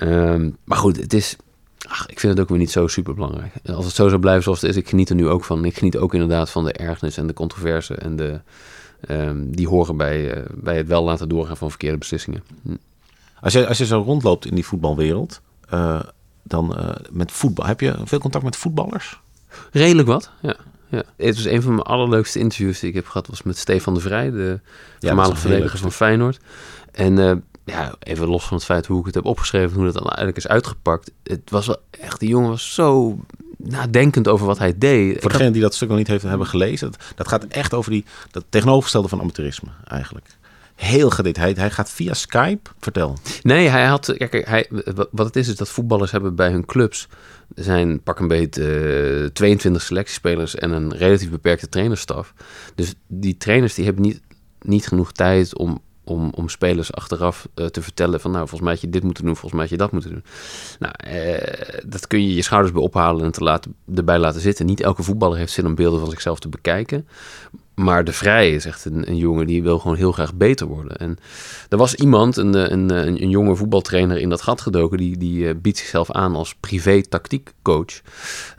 Um, 0.03 0.57
maar 0.65 0.79
goed, 0.79 0.97
het 0.97 1.13
is... 1.13 1.37
Ach, 1.89 2.07
ik 2.09 2.21
vind 2.21 2.33
het 2.33 2.43
ook 2.43 2.49
weer 2.49 2.59
niet 2.59 2.71
zo 2.71 2.87
super 2.87 3.15
belangrijk. 3.15 3.53
Als 3.65 3.85
het 3.85 3.95
zo 3.95 4.09
zou 4.09 4.21
blijven 4.21 4.43
zoals 4.43 4.61
het 4.61 4.71
is, 4.71 4.77
ik 4.77 4.89
geniet 4.89 5.09
er 5.09 5.15
nu 5.15 5.29
ook 5.29 5.45
van. 5.45 5.65
Ik 5.65 5.77
geniet 5.77 5.97
ook 5.97 6.15
inderdaad 6.15 6.51
van 6.51 6.65
de 6.65 6.73
ergernis 6.73 7.17
en 7.17 7.27
de 7.27 7.33
controverse 7.33 7.95
en 7.95 8.17
de, 8.17 8.41
um, 9.09 9.57
die 9.57 9.69
horen 9.69 9.97
bij, 9.97 10.37
uh, 10.37 10.45
bij 10.55 10.77
het 10.77 10.87
wel 10.87 11.03
laten 11.03 11.29
doorgaan 11.29 11.57
van 11.57 11.69
verkeerde 11.69 11.99
beslissingen. 11.99 12.43
Hm. 12.63 12.77
Als 13.41 13.53
je, 13.53 13.67
als 13.67 13.79
je 13.79 13.87
zo 13.87 14.03
rondloopt 14.03 14.47
in 14.47 14.55
die 14.55 14.67
voetbalwereld, 14.67 15.41
uh, 15.75 16.01
dan 16.43 16.79
uh, 16.79 16.91
met 17.11 17.33
voetbal, 17.33 17.67
heb 17.67 17.81
je 17.81 17.97
veel 18.05 18.19
contact 18.19 18.45
met 18.45 18.57
voetballers? 18.57 19.21
Redelijk 19.73 20.09
wat, 20.09 20.31
ja. 20.41 20.57
ja. 20.89 21.03
Het 21.17 21.37
was 21.37 21.45
een 21.45 21.63
van 21.63 21.75
mijn 21.75 21.87
allerleukste 21.87 22.39
interviews 22.39 22.81
die 22.81 22.89
ik 22.89 22.95
heb 22.95 23.07
gehad, 23.07 23.27
was 23.27 23.43
met 23.43 23.59
Stefan 23.59 23.95
de 23.95 24.01
Vrij, 24.01 24.31
de 24.31 24.61
ja, 24.99 25.09
voormalige 25.09 25.41
verdediger 25.41 25.79
van 25.79 25.93
Feyenoord. 25.93 26.41
En 26.93 27.45
ja, 27.65 27.95
even 27.99 28.29
los 28.29 28.47
van 28.47 28.57
het 28.57 28.67
feit 28.67 28.87
hoe 28.87 29.01
ik 29.01 29.07
het 29.07 29.15
heb 29.15 29.25
opgeschreven, 29.25 29.77
hoe 29.77 29.85
dat 29.85 29.95
dan 29.95 30.03
eigenlijk 30.03 30.37
is 30.37 30.49
uitgepakt. 30.49 31.13
Het 31.23 31.51
was 31.51 31.67
wel 31.67 31.77
echt, 31.91 32.21
die 32.21 32.29
jongen 32.29 32.49
was 32.49 32.75
zo 32.75 33.19
nadenkend 33.65 34.29
over 34.29 34.47
wat 34.47 34.59
hij 34.59 34.79
deed. 34.79 35.21
Voor 35.21 35.31
degene 35.31 35.51
die 35.51 35.63
dat 35.63 35.75
stuk 35.75 35.89
nog 35.89 35.99
niet 35.99 36.07
heeft 36.07 36.23
hebben 36.23 36.47
gelezen, 36.47 36.91
dat, 36.91 37.03
dat 37.15 37.29
gaat 37.29 37.45
echt 37.45 37.75
over 37.75 37.91
die, 37.91 38.05
dat 38.31 38.45
tegenovergestelde 38.49 39.09
van 39.09 39.21
amateurisme 39.21 39.69
eigenlijk. 39.89 40.27
Heel 40.75 41.11
gedetailleerd. 41.11 41.59
Hij 41.59 41.71
gaat 41.71 41.91
via 41.91 42.15
Skype. 42.15 42.71
Vertel. 42.79 43.19
Nee, 43.43 43.69
hij 43.69 43.87
had. 43.87 44.15
Kijk, 44.17 44.49
hij, 44.49 44.67
wat 45.11 45.27
het 45.27 45.37
is, 45.37 45.49
is 45.49 45.57
dat 45.57 45.69
voetballers 45.69 46.11
hebben 46.11 46.35
bij 46.35 46.51
hun 46.51 46.65
clubs. 46.65 47.09
Er 47.55 47.63
zijn 47.63 48.03
pak 48.03 48.19
een 48.19 48.29
beetje 48.29 49.23
uh, 49.23 49.27
22 49.27 49.83
selectiespelers 49.83 50.55
en 50.55 50.71
een 50.71 50.97
relatief 50.97 51.31
beperkte 51.31 51.69
trainerstaf. 51.69 52.35
Dus 52.75 52.95
die 53.07 53.37
trainers 53.37 53.75
die 53.75 53.85
hebben 53.85 54.03
niet, 54.03 54.21
niet 54.61 54.87
genoeg 54.87 55.13
tijd 55.13 55.57
om 55.57 55.83
om, 56.11 56.31
om 56.35 56.49
spelers 56.49 56.93
achteraf 56.93 57.49
uh, 57.55 57.67
te 57.67 57.83
vertellen 57.83 58.21
van 58.21 58.31
nou, 58.31 58.43
volgens 58.49 58.61
mij 58.61 58.73
had 58.73 58.81
je 58.81 58.91
dit 58.91 59.03
moeten 59.03 59.25
doen, 59.25 59.37
volgens 59.37 59.61
mij 59.61 59.71
je 59.71 59.77
dat 59.77 59.93
moeten 59.93 60.11
doen. 60.11 60.25
Nou, 60.79 60.95
uh, 61.07 61.81
dat 61.87 62.07
kun 62.07 62.23
je 62.27 62.35
je 62.35 62.43
schouders 62.43 62.73
bij 62.75 62.83
ophalen 62.83 63.25
en 63.25 63.33
te 63.33 63.45
laten, 63.45 63.75
erbij 63.95 64.19
laten 64.19 64.41
zitten. 64.41 64.67
Niet 64.67 64.81
elke 64.81 65.03
voetballer 65.03 65.39
heeft 65.39 65.53
zin 65.53 65.67
om 65.67 65.75
beelden 65.75 66.01
van 66.01 66.11
zichzelf 66.11 66.39
te 66.39 66.49
bekijken. 66.49 67.09
Maar 67.81 68.05
de 68.05 68.13
Vrij 68.13 68.53
is 68.53 68.65
echt 68.65 68.85
een, 68.85 69.09
een, 69.09 69.17
jongen 69.17 69.47
die 69.47 69.63
wil 69.63 69.79
gewoon 69.79 69.97
heel 69.97 70.13
graag 70.13 70.35
beter 70.35 70.67
worden. 70.67 70.97
En 70.97 71.19
er 71.69 71.79
was 71.79 71.95
iemand, 71.95 72.37
een, 72.37 72.73
een, 72.73 72.91
een, 72.91 73.23
een 73.23 73.31
jonge 73.31 73.57
voetbaltrainer, 73.57 74.19
in 74.19 74.29
dat 74.29 74.43
gat 74.43 74.61
gedoken. 74.61 74.99
Die, 74.99 75.19
die 75.19 75.45
uh, 75.45 75.55
biedt 75.57 75.79
zichzelf 75.79 76.11
aan 76.11 76.35
als 76.35 76.55
privé-tactiekcoach. 76.55 78.01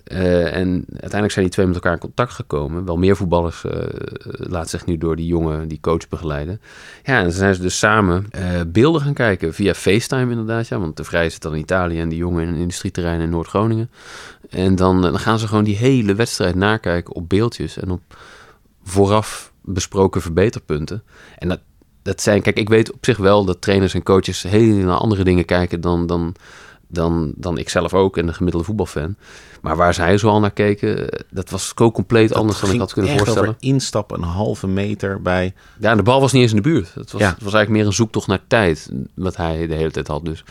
Uh, 0.08 0.56
en 0.56 0.86
uiteindelijk 0.90 1.32
zijn 1.32 1.46
die 1.46 1.54
twee 1.54 1.66
met 1.66 1.76
elkaar 1.76 1.94
in 1.94 2.00
contact 2.00 2.34
gekomen. 2.34 2.86
Wel 2.86 2.98
meer 2.98 3.16
voetballers 3.16 3.64
uh, 3.64 3.72
laat 4.30 4.70
zich 4.70 4.86
nu 4.86 4.98
door 4.98 5.16
die 5.16 5.26
jongen, 5.26 5.68
die 5.68 5.80
coach 5.82 6.08
begeleiden. 6.10 6.62
Ja, 7.04 7.18
en 7.18 7.24
dan 7.24 7.32
zijn 7.32 7.56
ze 7.56 7.62
dus 7.62 7.78
samen 7.78 8.26
beelden 8.68 9.02
gaan 9.02 9.14
kijken 9.14 9.54
via 9.54 9.74
FaceTime 9.74 10.32
inderdaad. 10.32 10.68
Ja, 10.68 10.80
want 10.80 10.98
de 10.98 11.04
Vrij 11.04 11.30
zit 11.30 11.42
dan 11.42 11.54
in 11.54 11.60
Italië 11.60 12.00
en 12.00 12.10
die 12.10 12.18
jongen 12.18 12.44
in 12.44 12.50
een 12.50 12.60
industrieterrein 12.60 13.22
in 13.22 13.30
Noord-Groningen. 13.30 13.90
En 14.50 14.76
dan, 14.76 15.02
dan 15.02 15.20
gaan 15.20 15.40
ze 15.40 15.48
gewoon 15.48 15.64
die 15.64 15.78
hele 15.78 16.16
wedstrijd 16.16 16.56
nakijken 16.56 17.16
op 17.16 17.30
beeldjes 17.30 17.78
en 17.78 17.92
op 17.92 18.02
vooraf 18.84 19.52
besproken 19.62 20.22
verbeterpunten. 20.22 21.04
En 21.38 21.48
dat, 21.48 21.60
dat 22.02 22.22
zijn, 22.22 22.42
kijk, 22.42 22.58
ik 22.58 22.70
weet 22.70 22.92
op 22.92 23.06
zich 23.06 23.18
wel 23.18 23.46
dat 23.46 23.62
trainers 23.62 23.94
en 23.94 24.04
coaches 24.04 24.44
heel 24.44 24.76
naar 24.76 24.98
andere 24.98 25.24
dingen 25.24 25.46
kijken 25.46 25.82
dan, 25.82 26.08
dan, 26.08 26.36
dan, 26.88 27.34
dan 27.36 27.58
ik 27.58 27.70
zelf 27.70 27.94
ook 27.94 28.18
en 28.18 28.26
de 28.26 28.34
gemiddelde 28.34 28.66
voetbalfan. 28.66 29.16
Maar 29.62 29.76
waar 29.76 29.94
zij 29.94 30.18
zo 30.18 30.28
al 30.28 30.40
naar 30.40 30.52
keken, 30.52 31.10
dat 31.30 31.50
was 31.50 31.74
zo 31.76 31.92
compleet 31.92 32.34
anders 32.34 32.60
dan 32.60 32.72
ik 32.72 32.80
had 32.80 32.94
kunnen 32.94 33.18
voorstellen. 33.18 33.50
Over 33.50 33.56
instappen 33.60 34.18
een 34.22 34.28
halve 34.28 34.68
meter 34.68 35.22
bij. 35.22 35.54
Ja, 35.80 35.96
de 35.96 36.04
bal 36.04 36.22
was 36.22 36.32
niet 36.32 36.42
eens 36.42 36.52
in 36.52 36.62
de 36.62 36.70
buurt. 36.70 36.94
Het 36.94 37.12
was, 37.12 37.22
ja. 37.22 37.28
het 37.28 37.44
was 37.44 37.54
eigenlijk 37.54 37.70
meer 37.70 37.86
een 37.86 37.94
zoektocht 37.94 38.28
naar 38.28 38.42
tijd, 38.48 38.92
wat 39.14 39.36
hij 39.36 39.68
de 39.68 39.76
hele 39.76 39.92
tijd 39.92 40.08
had. 40.08 40.26
Dus 40.26 40.44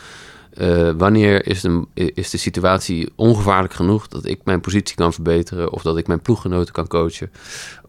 uh, 0.58 0.90
wanneer 0.96 1.46
is 1.46 1.60
de, 1.60 1.86
is 1.94 2.30
de 2.30 2.38
situatie 2.38 3.12
ongevaarlijk 3.16 3.74
genoeg 3.74 4.08
dat 4.08 4.26
ik 4.26 4.40
mijn 4.44 4.60
positie 4.60 4.96
kan 4.96 5.12
verbeteren 5.12 5.72
of 5.72 5.82
dat 5.82 5.96
ik 5.96 6.06
mijn 6.06 6.20
ploeggenoten 6.20 6.72
kan 6.72 6.86
coachen? 6.86 7.30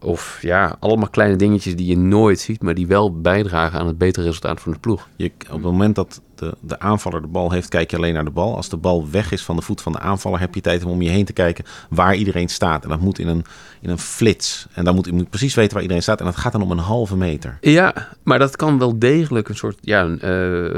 Of 0.00 0.38
ja, 0.42 0.76
allemaal 0.80 1.08
kleine 1.08 1.36
dingetjes 1.36 1.76
die 1.76 1.86
je 1.86 1.96
nooit 1.96 2.40
ziet, 2.40 2.62
maar 2.62 2.74
die 2.74 2.86
wel 2.86 3.20
bijdragen 3.20 3.78
aan 3.78 3.86
het 3.86 3.98
betere 3.98 4.26
resultaat 4.26 4.60
van 4.60 4.72
de 4.72 4.78
ploeg. 4.78 5.08
Je, 5.16 5.30
op 5.46 5.52
het 5.52 5.62
moment 5.62 5.94
dat 5.94 6.20
de, 6.42 6.54
de 6.60 6.78
aanvaller 6.78 7.20
de 7.20 7.26
bal 7.26 7.50
heeft, 7.50 7.68
kijk 7.68 7.90
je 7.90 7.96
alleen 7.96 8.14
naar 8.14 8.24
de 8.24 8.30
bal. 8.30 8.56
Als 8.56 8.68
de 8.68 8.76
bal 8.76 9.10
weg 9.10 9.32
is 9.32 9.42
van 9.42 9.56
de 9.56 9.62
voet 9.62 9.80
van 9.80 9.92
de 9.92 9.98
aanvaller, 9.98 10.40
heb 10.40 10.54
je 10.54 10.60
tijd 10.60 10.84
om 10.84 10.90
om 10.90 11.02
je 11.02 11.08
heen 11.08 11.24
te 11.24 11.32
kijken 11.32 11.64
waar 11.90 12.14
iedereen 12.14 12.48
staat. 12.48 12.82
En 12.82 12.88
dat 12.88 13.00
moet 13.00 13.18
in 13.18 13.28
een, 13.28 13.44
in 13.80 13.90
een 13.90 13.98
flits. 13.98 14.66
En 14.72 14.84
dan 14.84 14.94
moet 14.94 15.06
je 15.06 15.24
precies 15.24 15.54
weten 15.54 15.72
waar 15.72 15.82
iedereen 15.82 16.02
staat. 16.02 16.18
En 16.18 16.24
dat 16.24 16.36
gaat 16.36 16.52
dan 16.52 16.62
om 16.62 16.70
een 16.70 16.78
halve 16.78 17.16
meter. 17.16 17.58
Ja, 17.60 18.08
maar 18.22 18.38
dat 18.38 18.56
kan 18.56 18.78
wel 18.78 18.98
degelijk 18.98 19.48
een 19.48 19.56
soort 19.56 19.78
ja, 19.80 20.06
uh, 20.06 20.18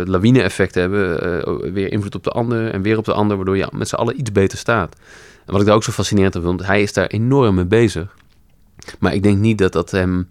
lawine-effect 0.05 0.75
hebben. 0.75 1.27
Uh, 1.49 1.73
weer 1.73 1.93
invloed 1.93 2.15
op 2.15 2.25
de 2.25 2.31
ander 2.31 2.71
en 2.71 2.83
weer 2.83 2.99
op 2.99 3.05
de 3.05 3.13
ander, 3.13 3.37
waardoor 3.37 3.57
je 3.57 3.69
met 3.73 3.89
z'n 3.89 3.95
allen 3.95 4.19
iets 4.19 4.33
beter 4.33 4.59
staat. 4.59 4.97
En 5.47 5.53
wat 5.53 5.61
ik 5.61 5.67
daar 5.67 5.77
ook 5.77 5.85
zo 5.85 5.93
fascinerend 5.93 6.33
vind, 6.33 6.45
want 6.45 6.67
hij 6.67 6.83
is 6.83 6.93
daar 6.93 7.07
enorm 7.07 7.55
mee 7.55 7.65
bezig. 7.65 8.15
Maar 8.99 9.15
ik 9.15 9.23
denk 9.23 9.39
niet 9.39 9.59
dat 9.59 9.73
dat 9.73 9.91
hem 9.91 10.29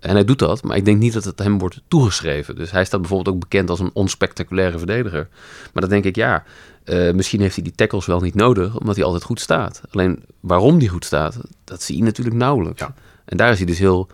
en 0.00 0.14
hij 0.14 0.24
doet 0.24 0.38
dat, 0.38 0.62
maar 0.62 0.76
ik 0.76 0.84
denk 0.84 0.98
niet 0.98 1.12
dat 1.12 1.24
het 1.24 1.38
hem 1.38 1.58
wordt 1.58 1.80
toegeschreven. 1.88 2.54
Dus 2.56 2.70
hij 2.70 2.84
staat 2.84 3.00
bijvoorbeeld 3.00 3.34
ook 3.34 3.40
bekend 3.40 3.70
als 3.70 3.80
een 3.80 3.90
onspectaculaire 3.92 4.78
verdediger. 4.78 5.28
Maar 5.72 5.82
dan 5.82 5.90
denk 5.90 6.04
ik, 6.04 6.16
ja, 6.16 6.44
uh, 6.84 7.12
misschien 7.12 7.40
heeft 7.40 7.54
hij 7.54 7.64
die 7.64 7.74
tackles 7.74 8.06
wel 8.06 8.20
niet 8.20 8.34
nodig, 8.34 8.78
omdat 8.78 8.96
hij 8.96 9.04
altijd 9.04 9.22
goed 9.22 9.40
staat. 9.40 9.80
Alleen 9.90 10.24
waarom 10.40 10.78
die 10.78 10.88
goed 10.88 11.04
staat, 11.04 11.38
dat 11.64 11.82
zie 11.82 11.96
je 11.96 12.02
natuurlijk 12.02 12.36
nauwelijks. 12.36 12.80
Ja. 12.80 12.94
En 13.24 13.36
daar 13.36 13.50
is 13.50 13.56
hij 13.56 13.66
dus 13.66 13.78
heel 13.78 14.08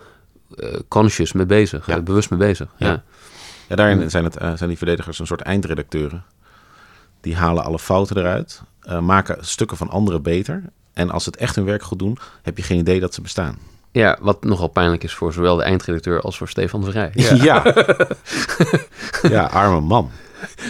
uh, 0.55 0.75
conscious 0.87 1.31
mee 1.31 1.45
bezig, 1.45 1.87
ja. 1.87 1.97
uh, 1.97 2.03
bewust 2.03 2.29
mee 2.29 2.39
bezig. 2.39 2.73
Ja, 2.77 2.87
ja. 2.87 3.03
ja 3.67 3.75
daarin 3.75 4.09
zijn, 4.09 4.23
het, 4.23 4.33
zijn 4.33 4.69
die 4.69 4.77
verdedigers 4.77 5.19
een 5.19 5.27
soort 5.27 5.41
eindredacteuren. 5.41 6.23
Die 7.21 7.35
halen 7.35 7.63
alle 7.63 7.79
fouten 7.79 8.17
eruit, 8.17 8.61
maken 9.01 9.45
stukken 9.45 9.77
van 9.77 9.89
anderen 9.89 10.21
beter. 10.21 10.63
En 10.93 11.09
als 11.09 11.23
ze 11.23 11.29
het 11.29 11.39
echt 11.39 11.55
hun 11.55 11.65
werk 11.65 11.83
goed 11.83 11.99
doen, 11.99 12.17
heb 12.41 12.57
je 12.57 12.63
geen 12.63 12.79
idee 12.79 12.99
dat 12.99 13.13
ze 13.13 13.21
bestaan. 13.21 13.57
Ja, 13.91 14.17
wat 14.21 14.43
nogal 14.43 14.67
pijnlijk 14.67 15.03
is 15.03 15.13
voor 15.13 15.33
zowel 15.33 15.55
de 15.55 15.63
eindredacteur 15.63 16.21
als 16.21 16.37
voor 16.37 16.49
Stefan 16.49 16.81
de 16.81 16.91
Vrij. 16.91 17.11
Ja, 17.13 17.33
ja. 17.33 17.73
ja 19.35 19.43
arme 19.43 19.81
man. 19.81 20.11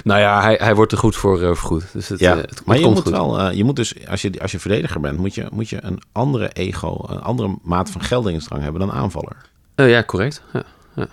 Nou 0.04 0.20
ja, 0.20 0.42
hij, 0.42 0.60
hij 0.62 0.76
wordt 0.76 0.92
er 0.92 0.98
goed 0.98 1.16
voor 1.16 1.42
uh, 1.42 1.48
vergoed. 1.48 1.86
Dus 1.94 2.08
het, 2.08 2.20
ja, 2.20 2.36
uh, 2.36 2.42
het, 2.42 2.66
maar 2.66 2.76
het 2.76 2.86
je 2.86 2.92
moet 2.92 3.04
moet 3.04 3.14
wel, 3.14 3.40
uh, 3.40 3.54
je 3.54 3.64
moet 3.64 3.76
dus, 3.76 4.08
als 4.08 4.22
je, 4.22 4.42
als 4.42 4.52
je 4.52 4.60
verdediger 4.60 5.02
bent, 5.02 5.18
moet 5.18 5.36
je, 5.36 5.48
moet 5.52 5.70
je 5.70 5.84
een 5.84 6.02
andere 6.12 6.50
ego, 6.50 7.06
een 7.08 7.22
andere 7.22 7.56
maat 7.62 7.90
van 7.90 8.02
geldingsdrang 8.02 8.62
hebben 8.62 8.82
dan 8.82 8.92
aanvaller. 8.92 9.36
ja, 9.76 10.04
correct. 10.04 10.42
Ja, 10.54 10.64
ja. 10.96 11.08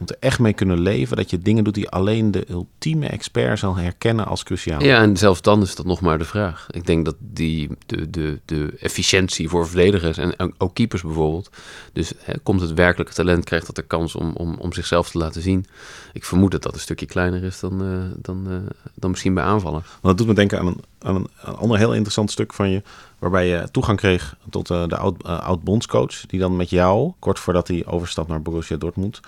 Moet 0.00 0.10
er 0.10 0.16
echt 0.20 0.38
mee 0.38 0.52
kunnen 0.52 0.80
leven 0.80 1.16
dat 1.16 1.30
je 1.30 1.38
dingen 1.38 1.64
doet 1.64 1.74
die 1.74 1.88
alleen 1.88 2.30
de 2.30 2.50
ultieme 2.50 3.06
expert 3.06 3.58
zal 3.58 3.76
herkennen 3.76 4.26
als 4.26 4.42
cruciaal. 4.42 4.82
Ja, 4.82 5.02
en 5.02 5.16
zelfs 5.16 5.42
dan 5.42 5.62
is 5.62 5.74
dat 5.74 5.86
nog 5.86 6.00
maar 6.00 6.18
de 6.18 6.24
vraag. 6.24 6.66
Ik 6.70 6.86
denk 6.86 7.04
dat 7.04 7.16
die, 7.18 7.70
de, 7.86 8.10
de, 8.10 8.40
de 8.44 8.76
efficiëntie 8.78 9.48
voor 9.48 9.66
verdedigers 9.66 10.18
en 10.18 10.54
ook 10.58 10.74
keepers 10.74 11.02
bijvoorbeeld. 11.02 11.50
Dus 11.92 12.12
hè, 12.18 12.38
komt 12.42 12.60
het 12.60 12.74
werkelijke 12.74 13.12
talent, 13.12 13.44
krijgt 13.44 13.66
dat 13.66 13.76
de 13.76 13.82
kans 13.82 14.14
om, 14.14 14.32
om, 14.34 14.54
om 14.58 14.72
zichzelf 14.72 15.10
te 15.10 15.18
laten 15.18 15.42
zien. 15.42 15.66
Ik 16.12 16.24
vermoed 16.24 16.50
dat 16.50 16.62
dat 16.62 16.74
een 16.74 16.80
stukje 16.80 17.06
kleiner 17.06 17.42
is 17.42 17.60
dan, 17.60 17.84
uh, 17.84 18.02
dan, 18.16 18.46
uh, 18.48 18.56
dan 18.94 19.10
misschien 19.10 19.34
bij 19.34 19.44
aanvallen. 19.44 19.82
Want 19.82 20.02
dat 20.02 20.18
doet 20.18 20.26
me 20.26 20.34
denken 20.34 20.58
aan 20.58 20.66
een, 20.66 20.80
aan 20.98 21.14
een, 21.14 21.28
een 21.42 21.54
ander 21.54 21.78
heel 21.78 21.92
interessant 21.92 22.30
stuk 22.30 22.52
van 22.52 22.70
je. 22.70 22.82
Waarbij 23.18 23.48
je 23.48 23.68
toegang 23.70 23.98
kreeg 23.98 24.36
tot 24.50 24.70
uh, 24.70 24.86
de 24.86 24.96
oud, 24.96 25.22
oud-bondscoach. 25.22 26.26
Die 26.26 26.40
dan 26.40 26.56
met 26.56 26.70
jou, 26.70 27.12
kort 27.18 27.38
voordat 27.38 27.68
hij 27.68 27.86
overstapt 27.86 28.28
naar 28.28 28.42
Borussia 28.42 28.76
Dortmund 28.76 29.20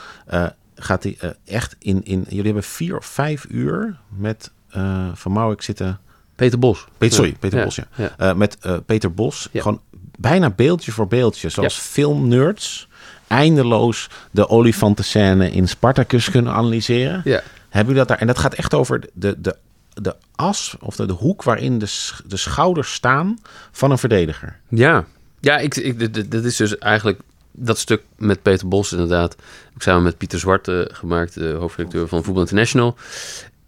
gaat 0.85 1.03
hij 1.03 1.17
eh, 1.21 1.31
echt 1.45 1.77
in, 1.79 2.05
in... 2.05 2.25
Jullie 2.29 2.45
hebben 2.45 2.63
vier 2.63 2.97
of 2.97 3.07
vijf 3.07 3.47
uur 3.49 3.99
met 4.17 4.51
eh, 4.71 5.09
Van 5.15 5.33
Mauwik 5.33 5.63
zitten... 5.63 6.01
Peter 6.37 6.59
Bos. 6.59 6.87
Peter, 6.99 7.15
sorry, 7.17 7.31
Ja. 7.31 7.37
Peter 7.41 7.65
Bos, 7.65 7.77
ja. 7.77 7.85
ja. 7.95 8.15
Eh, 8.19 8.35
met 8.35 8.59
Peter 8.87 9.15
Bos. 9.15 9.49
Ja. 9.53 9.63
Gewoon 9.63 9.81
bijna 10.19 10.51
beeldje 10.51 10.93
voor 10.93 11.07
beeldje. 11.07 11.49
Zoals 11.49 11.77
Ja. 11.77 11.83
filmnerds 11.83 12.89
eindeloos 13.27 14.09
de 14.31 14.49
olifantenscène 14.49 15.51
in 15.51 15.69
Spartacus 15.69 16.31
kunnen 16.31 16.53
analyseren. 16.53 17.21
Ja. 17.25 17.43
Hebben 17.69 17.93
jullie 17.95 17.95
dat 17.95 18.09
daar? 18.09 18.19
En 18.19 18.27
dat 18.27 18.39
gaat 18.39 18.55
echt 18.55 18.75
over 18.75 19.01
de, 19.13 19.41
de, 19.41 19.57
de 19.93 20.17
as 20.35 20.77
of 20.81 20.97
de, 20.97 21.07
de 21.07 21.13
hoek 21.13 21.43
waarin 21.43 21.79
de, 21.79 22.11
de 22.27 22.37
schouders 22.37 22.93
staan 22.93 23.39
van 23.71 23.91
een 23.91 23.99
verdediger. 23.99 24.61
Ja, 24.69 25.05
ja 25.41 25.59
ik, 25.59 25.77
ik, 25.77 26.31
dit 26.31 26.45
is 26.45 26.57
dus 26.57 26.79
eigenlijk 26.79 27.21
dat 27.53 27.79
stuk 27.79 28.03
met 28.17 28.43
Peter 28.43 28.69
Bos 28.69 28.93
inderdaad. 28.93 29.37
Ik 29.75 29.83
samen 29.83 30.03
met 30.03 30.19
Pieter 30.19 30.39
Zwart 30.39 30.69
eh, 30.69 30.81
gemaakt, 30.87 31.35
de 31.35 31.51
hoofdredacteur 31.59 32.09
van 32.09 32.25
Voetbal 32.25 32.43
International. 32.43 32.97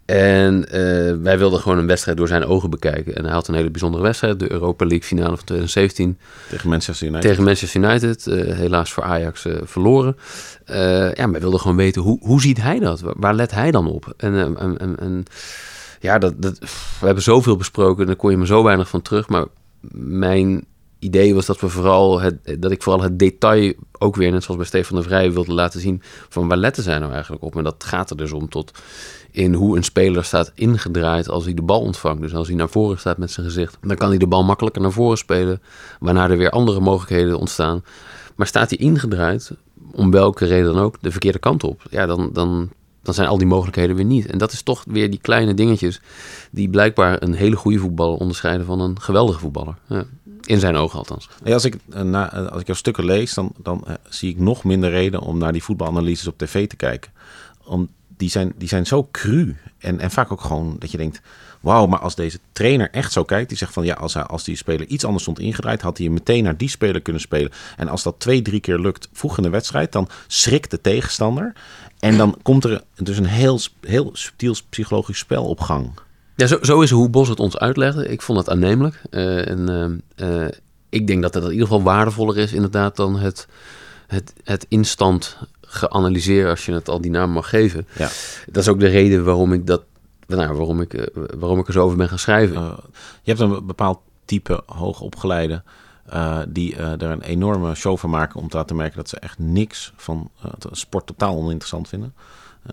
En 0.05 0.69
eh, 0.69 1.15
wij 1.21 1.37
wilden 1.37 1.59
gewoon 1.59 1.77
een 1.77 1.87
wedstrijd 1.87 2.17
door 2.17 2.27
zijn 2.27 2.45
ogen 2.45 2.69
bekijken. 2.69 3.15
En 3.15 3.23
hij 3.23 3.33
had 3.33 3.47
een 3.47 3.55
hele 3.55 3.69
bijzondere 3.69 4.03
wedstrijd, 4.03 4.39
de 4.39 4.51
Europa 4.51 4.85
League 4.85 5.07
finale 5.07 5.35
van 5.35 5.45
2017 5.45 6.17
Tegen 6.49 6.69
Manchester 6.69 7.07
United. 7.07 7.29
tegen 7.29 7.43
Manchester 7.43 7.83
United. 7.83 8.27
eh, 8.27 8.55
helaas 8.55 8.93
voor 8.93 9.03
Ajax 9.03 9.45
eh, 9.45 9.53
verloren. 9.63 10.17
Ja, 11.15 11.29
wij 11.31 11.39
wilden 11.39 11.59
gewoon 11.59 11.77
weten, 11.77 12.01
hoe, 12.01 12.19
hoe 12.21 12.41
ziet 12.41 12.61
hij 12.61 12.79
dat? 12.79 13.01
Waar, 13.15 13.33
let 13.33 13.51
hij 13.51 13.71
dan 13.71 13.87
op? 13.87 14.13
En, 14.17 14.57
en, 14.57 14.77
en, 14.77 14.99
en 14.99 15.23
ja, 15.99 16.17
dat, 16.17 16.41
dat, 16.41 16.59
we 16.99 17.05
hebben 17.05 17.23
zoveel 17.23 17.55
besproken, 17.57 18.05
daar 18.05 18.15
kon 18.15 18.31
je 18.31 18.37
me 18.37 18.45
zo 18.45 18.63
weinig 18.63 18.89
van 18.89 19.01
terug. 19.01 19.27
Maar 19.29 19.45
mijn 19.91 20.65
idee 20.99 21.35
was 21.35 21.45
dat, 21.45 21.59
we 21.59 21.69
vooral 21.69 22.19
het, 22.21 22.55
dat 22.59 22.71
ik 22.71 22.83
vooral 22.83 23.01
het 23.01 23.19
detail 23.19 23.73
ook 23.91 24.15
weer, 24.15 24.31
net 24.31 24.43
zoals 24.43 24.57
bij 24.59 24.67
Stefan 24.67 24.97
de 24.97 25.03
Vrij, 25.03 25.31
wilde 25.31 25.53
laten 25.53 25.79
zien 25.79 26.01
van 26.29 26.47
waar 26.47 26.57
letten 26.57 26.83
zij 26.83 26.99
nou 26.99 27.11
eigenlijk 27.11 27.43
op. 27.43 27.55
En 27.55 27.63
dat 27.63 27.83
gaat 27.83 28.09
er 28.09 28.17
dus 28.17 28.31
om 28.31 28.49
tot 28.49 28.71
in 29.31 29.53
hoe 29.53 29.77
een 29.77 29.83
speler 29.83 30.23
staat 30.23 30.51
ingedraaid 30.55 31.29
als 31.29 31.43
hij 31.43 31.53
de 31.53 31.61
bal 31.61 31.81
ontvangt. 31.81 32.21
Dus 32.21 32.33
als 32.33 32.47
hij 32.47 32.55
naar 32.55 32.69
voren 32.69 32.99
staat 32.99 33.17
met 33.17 33.31
zijn 33.31 33.45
gezicht, 33.45 33.77
dan 33.81 33.95
kan 33.95 34.09
hij 34.09 34.17
de 34.17 34.27
bal 34.27 34.43
makkelijker 34.43 34.81
naar 34.81 34.91
voren 34.91 35.17
spelen, 35.17 35.61
waarna 35.99 36.29
er 36.29 36.37
weer 36.37 36.49
andere 36.49 36.79
mogelijkheden 36.79 37.39
ontstaan. 37.39 37.83
Maar 38.35 38.47
staat 38.47 38.69
hij 38.69 38.79
ingedraaid, 38.79 39.51
om 39.91 40.11
welke 40.11 40.45
reden 40.45 40.73
dan 40.73 40.83
ook, 40.83 40.97
de 41.01 41.11
verkeerde 41.11 41.39
kant 41.39 41.63
op, 41.63 41.81
ja, 41.89 42.05
dan, 42.05 42.29
dan, 42.33 42.69
dan 43.05 43.13
zijn 43.13 43.27
al 43.27 43.37
die 43.37 43.47
mogelijkheden 43.47 43.95
weer 43.95 44.05
niet. 44.05 44.25
En 44.25 44.37
dat 44.37 44.51
is 44.51 44.61
toch 44.61 44.83
weer 44.87 45.09
die 45.09 45.19
kleine 45.19 45.53
dingetjes 45.53 46.01
die 46.51 46.69
blijkbaar 46.69 47.21
een 47.21 47.33
hele 47.33 47.55
goede 47.55 47.79
voetballer 47.79 48.17
onderscheiden 48.17 48.65
van 48.65 48.79
een 48.79 49.01
geweldige 49.01 49.39
voetballer. 49.39 49.75
Ja. 49.87 50.05
In 50.45 50.59
zijn 50.59 50.75
ogen 50.75 50.97
althans. 50.97 51.29
Als, 51.45 51.65
ik, 51.65 51.75
eh, 51.89 52.01
na, 52.01 52.33
eh, 52.33 52.45
als 52.47 52.61
ik 52.61 52.67
jouw 52.67 52.75
stukken 52.75 53.05
lees, 53.05 53.33
dan, 53.33 53.51
dan 53.57 53.83
eh, 53.87 53.93
zie 54.09 54.29
ik 54.29 54.39
nog 54.39 54.63
minder 54.63 54.89
reden 54.89 55.21
om 55.21 55.37
naar 55.37 55.51
die 55.51 55.63
voetbalanalyses 55.63 56.27
op 56.27 56.37
tv 56.37 56.67
te 56.67 56.75
kijken. 56.75 57.11
Om, 57.63 57.89
die, 58.17 58.29
zijn, 58.29 58.53
die 58.57 58.67
zijn 58.67 58.85
zo 58.85 59.07
cru. 59.11 59.55
En, 59.77 59.99
en 59.99 60.11
vaak 60.11 60.31
ook 60.31 60.41
gewoon 60.41 60.75
dat 60.79 60.91
je 60.91 60.97
denkt, 60.97 61.21
wauw, 61.59 61.85
maar 61.85 61.99
als 61.99 62.15
deze 62.15 62.39
trainer 62.51 62.89
echt 62.91 63.11
zo 63.11 63.23
kijkt, 63.23 63.49
die 63.49 63.57
zegt 63.57 63.73
van 63.73 63.85
ja, 63.85 63.93
als, 63.93 64.13
hij, 64.13 64.23
als 64.23 64.43
die 64.43 64.55
speler 64.55 64.87
iets 64.87 65.03
anders 65.03 65.23
stond 65.23 65.39
ingedraaid, 65.39 65.81
had 65.81 65.97
hij 65.97 66.09
meteen 66.09 66.43
naar 66.43 66.57
die 66.57 66.69
speler 66.69 67.01
kunnen 67.01 67.21
spelen. 67.21 67.51
En 67.77 67.87
als 67.87 68.03
dat 68.03 68.15
twee, 68.19 68.41
drie 68.41 68.59
keer 68.59 68.79
lukt 68.79 69.09
vroeg 69.13 69.37
in 69.37 69.43
de 69.43 69.49
wedstrijd, 69.49 69.91
dan 69.91 70.09
schrikt 70.27 70.71
de 70.71 70.81
tegenstander. 70.81 71.53
En 71.99 72.17
dan 72.17 72.37
komt 72.41 72.63
er 72.63 72.83
dus 72.95 73.17
een 73.17 73.25
heel, 73.25 73.59
heel 73.81 74.09
subtiel 74.13 74.55
psychologisch 74.69 75.17
spel 75.17 75.45
op 75.45 75.59
gang. 75.59 75.91
Ja, 76.35 76.47
zo, 76.47 76.57
zo 76.61 76.81
is 76.81 76.89
hoe 76.89 77.09
Bos 77.09 77.27
het 77.29 77.39
ons 77.39 77.57
uitlegde. 77.57 78.07
Ik 78.07 78.21
vond 78.21 78.37
het 78.37 78.49
aannemelijk. 78.49 79.01
Eh, 79.09 79.49
en 79.49 79.69
eh, 80.15 80.43
eh, 80.45 80.51
ik 80.89 81.07
denk 81.07 81.21
dat 81.21 81.33
het 81.33 81.43
in 81.43 81.51
ieder 81.51 81.67
geval 81.67 81.83
waardevoller 81.83 82.37
is 82.37 82.53
inderdaad 82.53 82.95
dan 82.95 83.19
het, 83.19 83.47
het, 84.07 84.33
het 84.43 84.65
instant 84.69 85.37
geanalyseerd, 85.75 86.49
als 86.49 86.65
je 86.65 86.71
het 86.73 86.89
al 86.89 87.01
die 87.01 87.11
naam 87.11 87.31
mag 87.31 87.49
geven. 87.49 87.87
Ja. 87.97 88.09
Dat 88.45 88.63
is 88.63 88.67
ook 88.69 88.79
de 88.79 88.87
reden 88.87 89.23
waarom 89.25 89.53
ik, 89.53 89.67
dat, 89.67 89.83
nou, 90.27 90.53
waarom 90.53 90.81
ik, 90.81 90.93
eh, 90.93 91.23
waarom 91.37 91.59
ik 91.59 91.67
er 91.67 91.73
zo 91.73 91.83
over 91.83 91.97
ben 91.97 92.09
gaan 92.09 92.19
schrijven. 92.19 92.55
Eh, 92.55 92.77
je 93.21 93.33
hebt 93.33 93.39
een 93.39 93.65
bepaald 93.65 93.99
type 94.25 94.63
hoogopgeleide 94.65 95.63
eh 96.05 96.39
die 96.47 96.75
eh, 96.75 96.91
er 96.91 97.01
een 97.03 97.21
enorme 97.21 97.75
show 97.75 97.97
van 97.97 98.09
maken 98.09 98.39
om 98.39 98.49
te 98.49 98.57
laten 98.57 98.75
merken 98.75 98.97
dat 98.97 99.09
ze 99.09 99.19
echt 99.19 99.39
niks 99.39 99.93
van 99.95 100.29
sport 100.71 101.05
totaal 101.05 101.35
oninteressant 101.37 101.87
vinden. 101.87 102.13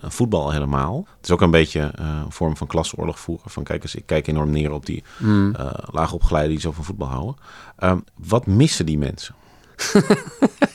Voetbal 0.02 0.50
helemaal. 0.50 1.06
Het 1.16 1.24
is 1.24 1.30
ook 1.30 1.40
een 1.40 1.50
beetje 1.50 1.90
een 1.92 2.32
vorm 2.32 2.56
van 2.56 2.66
klasseoorlog 2.66 3.20
voeren. 3.20 3.50
Van 3.50 3.62
kijk 3.62 3.82
eens, 3.82 3.94
ik 3.94 4.06
kijk 4.06 4.26
enorm 4.26 4.50
neer 4.50 4.72
op 4.72 4.86
die 4.86 5.04
Mm. 5.18 5.54
laagopgeleiden 5.90 6.52
die 6.52 6.60
zo 6.60 6.72
van 6.72 6.84
voetbal 6.84 7.08
houden. 7.08 7.36
Ehm, 7.78 7.98
wat 8.16 8.46
missen 8.46 8.86
die 8.86 8.98
mensen? 8.98 9.34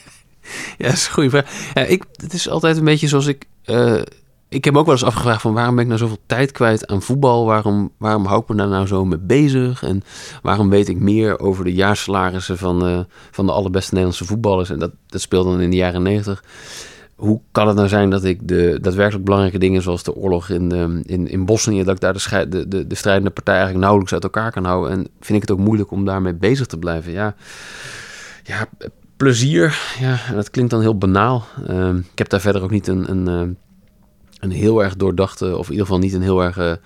Ja, 0.78 0.86
dat 0.86 0.92
is 0.92 1.06
een 1.06 1.12
goede 1.12 1.30
vraag. 1.30 1.88
Ik, 1.88 2.04
het 2.12 2.32
is 2.32 2.48
altijd 2.48 2.76
een 2.76 2.84
beetje 2.84 3.08
zoals 3.08 3.26
ik... 3.26 3.44
eh, 3.64 4.00
ik 4.48 4.64
heb 4.64 4.76
ook 4.76 4.84
wel 4.84 4.94
eens 4.94 5.04
afgevraagd 5.04 5.40
van 5.40 5.54
waarom 5.54 5.74
ben 5.74 5.82
ik 5.82 5.88
nou 5.88 6.00
zoveel 6.00 6.20
tijd 6.26 6.52
kwijt 6.52 6.86
aan 6.86 7.02
voetbal? 7.02 7.44
Waarom, 7.44 7.92
waarom 7.98 8.24
hou 8.24 8.42
ik 8.42 8.48
me 8.48 8.54
daar 8.56 8.68
nou 8.68 8.86
zo 8.86 9.04
mee 9.04 9.18
bezig? 9.18 9.82
En 9.82 10.02
waarom 10.42 10.70
weet 10.70 10.88
ik 10.88 10.98
meer 10.98 11.40
over 11.40 11.64
de 11.64 11.74
jaarsalarissen 11.74 12.58
van, 12.58 12.86
eh, 12.86 13.00
van 13.30 13.46
de 13.46 13.52
allerbeste 13.52 13.90
Nederlandse 13.90 14.24
voetballers? 14.24 14.70
En 14.70 14.78
dat, 14.78 14.90
dat 15.06 15.20
speelde 15.20 15.50
dan 15.50 15.60
in 15.60 15.70
de 15.70 15.76
jaren 15.76 16.02
negentig. 16.02 16.44
Hoe 17.14 17.40
kan 17.52 17.66
het 17.66 17.76
nou 17.76 17.88
zijn 17.88 18.10
dat 18.10 18.24
ik 18.24 18.48
de 18.48 18.78
daadwerkelijk 18.80 19.24
belangrijke 19.24 19.58
dingen 19.58 19.82
zoals 19.82 20.02
de 20.02 20.14
oorlog 20.14 20.48
in, 20.48 20.72
ehm, 20.72 21.26
in, 21.26 21.44
Bosnië, 21.44 21.84
dat 21.84 21.94
ik 21.94 22.00
daar 22.00 22.48
de, 22.50 22.68
de, 22.68 22.86
de 22.86 22.94
strijdende 22.94 23.30
partij 23.30 23.54
eigenlijk 23.54 23.82
nauwelijks 23.82 24.14
uit 24.14 24.24
elkaar 24.24 24.52
kan 24.52 24.64
houden? 24.64 24.90
En 24.90 25.08
vind 25.20 25.42
ik 25.42 25.48
het 25.48 25.50
ook 25.50 25.64
moeilijk 25.64 25.90
om 25.90 26.04
daarmee 26.04 26.34
bezig 26.34 26.66
te 26.66 26.78
blijven? 26.78 27.12
Ja, 27.12 27.34
ja 28.44 28.68
plezier, 29.18 29.78
ja, 30.00 30.18
dat 30.34 30.50
klinkt 30.50 30.70
dan 30.70 30.80
heel 30.80 30.98
banaal. 30.98 31.44
Ehm, 31.66 31.96
ik 31.96 32.18
heb 32.18 32.28
daar 32.28 32.40
verder 32.40 32.62
ook 32.62 32.70
niet 32.70 32.86
een, 32.86 33.10
een, 33.10 33.28
ehm, 33.28 33.50
een 34.40 34.50
heel 34.50 34.82
erg 34.82 34.96
doordachte, 34.96 35.56
of 35.56 35.66
in 35.66 35.72
ieder 35.72 35.86
geval 35.86 36.00
niet 36.00 36.12
een 36.14 36.22
heel 36.22 36.42
erg 36.42 36.78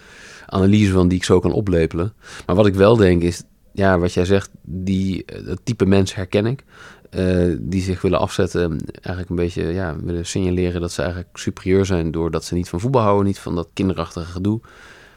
analyse 0.47 0.93
van 0.93 1.09
die 1.09 1.19
ik 1.19 1.25
zo 1.25 1.41
kan 1.41 1.53
oplepelen. 1.53 2.13
Maar 2.47 2.57
wat 2.57 2.67
ik 2.67 2.75
wel 2.75 2.97
denk 2.97 3.23
is, 3.23 3.43
ja, 3.73 3.99
wat 3.99 4.13
jij 4.13 4.25
zegt, 4.25 4.51
die, 4.63 5.25
eh, 5.25 5.47
dat 5.47 5.61
type 5.63 5.87
mens 5.87 6.15
herken 6.15 6.47
ik. 6.47 6.65
eh, 7.11 7.57
die 7.61 7.83
zich 7.83 8.03
willen 8.03 8.19
afzetten, 8.19 8.79
eigenlijk 8.91 9.29
een 9.29 9.37
beetje 9.37 9.63
ja, 9.63 9.97
willen 10.05 10.27
signaleren 10.27 10.81
dat 10.81 10.93
ze 10.93 11.03
eigenlijk 11.03 11.39
superieur 11.39 11.87
zijn 11.87 12.11
doordat 12.11 12.45
ze 12.45 12.55
niet 12.55 12.69
van 12.69 12.81
voetbal 12.81 13.03
houden, 13.03 13.27
niet 13.27 13.39
van 13.39 13.55
dat 13.55 13.69
kinderachtige 13.73 14.33
gedoe. 14.33 14.61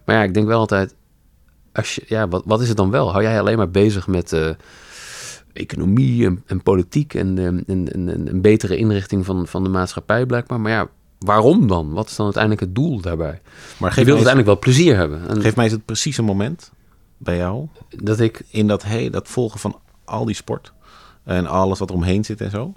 Maar 0.06 0.16
ja, 0.16 0.24
ik 0.24 0.34
denk 0.34 0.48
wel 0.48 0.60
altijd, 0.60 0.96
als 1.74 1.96
je, 1.96 2.04
ja, 2.08 2.28
wat, 2.28 2.44
wat 2.46 2.62
is 2.62 2.68
het 2.68 2.78
dan 2.78 2.92
wel? 2.92 3.12
Hou 3.12 3.24
jij 3.24 3.40
alleen 3.40 3.58
maar 3.58 3.72
bezig 3.72 4.08
met 4.08 4.34
eh, 4.34 4.50
economie 5.56 6.26
en, 6.26 6.44
en 6.46 6.62
politiek 6.64 7.14
en, 7.14 7.38
eh, 7.38 7.46
en, 7.46 7.64
en, 7.68 7.90
en 7.94 8.28
een 8.28 8.42
betere 8.42 8.78
inrichting 8.78 9.26
van, 9.26 9.48
van 9.48 9.64
de 9.64 9.70
maatschappij 9.70 10.26
blijkbaar? 10.26 10.60
Maar 10.62 10.72
ja, 10.72 10.88
waarom 11.20 11.68
dan? 11.68 11.92
Wat 11.94 12.10
is 12.10 12.16
dan 12.16 12.26
uiteindelijk 12.26 12.64
het 12.64 12.76
doel 12.76 13.02
daarbij? 13.02 13.42
Maar 13.78 13.90
Je 13.90 13.96
geef 13.96 14.06
wilt 14.06 14.26
uiteindelijk 14.26 14.46
wel 14.46 14.60
plezier 14.60 14.96
hebben. 14.96 15.28
En 15.28 15.42
geef 15.42 15.56
mij 15.56 15.64
eens 15.66 15.74
het 15.74 15.86
precieze 15.86 16.22
moment 16.22 16.72
bij 17.18 17.38
jou 17.38 17.68
dat 17.90 18.20
ik 18.20 18.42
in 18.50 18.68
dat, 18.68 18.84
hey, 18.84 19.10
dat 19.10 19.28
volgen 19.28 19.60
van 19.60 19.80
al 20.06 20.26
die 20.26 20.36
sport 20.36 20.74
en 21.24 21.46
alles 21.48 21.80
wat 21.80 21.90
er 21.90 21.96
omheen 21.96 22.26
zit 22.26 22.42
en 22.42 22.52
zo. 22.52 22.74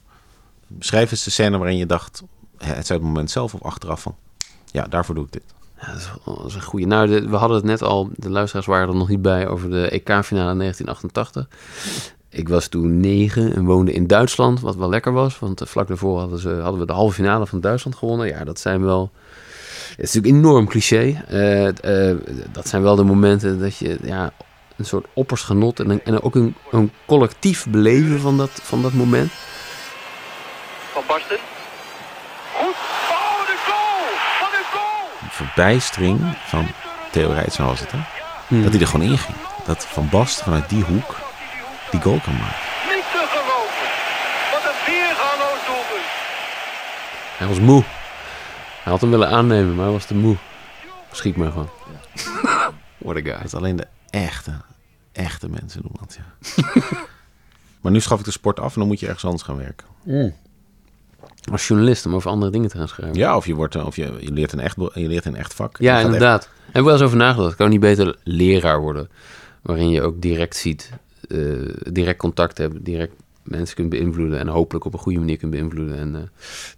Beschrijf 0.66 1.10
eens 1.10 1.24
de 1.24 1.30
scène 1.30 1.58
waarin 1.58 1.76
je 1.76 1.86
dacht, 1.86 2.22
het 2.56 2.86
zou 2.86 2.98
het 2.98 3.08
moment 3.08 3.30
zelf 3.30 3.54
of 3.54 3.62
achteraf 3.62 4.02
van, 4.02 4.16
ja, 4.66 4.84
daarvoor 4.84 5.14
doe 5.14 5.24
ik 5.24 5.32
dit. 5.32 5.42
Ja, 5.80 5.92
dat 6.24 6.46
is 6.46 6.54
een 6.54 6.62
goede. 6.62 6.86
Nou, 6.86 7.06
de- 7.08 7.28
we 7.28 7.36
hadden 7.36 7.56
het 7.56 7.66
net 7.66 7.82
al, 7.82 8.10
de 8.16 8.30
luisteraars 8.30 8.66
waren 8.66 8.88
er 8.88 8.94
nog 8.94 9.08
niet 9.08 9.22
bij, 9.22 9.48
over 9.48 9.70
de 9.70 9.88
EK-finale 9.90 10.56
1988. 10.56 11.48
Ik 12.30 12.48
was 12.48 12.66
toen 12.68 13.00
negen 13.00 13.54
en 13.54 13.64
woonde 13.64 13.92
in 13.92 14.06
Duitsland, 14.06 14.60
wat 14.60 14.76
wel 14.76 14.88
lekker 14.88 15.12
was. 15.12 15.38
Want 15.38 15.60
eh, 15.60 15.66
vlak 15.66 15.88
daarvoor 15.88 16.18
hadden, 16.18 16.38
ze, 16.38 16.48
hadden 16.50 16.80
we 16.80 16.86
de 16.86 16.92
halve 16.92 17.14
finale 17.14 17.46
van 17.46 17.60
Duitsland 17.60 17.96
gewonnen. 17.96 18.26
Ja, 18.26 18.44
dat 18.44 18.60
zijn 18.60 18.84
wel... 18.84 19.10
Het 19.96 20.06
is 20.08 20.14
natuurlijk 20.14 20.44
enorm 20.44 20.66
cliché. 20.68 21.22
Eh, 21.28 22.08
eh, 22.10 22.16
dat 22.52 22.68
zijn 22.68 22.82
wel 22.82 22.96
de 22.96 23.02
momenten 23.04 23.60
dat 23.60 23.76
je 23.76 23.98
ja, 24.02 24.30
een 24.76 24.84
soort 24.84 25.06
oppers 25.12 25.42
genot... 25.42 25.80
en, 25.80 25.90
een- 25.90 26.04
en 26.04 26.22
ook 26.22 26.34
een, 26.34 26.54
een 26.70 26.92
collectief 27.06 27.66
beleven 27.68 28.20
van 28.20 28.36
dat, 28.36 28.50
van 28.62 28.82
dat 28.82 28.92
moment. 28.92 29.30
Van 30.92 31.02
Basten. 31.08 31.36
Goed. 32.54 32.74
Oh, 33.10 33.46
de 33.46 33.56
goal! 33.66 34.06
Wat 34.40 34.52
een 34.52 34.66
goal! 34.78 35.08
Die 35.20 35.30
verbijstering 35.30 36.20
van 36.46 36.66
Theo 37.12 37.30
Rijtsen 37.30 37.64
was 37.64 37.80
het, 37.80 37.90
hè? 37.92 37.98
Hmm. 38.48 38.62
Dat 38.62 38.72
hij 38.72 38.80
er 38.80 38.86
gewoon 38.86 39.06
in 39.10 39.18
ging. 39.18 39.36
Dat 39.66 39.86
Van 39.86 40.08
Bast 40.10 40.42
vanuit 40.42 40.68
die 40.68 40.82
hoek 40.82 41.16
die 41.90 42.01
goal 42.01 42.20
kan 42.20 42.35
maken. 42.37 42.57
Niet 42.94 43.05
te 43.12 43.24
geloven. 43.35 43.88
Wat 44.53 44.64
een 44.70 44.79
weergaloos 44.92 45.61
doelpunt. 45.66 46.09
Hij 47.38 47.46
was 47.46 47.61
moe. 47.61 47.83
Hij 48.83 48.92
had 48.92 49.01
hem 49.01 49.11
willen 49.11 49.29
aannemen, 49.29 49.74
maar 49.74 49.85
hij 49.85 49.92
was 49.92 50.05
te 50.05 50.14
moe. 50.14 50.37
Schiet 51.12 51.37
maar 51.37 51.51
gewoon. 51.51 51.70
What 52.98 53.16
a 53.16 53.20
guy. 53.20 53.37
Dat 53.42 53.55
alleen 53.55 53.77
de 53.77 53.87
echte, 54.11 54.53
echte 55.12 55.48
mensen 55.48 55.83
doen 55.83 55.96
dat, 56.01 56.18
ja. 56.18 56.53
maar 57.81 57.92
nu 57.92 58.01
schaf 58.01 58.18
ik 58.18 58.24
de 58.24 58.31
sport 58.31 58.61
af 58.61 58.72
en 58.72 58.79
dan 58.79 58.88
moet 58.88 59.01
je 59.01 59.07
ergens 59.07 59.24
anders 59.24 59.42
gaan 59.42 59.57
werken. 59.57 59.87
Als 61.53 61.66
journalist 61.69 62.06
om 62.06 62.15
over 62.15 62.31
andere 62.31 62.52
dingen 62.52 62.69
te 62.69 62.79
gaan 62.79 62.88
schrijven. 62.88 63.17
Ja, 63.19 63.37
of 63.37 63.46
je, 63.46 63.54
wordt, 63.54 63.75
eh, 63.75 63.87
of 63.87 63.96
je, 63.96 64.17
je, 64.21 64.33
leert, 64.33 64.52
een 64.52 64.60
echt, 64.60 64.77
je 64.77 64.90
leert 65.08 65.25
een 65.25 65.37
echt 65.37 65.54
vak. 65.54 65.77
Ja, 65.81 65.94
echt- 65.96 66.04
inderdaad. 66.04 66.48
Heb 66.67 66.77
ik 66.77 66.83
wel 66.83 66.92
eens 66.92 67.02
over 67.02 67.17
nagedacht. 67.17 67.54
Kan 67.56 67.71
niet 67.71 67.81
beter 67.81 68.17
leraar 68.23 68.81
worden? 68.81 69.10
Waarin 69.62 69.90
je 69.90 70.02
ook 70.02 70.21
direct 70.21 70.56
ziet, 70.56 70.90
eh, 71.29 71.92
direct 71.92 72.18
contact 72.18 72.58
hebt, 72.58 72.85
direct 72.85 73.12
mensen 73.42 73.76
kunt 73.76 73.88
beïnvloeden 73.88 74.38
en 74.38 74.48
hopelijk 74.48 74.85
op 74.85 74.92
een 74.92 74.98
goede 74.98 75.18
manier 75.18 75.37
kunt 75.37 75.50
beïnvloeden. 75.50 75.96
En 75.96 76.14
eh, 76.14 76.22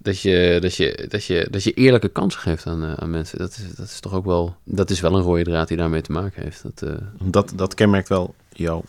dat, 0.00 0.20
je, 0.20 0.58
dat, 0.60 0.74
je, 0.74 1.06
dat, 1.08 1.24
je, 1.24 1.48
dat 1.50 1.62
je 1.62 1.72
eerlijke 1.72 2.08
kansen 2.08 2.40
geeft 2.40 2.66
aan, 2.66 2.84
eh, 2.84 2.92
aan 2.92 3.10
mensen. 3.10 3.38
Dat 3.38 3.50
is, 3.50 3.74
dat 3.74 3.86
is 3.86 4.00
toch 4.00 4.12
ook 4.12 4.24
wel, 4.24 4.56
dat 4.64 4.90
is 4.90 5.00
wel 5.00 5.16
een 5.16 5.22
rode 5.22 5.42
draad 5.42 5.68
die 5.68 5.76
daarmee 5.76 6.00
te 6.00 6.12
maken 6.12 6.42
heeft. 6.42 6.62
Dat, 6.62 6.84
Dat, 7.22 7.52
dat 7.56 7.74
kenmerkt 7.74 8.08
wel 8.08 8.34
jouw 8.48 8.84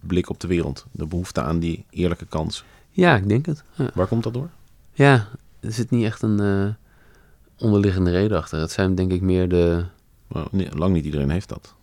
blik 0.00 0.30
op 0.30 0.40
de 0.40 0.46
wereld. 0.46 0.86
De 0.90 1.06
behoefte 1.06 1.42
aan 1.42 1.58
die 1.58 1.84
eerlijke 1.90 2.26
kans. 2.26 2.64
ja, 2.90 3.16
ik 3.16 3.28
denk 3.28 3.46
het. 3.46 3.62
Ja. 3.74 3.90
Waar 3.94 4.06
komt 4.06 4.22
dat 4.22 4.34
door? 4.34 4.48
Ja, 4.92 5.28
er 5.60 5.72
zit 5.72 5.90
niet 5.90 6.04
echt 6.04 6.22
een 6.22 6.74
onderliggende 7.58 8.10
reden 8.10 8.38
achter. 8.38 8.60
Het 8.60 8.70
zijn 8.70 8.94
denk 8.94 9.12
ik 9.12 9.20
meer 9.20 9.48
de... 9.48 9.84
Nou, 10.28 10.46
nee, 10.50 10.68
lang 10.76 10.92
niet 10.94 11.04
iedereen 11.04 11.30
heeft 11.30 11.48
dat. 11.48 11.74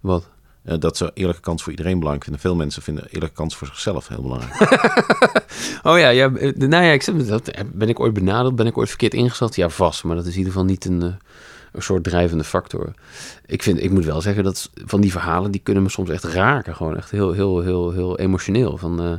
Wat? 0.00 0.28
Eh, 0.64 0.78
dat 0.78 0.96
ze 0.96 1.10
eerlijke 1.14 1.40
kans 1.40 1.62
voor 1.62 1.70
iedereen 1.70 1.98
belangrijk 1.98 2.24
vinden. 2.24 2.42
Veel 2.42 2.56
mensen 2.56 2.82
vinden 2.82 3.06
eerlijke 3.10 3.34
kans 3.34 3.56
voor 3.56 3.66
zichzelf 3.66 4.08
heel 4.08 4.22
belangrijk. 4.22 4.60
Oh 5.82 5.98
ja, 5.98 6.08
ja 6.08 6.34
eh, 6.34 6.56
nou 6.56 6.84
ja, 6.84 6.92
ik 6.92 7.28
dat, 7.28 7.50
ben 7.72 7.88
ik 7.88 8.00
ooit 8.00 8.12
benaderd? 8.12 8.56
Ben 8.56 8.66
ik 8.66 8.78
ooit 8.78 8.88
verkeerd 8.88 9.14
ingeschat? 9.14 9.56
Ja, 9.56 9.68
vast. 9.68 10.04
Maar 10.04 10.16
dat 10.16 10.26
is 10.26 10.32
in 10.32 10.38
ieder 10.38 10.52
geval 10.52 10.68
niet 10.68 10.84
een, 10.84 11.02
eh, 11.02 11.08
een 11.72 11.82
soort 11.82 12.04
drijvende 12.04 12.44
factor. 12.44 12.92
Ik, 13.46 13.62
vind, 13.62 13.82
ik 13.82 13.90
moet 13.90 14.04
wel 14.04 14.20
zeggen 14.20 14.44
dat 14.44 14.70
van 14.74 15.00
die 15.00 15.10
verhalen, 15.10 15.50
die 15.50 15.60
kunnen 15.60 15.82
me 15.82 15.88
soms 15.88 16.10
echt 16.10 16.24
raken. 16.24 16.76
Gewoon 16.76 16.96
echt 16.96 17.10
heel, 17.10 17.32
heel, 17.32 17.60
heel, 17.60 17.92
heel 17.92 18.18
emotioneel. 18.18 18.78
Van, 18.78 19.00
eh, 19.00 19.12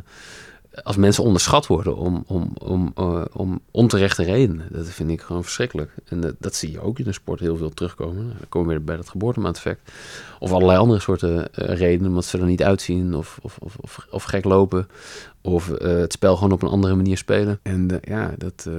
als 0.84 0.96
mensen 0.96 1.24
onderschat 1.24 1.68
worden 1.68 1.96
om, 1.98 2.24
om, 2.28 2.52
om, 2.58 2.92
eh, 2.96 3.22
om 3.34 3.60
onterechte 3.72 4.24
redenen. 4.24 4.68
Dat 4.72 4.90
vind 4.90 5.10
ik 5.10 5.22
gewoon 5.22 5.44
verschrikkelijk. 5.44 5.92
En 6.06 6.20
dat, 6.22 6.36
dat 6.40 6.56
zie 6.56 6.72
je 6.72 6.82
ook 6.82 7.00
in 7.00 7.06
de 7.06 7.12
sport 7.12 7.40
heel 7.40 7.58
veel 7.58 7.70
terugkomen. 7.70 8.28
Dan 8.28 8.50
komen 8.50 8.68
we 8.68 8.74
weer 8.76 8.84
bij 8.84 8.96
dat 8.96 9.10
geboortemaateffect. 9.10 9.92
Of 10.40 10.52
allerlei 10.52 10.80
andere 10.80 11.00
soorten 11.00 11.54
eh, 11.54 11.78
redenen, 11.78 12.10
omdat 12.10 12.26
ze 12.26 12.38
er 12.38 12.46
niet 12.46 12.64
uitzien 12.64 13.16
of, 13.16 13.40
of, 13.42 13.58
of, 13.60 13.76
of, 13.82 14.08
of 14.10 14.24
gek 14.24 14.44
lopen. 14.44 14.88
Of 15.42 15.70
eh, 15.70 15.88
het 15.98 16.14
spel 16.14 16.36
gewoon 16.36 16.52
op 16.52 16.62
een 16.62 16.70
andere 16.70 16.96
manier 16.96 17.18
spelen. 17.18 17.60
En 17.64 18.00
ja, 18.02 18.34
dat... 18.38 18.66
eh, 18.68 18.74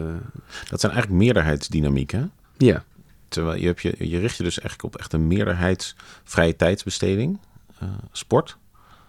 Dat 0.70 0.80
zijn 0.80 0.92
eigenlijk 0.92 1.22
meerderheidsdynamieken. 1.22 2.18
hè? 2.20 2.26
ja, 2.66 2.84
Terwijl 3.28 3.60
je, 3.60 3.66
hebt 3.66 3.82
je, 3.82 3.94
je 3.98 4.18
richt 4.18 4.36
je 4.36 4.42
dus 4.42 4.58
eigenlijk 4.60 4.94
op 4.94 5.00
echt 5.00 5.12
een 5.12 5.26
meerderheids 5.26 5.96
vrije 6.24 6.56
tijdsbesteding, 6.56 7.38
eh, 7.78 7.88
sport. 8.12 8.56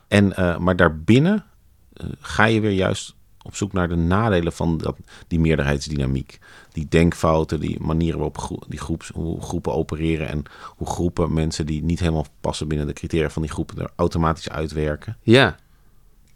En, 0.08 0.36
eh, 0.36 0.58
maar 0.58 0.76
daarbinnen 0.76 1.46
ga 2.20 2.46
je 2.46 2.60
weer 2.60 2.72
juist 2.72 3.16
op 3.42 3.56
zoek 3.56 3.74
naar 3.74 3.90
de 3.90 3.96
nadelen 3.96 4.54
van 4.54 4.78
dat, 4.78 4.98
die 5.28 5.40
meerderheidsdynamiek. 5.40 6.40
Die 6.72 6.88
denkfouten, 6.90 7.60
die 7.60 7.80
manieren 7.80 8.20
waarop 8.20 8.66
die 8.68 8.80
groeps, 8.80 9.10
hoe 9.14 9.42
groepen 9.42 9.74
opereren 9.74 10.28
en 10.28 10.44
hoe 10.68 10.88
groepen 10.88 11.34
mensen 11.34 11.66
die 11.66 11.84
niet 11.84 12.00
helemaal 12.00 12.26
passen 12.42 12.68
binnen 12.68 12.88
de 12.88 12.94
criteria 12.94 13.30
van 13.30 13.42
die 13.42 13.52
groepen 13.52 13.78
er 13.78 13.92
automatisch 13.96 14.50
uitwerken. 14.50 15.18
Ja, 15.22 15.56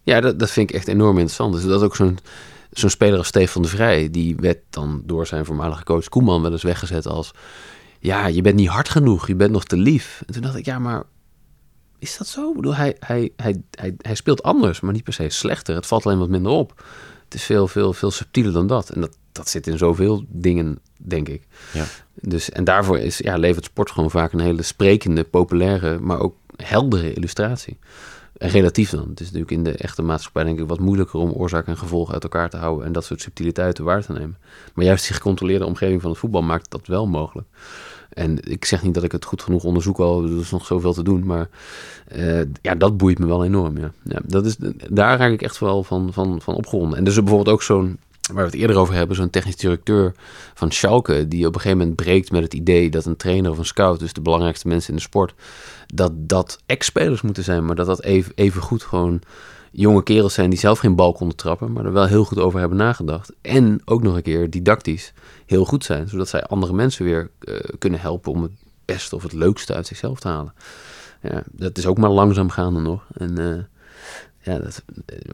ja 0.03 0.21
dat, 0.21 0.39
dat 0.39 0.51
vind 0.51 0.69
ik 0.69 0.75
echt 0.75 0.87
enorm 0.87 1.15
interessant. 1.15 1.53
Dus 1.53 1.63
dat 1.63 1.81
ook 1.81 1.95
zo'n 1.95 2.19
zo'n 2.71 2.89
speler 2.89 3.17
als 3.17 3.27
Stefan 3.27 3.61
de 3.61 3.67
Vrij, 3.67 4.09
die 4.09 4.35
werd 4.35 4.59
dan 4.69 5.01
door 5.05 5.27
zijn 5.27 5.45
voormalige 5.45 5.83
coach 5.83 6.09
Koeman 6.09 6.41
wel 6.41 6.51
eens 6.51 6.63
weggezet 6.63 7.07
als... 7.07 7.31
Ja, 7.99 8.27
je 8.27 8.41
bent 8.41 8.55
niet 8.55 8.67
hard 8.67 8.89
genoeg, 8.89 9.27
je 9.27 9.35
bent 9.35 9.51
nog 9.51 9.63
te 9.63 9.77
lief. 9.77 10.23
En 10.27 10.33
toen 10.33 10.41
dacht 10.41 10.55
ik, 10.55 10.65
ja, 10.65 10.79
maar 10.79 11.03
is 11.99 12.17
dat 12.17 12.27
zo? 12.27 12.49
Ik 12.49 12.55
bedoel, 12.55 12.75
hij, 12.75 12.95
hij, 12.99 13.31
hij, 13.35 13.61
hij, 13.71 13.95
hij 13.97 14.15
speelt 14.15 14.43
anders, 14.43 14.79
maar 14.79 14.93
niet 14.93 15.03
per 15.03 15.13
se 15.13 15.29
slechter. 15.29 15.75
Het 15.75 15.85
valt 15.85 16.05
alleen 16.05 16.19
wat 16.19 16.29
minder 16.29 16.51
op. 16.51 16.83
Het 17.23 17.33
is 17.33 17.43
veel, 17.43 17.67
veel, 17.67 17.93
veel 17.93 18.11
subtieler 18.11 18.53
dan 18.53 18.67
dat. 18.67 18.89
En 18.89 19.01
dat, 19.01 19.17
dat 19.31 19.49
zit 19.49 19.67
in 19.67 19.77
zoveel 19.77 20.23
dingen, 20.27 20.79
denk 20.97 21.27
ik. 21.27 21.43
Ja. 21.73 21.85
Dus, 22.13 22.49
en 22.49 22.63
daarvoor 22.63 22.99
is, 22.99 23.17
ja, 23.17 23.37
levert 23.37 23.65
sport 23.65 23.91
gewoon 23.91 24.11
vaak 24.11 24.33
een 24.33 24.39
hele 24.39 24.61
sprekende, 24.61 25.23
populaire, 25.23 25.99
maar 25.99 26.19
ook 26.19 26.35
heldere 26.55 27.13
illustratie. 27.13 27.77
En 28.37 28.49
relatief 28.49 28.89
dan. 28.89 29.09
Het 29.09 29.19
is 29.19 29.25
natuurlijk 29.25 29.51
in 29.51 29.63
de 29.63 29.71
echte 29.77 30.01
maatschappij 30.01 30.43
denk 30.43 30.59
ik 30.59 30.67
wat 30.67 30.79
moeilijker 30.79 31.19
om 31.19 31.31
oorzaak 31.31 31.67
en 31.67 31.77
gevolg 31.77 32.13
uit 32.13 32.23
elkaar 32.23 32.49
te 32.49 32.57
houden 32.57 32.85
en 32.85 32.91
dat 32.91 33.05
soort 33.05 33.21
subtiliteiten 33.21 33.83
waar 33.83 34.05
te 34.05 34.11
nemen. 34.11 34.37
Maar 34.73 34.85
juist 34.85 35.07
die 35.07 35.15
gecontroleerde 35.15 35.65
omgeving 35.65 36.01
van 36.01 36.09
het 36.09 36.19
voetbal 36.19 36.41
maakt 36.41 36.71
dat 36.71 36.87
wel 36.87 37.07
mogelijk. 37.07 37.47
En 38.09 38.37
ik 38.43 38.65
zeg 38.65 38.83
niet 38.83 38.93
dat 38.93 39.03
ik 39.03 39.11
het 39.11 39.25
goed 39.25 39.41
genoeg 39.41 39.63
onderzoek 39.63 39.97
al, 39.97 40.23
er 40.23 40.39
is 40.39 40.51
nog 40.51 40.65
zoveel 40.65 40.93
te 40.93 41.03
doen, 41.03 41.25
maar 41.25 41.49
eh, 42.07 42.41
ja, 42.61 42.75
dat 42.75 42.97
boeit 42.97 43.19
me 43.19 43.27
wel 43.27 43.45
enorm. 43.45 43.77
Ja. 43.77 43.91
Ja, 44.03 44.19
dat 44.25 44.45
is, 44.45 44.55
daar 44.89 45.17
raak 45.17 45.31
ik 45.31 45.41
echt 45.41 45.59
wel 45.59 45.83
van, 45.83 46.13
van, 46.13 46.41
van 46.41 46.55
opgewonden. 46.55 46.97
En 46.97 47.03
dus 47.03 47.15
bijvoorbeeld 47.15 47.49
ook 47.55 47.63
zo'n, 47.63 47.99
waar 48.33 48.43
we 48.43 48.51
het 48.51 48.59
eerder 48.59 48.77
over 48.77 48.93
hebben, 48.93 49.15
zo'n 49.15 49.29
technisch 49.29 49.55
directeur 49.55 50.13
van 50.53 50.71
Schalke, 50.71 51.27
die 51.27 51.47
op 51.47 51.53
een 51.53 51.61
gegeven 51.61 51.77
moment 51.77 51.95
breekt 51.95 52.31
met 52.31 52.43
het 52.43 52.53
idee 52.53 52.89
dat 52.89 53.05
een 53.05 53.17
trainer 53.17 53.51
of 53.51 53.57
een 53.57 53.65
scout, 53.65 53.99
dus 53.99 54.13
de 54.13 54.21
belangrijkste 54.21 54.67
mensen 54.67 54.89
in 54.89 54.95
de 54.95 55.01
sport, 55.01 55.33
dat 55.93 56.11
dat 56.15 56.61
ex-spelers 56.65 57.21
moeten 57.21 57.43
zijn, 57.43 57.65
maar 57.65 57.75
dat 57.75 57.87
dat 57.87 58.03
even, 58.03 58.31
even 58.35 58.61
goed 58.61 58.83
gewoon 58.83 59.21
jonge 59.71 60.03
kerels 60.03 60.33
zijn 60.33 60.49
die 60.49 60.59
zelf 60.59 60.79
geen 60.79 60.95
bal 60.95 61.13
konden 61.13 61.37
trappen, 61.37 61.71
maar 61.71 61.85
er 61.85 61.91
wel 61.91 62.05
heel 62.05 62.23
goed 62.23 62.37
over 62.37 62.59
hebben 62.59 62.77
nagedacht. 62.77 63.33
En 63.41 63.81
ook 63.85 64.03
nog 64.03 64.15
een 64.15 64.21
keer 64.21 64.49
didactisch 64.49 65.13
heel 65.45 65.65
goed 65.65 65.83
zijn, 65.83 66.07
zodat 66.07 66.29
zij 66.29 66.43
andere 66.43 66.73
mensen 66.73 67.05
weer 67.05 67.29
eh, 67.39 67.55
kunnen 67.77 67.99
helpen 67.99 68.31
om 68.31 68.41
het 68.41 68.51
beste 68.85 69.15
of 69.15 69.23
het 69.23 69.33
leukste 69.33 69.73
uit 69.73 69.87
zichzelf 69.87 70.19
te 70.19 70.27
halen. 70.27 70.53
Ja, 71.21 71.43
dat 71.51 71.77
is 71.77 71.85
ook 71.85 71.97
maar 71.97 72.09
langzaam 72.09 72.49
gaande 72.49 72.79
nog. 72.79 73.05
En 73.13 73.37
eh, 73.37 73.63
ja, 74.41 74.59
dat, 74.59 74.83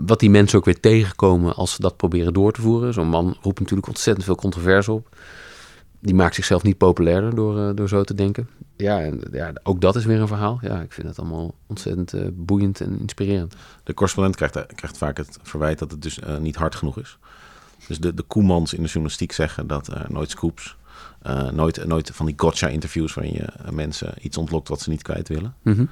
wat 0.05 0.19
die 0.19 0.29
mensen 0.29 0.57
ook 0.57 0.65
weer 0.65 0.79
tegenkomen 0.79 1.55
als 1.55 1.73
ze 1.73 1.81
dat 1.81 1.97
proberen 1.97 2.33
door 2.33 2.51
te 2.51 2.61
voeren. 2.61 2.93
Zo'n 2.93 3.07
man 3.07 3.37
roept 3.41 3.59
natuurlijk 3.59 3.87
ontzettend 3.87 4.25
veel 4.25 4.35
controverse 4.35 4.91
op. 4.91 5.15
Die 6.05 6.15
maakt 6.15 6.35
zichzelf 6.35 6.63
niet 6.63 6.77
populairder 6.77 7.35
door, 7.35 7.59
eh, 7.59 7.75
door 7.75 7.89
zo 7.89 8.03
te 8.03 8.13
denken. 8.13 8.49
Ja, 8.77 9.01
en 9.01 9.21
ja, 9.31 9.53
ook 9.63 9.81
dat 9.81 9.95
is 9.95 10.05
weer 10.05 10.19
een 10.19 10.27
verhaal. 10.27 10.59
Ja, 10.61 10.81
ik 10.81 10.93
vind 10.93 11.07
het 11.07 11.19
allemaal 11.19 11.55
ontzettend 11.67 12.13
eh, 12.13 12.27
boeiend 12.33 12.81
en 12.81 12.99
inspirerend. 12.99 13.55
De 13.83 13.93
correspondent 13.93 14.35
krijgt, 14.35 14.75
krijgt 14.75 14.97
vaak 14.97 15.17
het 15.17 15.37
verwijt 15.41 15.79
dat 15.79 15.91
het 15.91 16.01
dus 16.01 16.19
eh, 16.19 16.37
niet 16.37 16.55
hard 16.55 16.75
genoeg 16.75 16.99
is. 16.99 17.17
Dus 17.87 17.99
de, 17.99 18.13
de 18.13 18.23
Koemans 18.23 18.73
in 18.73 18.81
de 18.81 18.87
journalistiek 18.87 19.31
zeggen 19.31 19.67
dat 19.67 19.87
er 19.87 20.05
nooit 20.09 20.29
scoops, 20.29 20.77
eh, 21.21 21.49
nooit, 21.49 21.85
nooit 21.85 22.09
van 22.13 22.25
die 22.25 22.35
gotcha-interviews 22.37 23.13
waarin 23.13 23.33
je 23.33 23.43
eh, 23.43 23.71
mensen 23.71 24.13
iets 24.21 24.37
ontlokt 24.37 24.67
wat 24.67 24.81
ze 24.81 24.89
niet 24.89 25.01
kwijt 25.01 25.27
willen. 25.27 25.55
Mhm. 25.61 25.85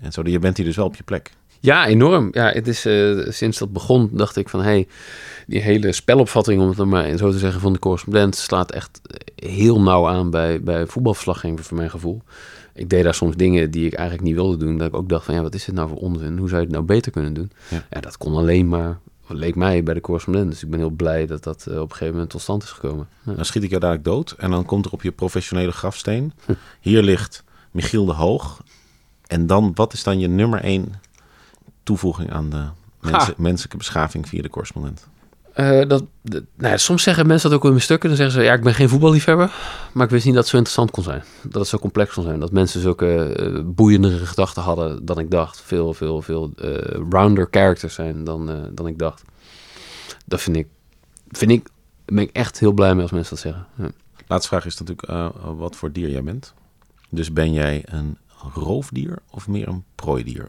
En 0.00 0.12
zo, 0.12 0.22
je 0.24 0.38
bent 0.38 0.56
hier 0.56 0.66
dus 0.66 0.76
wel 0.76 0.86
op 0.86 0.96
je 0.96 1.02
plek. 1.02 1.32
Ja, 1.60 1.86
enorm. 1.86 2.28
Ja, 2.32 2.50
het 2.50 2.68
is, 2.68 2.84
eh, 2.84 3.18
sinds 3.28 3.58
dat 3.58 3.72
begon 3.72 4.10
dacht 4.12 4.36
ik 4.36 4.48
van... 4.48 4.62
hey, 4.62 4.88
die 5.46 5.60
hele 5.60 5.92
spelopvatting, 5.92 6.60
om 6.60 6.68
het 6.68 6.76
dan 6.76 6.88
maar 6.88 7.16
zo 7.16 7.30
te 7.30 7.38
zeggen, 7.38 7.60
van 7.60 7.72
de 7.72 7.78
correspondent... 7.78 8.36
slaat 8.36 8.72
echt 8.72 9.00
heel 9.34 9.80
nauw 9.80 10.08
aan 10.08 10.30
bij, 10.30 10.62
bij 10.62 10.86
voetbalverslaggeving, 10.86 11.60
voor 11.60 11.76
mijn 11.76 11.90
gevoel. 11.90 12.22
Ik 12.74 12.88
deed 12.88 13.04
daar 13.04 13.14
soms 13.14 13.36
dingen 13.36 13.70
die 13.70 13.86
ik 13.86 13.92
eigenlijk 13.92 14.28
niet 14.28 14.36
wilde 14.36 14.56
doen. 14.56 14.78
Dat 14.78 14.88
ik 14.88 14.94
ook 14.94 15.08
dacht 15.08 15.24
van, 15.24 15.34
ja, 15.34 15.42
wat 15.42 15.54
is 15.54 15.64
dit 15.64 15.74
nou 15.74 15.88
voor 15.88 15.98
onzin? 15.98 16.38
Hoe 16.38 16.48
zou 16.48 16.60
je 16.60 16.66
het 16.66 16.74
nou 16.74 16.84
beter 16.84 17.12
kunnen 17.12 17.32
doen? 17.32 17.50
Ja. 17.68 17.84
Ja, 17.90 18.00
dat 18.00 18.16
kon 18.16 18.36
alleen 18.36 18.68
maar, 18.68 18.98
leek 19.26 19.54
mij, 19.54 19.82
bij 19.82 19.94
de 19.94 20.00
correspondent. 20.00 20.50
Dus 20.50 20.62
ik 20.62 20.70
ben 20.70 20.78
heel 20.78 20.90
blij 20.90 21.26
dat 21.26 21.44
dat 21.44 21.66
eh, 21.66 21.74
op 21.74 21.82
een 21.82 21.90
gegeven 21.90 22.12
moment 22.12 22.30
tot 22.30 22.40
stand 22.40 22.62
is 22.62 22.70
gekomen. 22.70 23.08
Ja. 23.22 23.32
Dan 23.32 23.44
schiet 23.44 23.62
ik 23.62 23.68
jou 23.68 23.80
dadelijk 23.80 24.06
dood 24.06 24.34
en 24.38 24.50
dan 24.50 24.64
komt 24.64 24.86
er 24.86 24.92
op 24.92 25.02
je 25.02 25.12
professionele 25.12 25.72
grafsteen... 25.72 26.32
hier 26.80 27.02
ligt 27.02 27.44
Michiel 27.70 28.04
de 28.04 28.12
Hoog. 28.12 28.62
En 29.26 29.46
dan, 29.46 29.70
wat 29.74 29.92
is 29.92 30.02
dan 30.02 30.18
je 30.18 30.28
nummer 30.28 30.60
één 30.60 30.92
toevoeging 31.90 32.32
aan 32.32 32.50
de 32.50 32.64
mensen, 33.00 33.34
menselijke 33.36 33.76
beschaving 33.76 34.28
via 34.28 34.42
de 34.42 34.48
correspondent? 34.48 35.06
Eh, 35.52 35.88
dat, 35.88 36.04
dat- 36.22 36.42
nou 36.56 36.70
ja, 36.72 36.76
soms 36.76 37.02
zeggen 37.02 37.26
mensen 37.26 37.48
dat 37.50 37.58
ook 37.58 37.64
in 37.64 37.70
mijn 37.70 37.82
stukken. 37.82 38.08
Dan 38.08 38.18
zeggen 38.18 38.34
ze, 38.40 38.46
ja, 38.46 38.52
ik 38.52 38.62
ben 38.62 38.74
geen 38.74 38.88
voetballiefhebber. 38.88 39.52
Maar 39.92 40.04
ik 40.04 40.10
wist 40.10 40.24
niet 40.24 40.34
dat 40.34 40.42
het 40.42 40.50
zo 40.52 40.56
interessant 40.56 40.90
kon 40.90 41.02
zijn. 41.02 41.22
Dat 41.42 41.54
het 41.60 41.66
zo 41.66 41.78
complex 41.78 42.14
kon 42.14 42.22
zijn. 42.22 42.40
Dat 42.40 42.52
mensen 42.52 42.80
zulke 42.80 43.34
eh, 43.34 43.60
boeiendere 43.64 44.26
gedachten 44.26 44.62
hadden 44.62 45.04
dan 45.04 45.18
ik 45.18 45.30
dacht. 45.30 45.60
Veel, 45.60 45.94
veel, 45.94 46.22
veel 46.22 46.52
eh, 46.56 47.00
rounder 47.10 47.48
characters 47.50 47.94
zijn 47.94 48.24
dan, 48.24 48.70
dan 48.74 48.86
ik 48.86 48.98
dacht. 48.98 49.22
Dat 50.26 50.40
vind 50.40 50.56
ik, 50.56 50.66
vind 51.28 51.50
ik, 51.50 51.68
ben 52.04 52.18
ik 52.24 52.30
echt 52.32 52.58
heel 52.58 52.72
blij 52.72 52.92
mee 52.94 53.02
als 53.02 53.10
mensen 53.12 53.34
dat 53.34 53.44
zeggen. 53.44 53.66
Ja. 53.76 53.90
Laatste 54.26 54.48
vraag 54.48 54.66
is 54.66 54.78
natuurlijk 54.78 55.08
wat 55.56 55.76
voor 55.76 55.92
dier 55.92 56.10
jij 56.10 56.22
bent. 56.22 56.54
Dus 57.08 57.32
ben 57.32 57.52
jij 57.52 57.82
een 57.84 58.18
roofdier 58.54 59.18
of 59.30 59.48
meer 59.48 59.68
een 59.68 59.84
prooidier? 59.94 60.48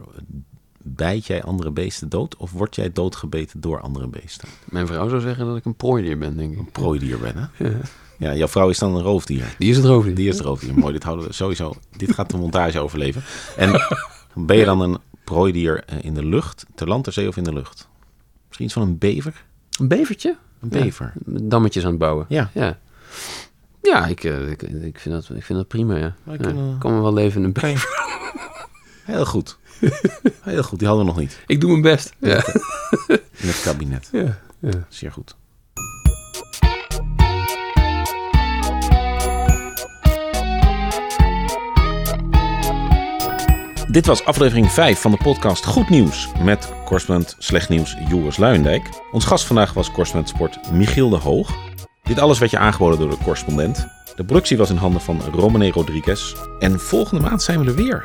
Bijt 0.82 1.26
jij 1.26 1.42
andere 1.42 1.70
beesten 1.70 2.08
dood 2.08 2.36
of 2.36 2.52
word 2.52 2.74
jij 2.74 2.92
doodgebeten 2.92 3.60
door 3.60 3.80
andere 3.80 4.08
beesten? 4.08 4.48
Mijn 4.64 4.86
vrouw 4.86 5.08
zou 5.08 5.20
zeggen 5.20 5.46
dat 5.46 5.56
ik 5.56 5.64
een 5.64 5.76
prooidier 5.76 6.18
ben, 6.18 6.36
denk 6.36 6.52
ik. 6.52 6.58
Een 6.58 6.70
prooidier 6.72 7.18
ben, 7.18 7.50
hè? 7.56 7.68
Ja, 8.18 8.34
jouw 8.34 8.48
vrouw 8.48 8.68
is 8.68 8.78
dan 8.78 8.94
een 8.96 9.02
roofdier. 9.02 9.54
Die 9.58 9.70
is 9.70 9.76
het 9.76 9.84
roofdier. 9.84 10.14
Die 10.14 10.28
is 10.28 10.36
het 10.36 10.44
roofdier. 10.46 10.74
Mooi, 10.74 10.92
dit 10.92 11.02
houden 11.02 11.26
we 11.26 11.32
sowieso. 11.32 11.74
Dit 11.96 12.14
gaat 12.14 12.30
de 12.30 12.36
montage 12.36 12.78
overleven. 12.78 13.22
En 13.56 13.80
ben 14.34 14.56
je 14.56 14.64
dan 14.64 14.80
een 14.80 14.98
prooidier 15.24 15.84
eh, 15.84 16.04
in 16.04 16.14
de 16.14 16.24
lucht, 16.24 16.66
ter 16.74 16.88
land, 16.88 17.04
ter 17.04 17.12
zee 17.12 17.28
of 17.28 17.36
in 17.36 17.44
de 17.44 17.52
lucht? 17.52 17.88
Misschien 18.46 18.64
iets 18.64 18.74
van 18.74 18.82
een 18.82 18.98
bever? 18.98 19.44
Een 19.80 19.88
bevertje? 19.88 20.36
Een 20.60 20.68
bever. 20.68 21.12
Dammetjes 21.24 21.84
aan 21.84 21.90
het 21.90 21.98
bouwen. 21.98 22.26
Ja. 22.28 22.50
Ja, 22.54 22.78
ja 23.82 24.06
ik, 24.06 24.24
eh, 24.24 24.50
ik, 24.50 24.62
ik, 24.62 24.98
vind 24.98 25.14
dat, 25.14 25.36
ik 25.36 25.44
vind 25.44 25.58
dat 25.58 25.68
prima, 25.68 25.96
ja. 25.96 26.14
Ja. 26.24 26.32
Ik 26.32 26.78
kan 26.78 26.94
me 26.94 27.00
wel 27.00 27.12
leven 27.12 27.40
in 27.40 27.46
een 27.46 27.52
bever. 27.52 28.10
Heel 29.04 29.26
goed. 29.26 29.58
Heel 30.42 30.62
goed, 30.62 30.78
die 30.78 30.88
hadden 30.88 31.06
we 31.06 31.12
nog 31.12 31.20
niet 31.20 31.38
Ik 31.46 31.60
doe 31.60 31.70
mijn 31.70 31.82
best. 31.82 32.12
Ja. 32.18 32.44
in 33.08 33.48
het 33.48 33.60
kabinet. 33.62 34.08
ja. 34.12 34.38
ja. 34.58 34.86
Zeer 34.88 35.12
goed. 35.12 35.36
Dit 43.92 44.06
was 44.06 44.24
aflevering 44.24 44.72
5 44.72 45.00
van 45.00 45.10
de 45.10 45.16
podcast 45.16 45.64
Goed 45.66 45.88
Nieuws 45.88 46.28
met 46.42 46.72
correspondent 46.84 47.34
Slecht 47.38 47.68
Nieuws 47.68 47.96
Joris 48.08 48.36
Luijendijk. 48.36 48.88
Ons 49.10 49.24
gast 49.24 49.44
vandaag 49.44 49.72
was 49.72 49.90
correspondent 49.90 50.34
sport 50.34 50.72
Michiel 50.72 51.08
de 51.08 51.16
Hoog. 51.16 51.50
Dit 52.02 52.18
alles 52.18 52.38
werd 52.38 52.50
je 52.50 52.58
aangeboden 52.58 52.98
door 52.98 53.10
de 53.10 53.16
correspondent. 53.22 53.86
De 54.16 54.24
productie 54.24 54.56
was 54.56 54.70
in 54.70 54.76
handen 54.76 55.00
van 55.00 55.20
Romane 55.32 55.70
Rodriguez. 55.70 56.34
En 56.58 56.80
volgende 56.80 57.22
maand 57.22 57.42
zijn 57.42 57.60
we 57.60 57.66
er 57.66 57.74
weer. 57.74 58.04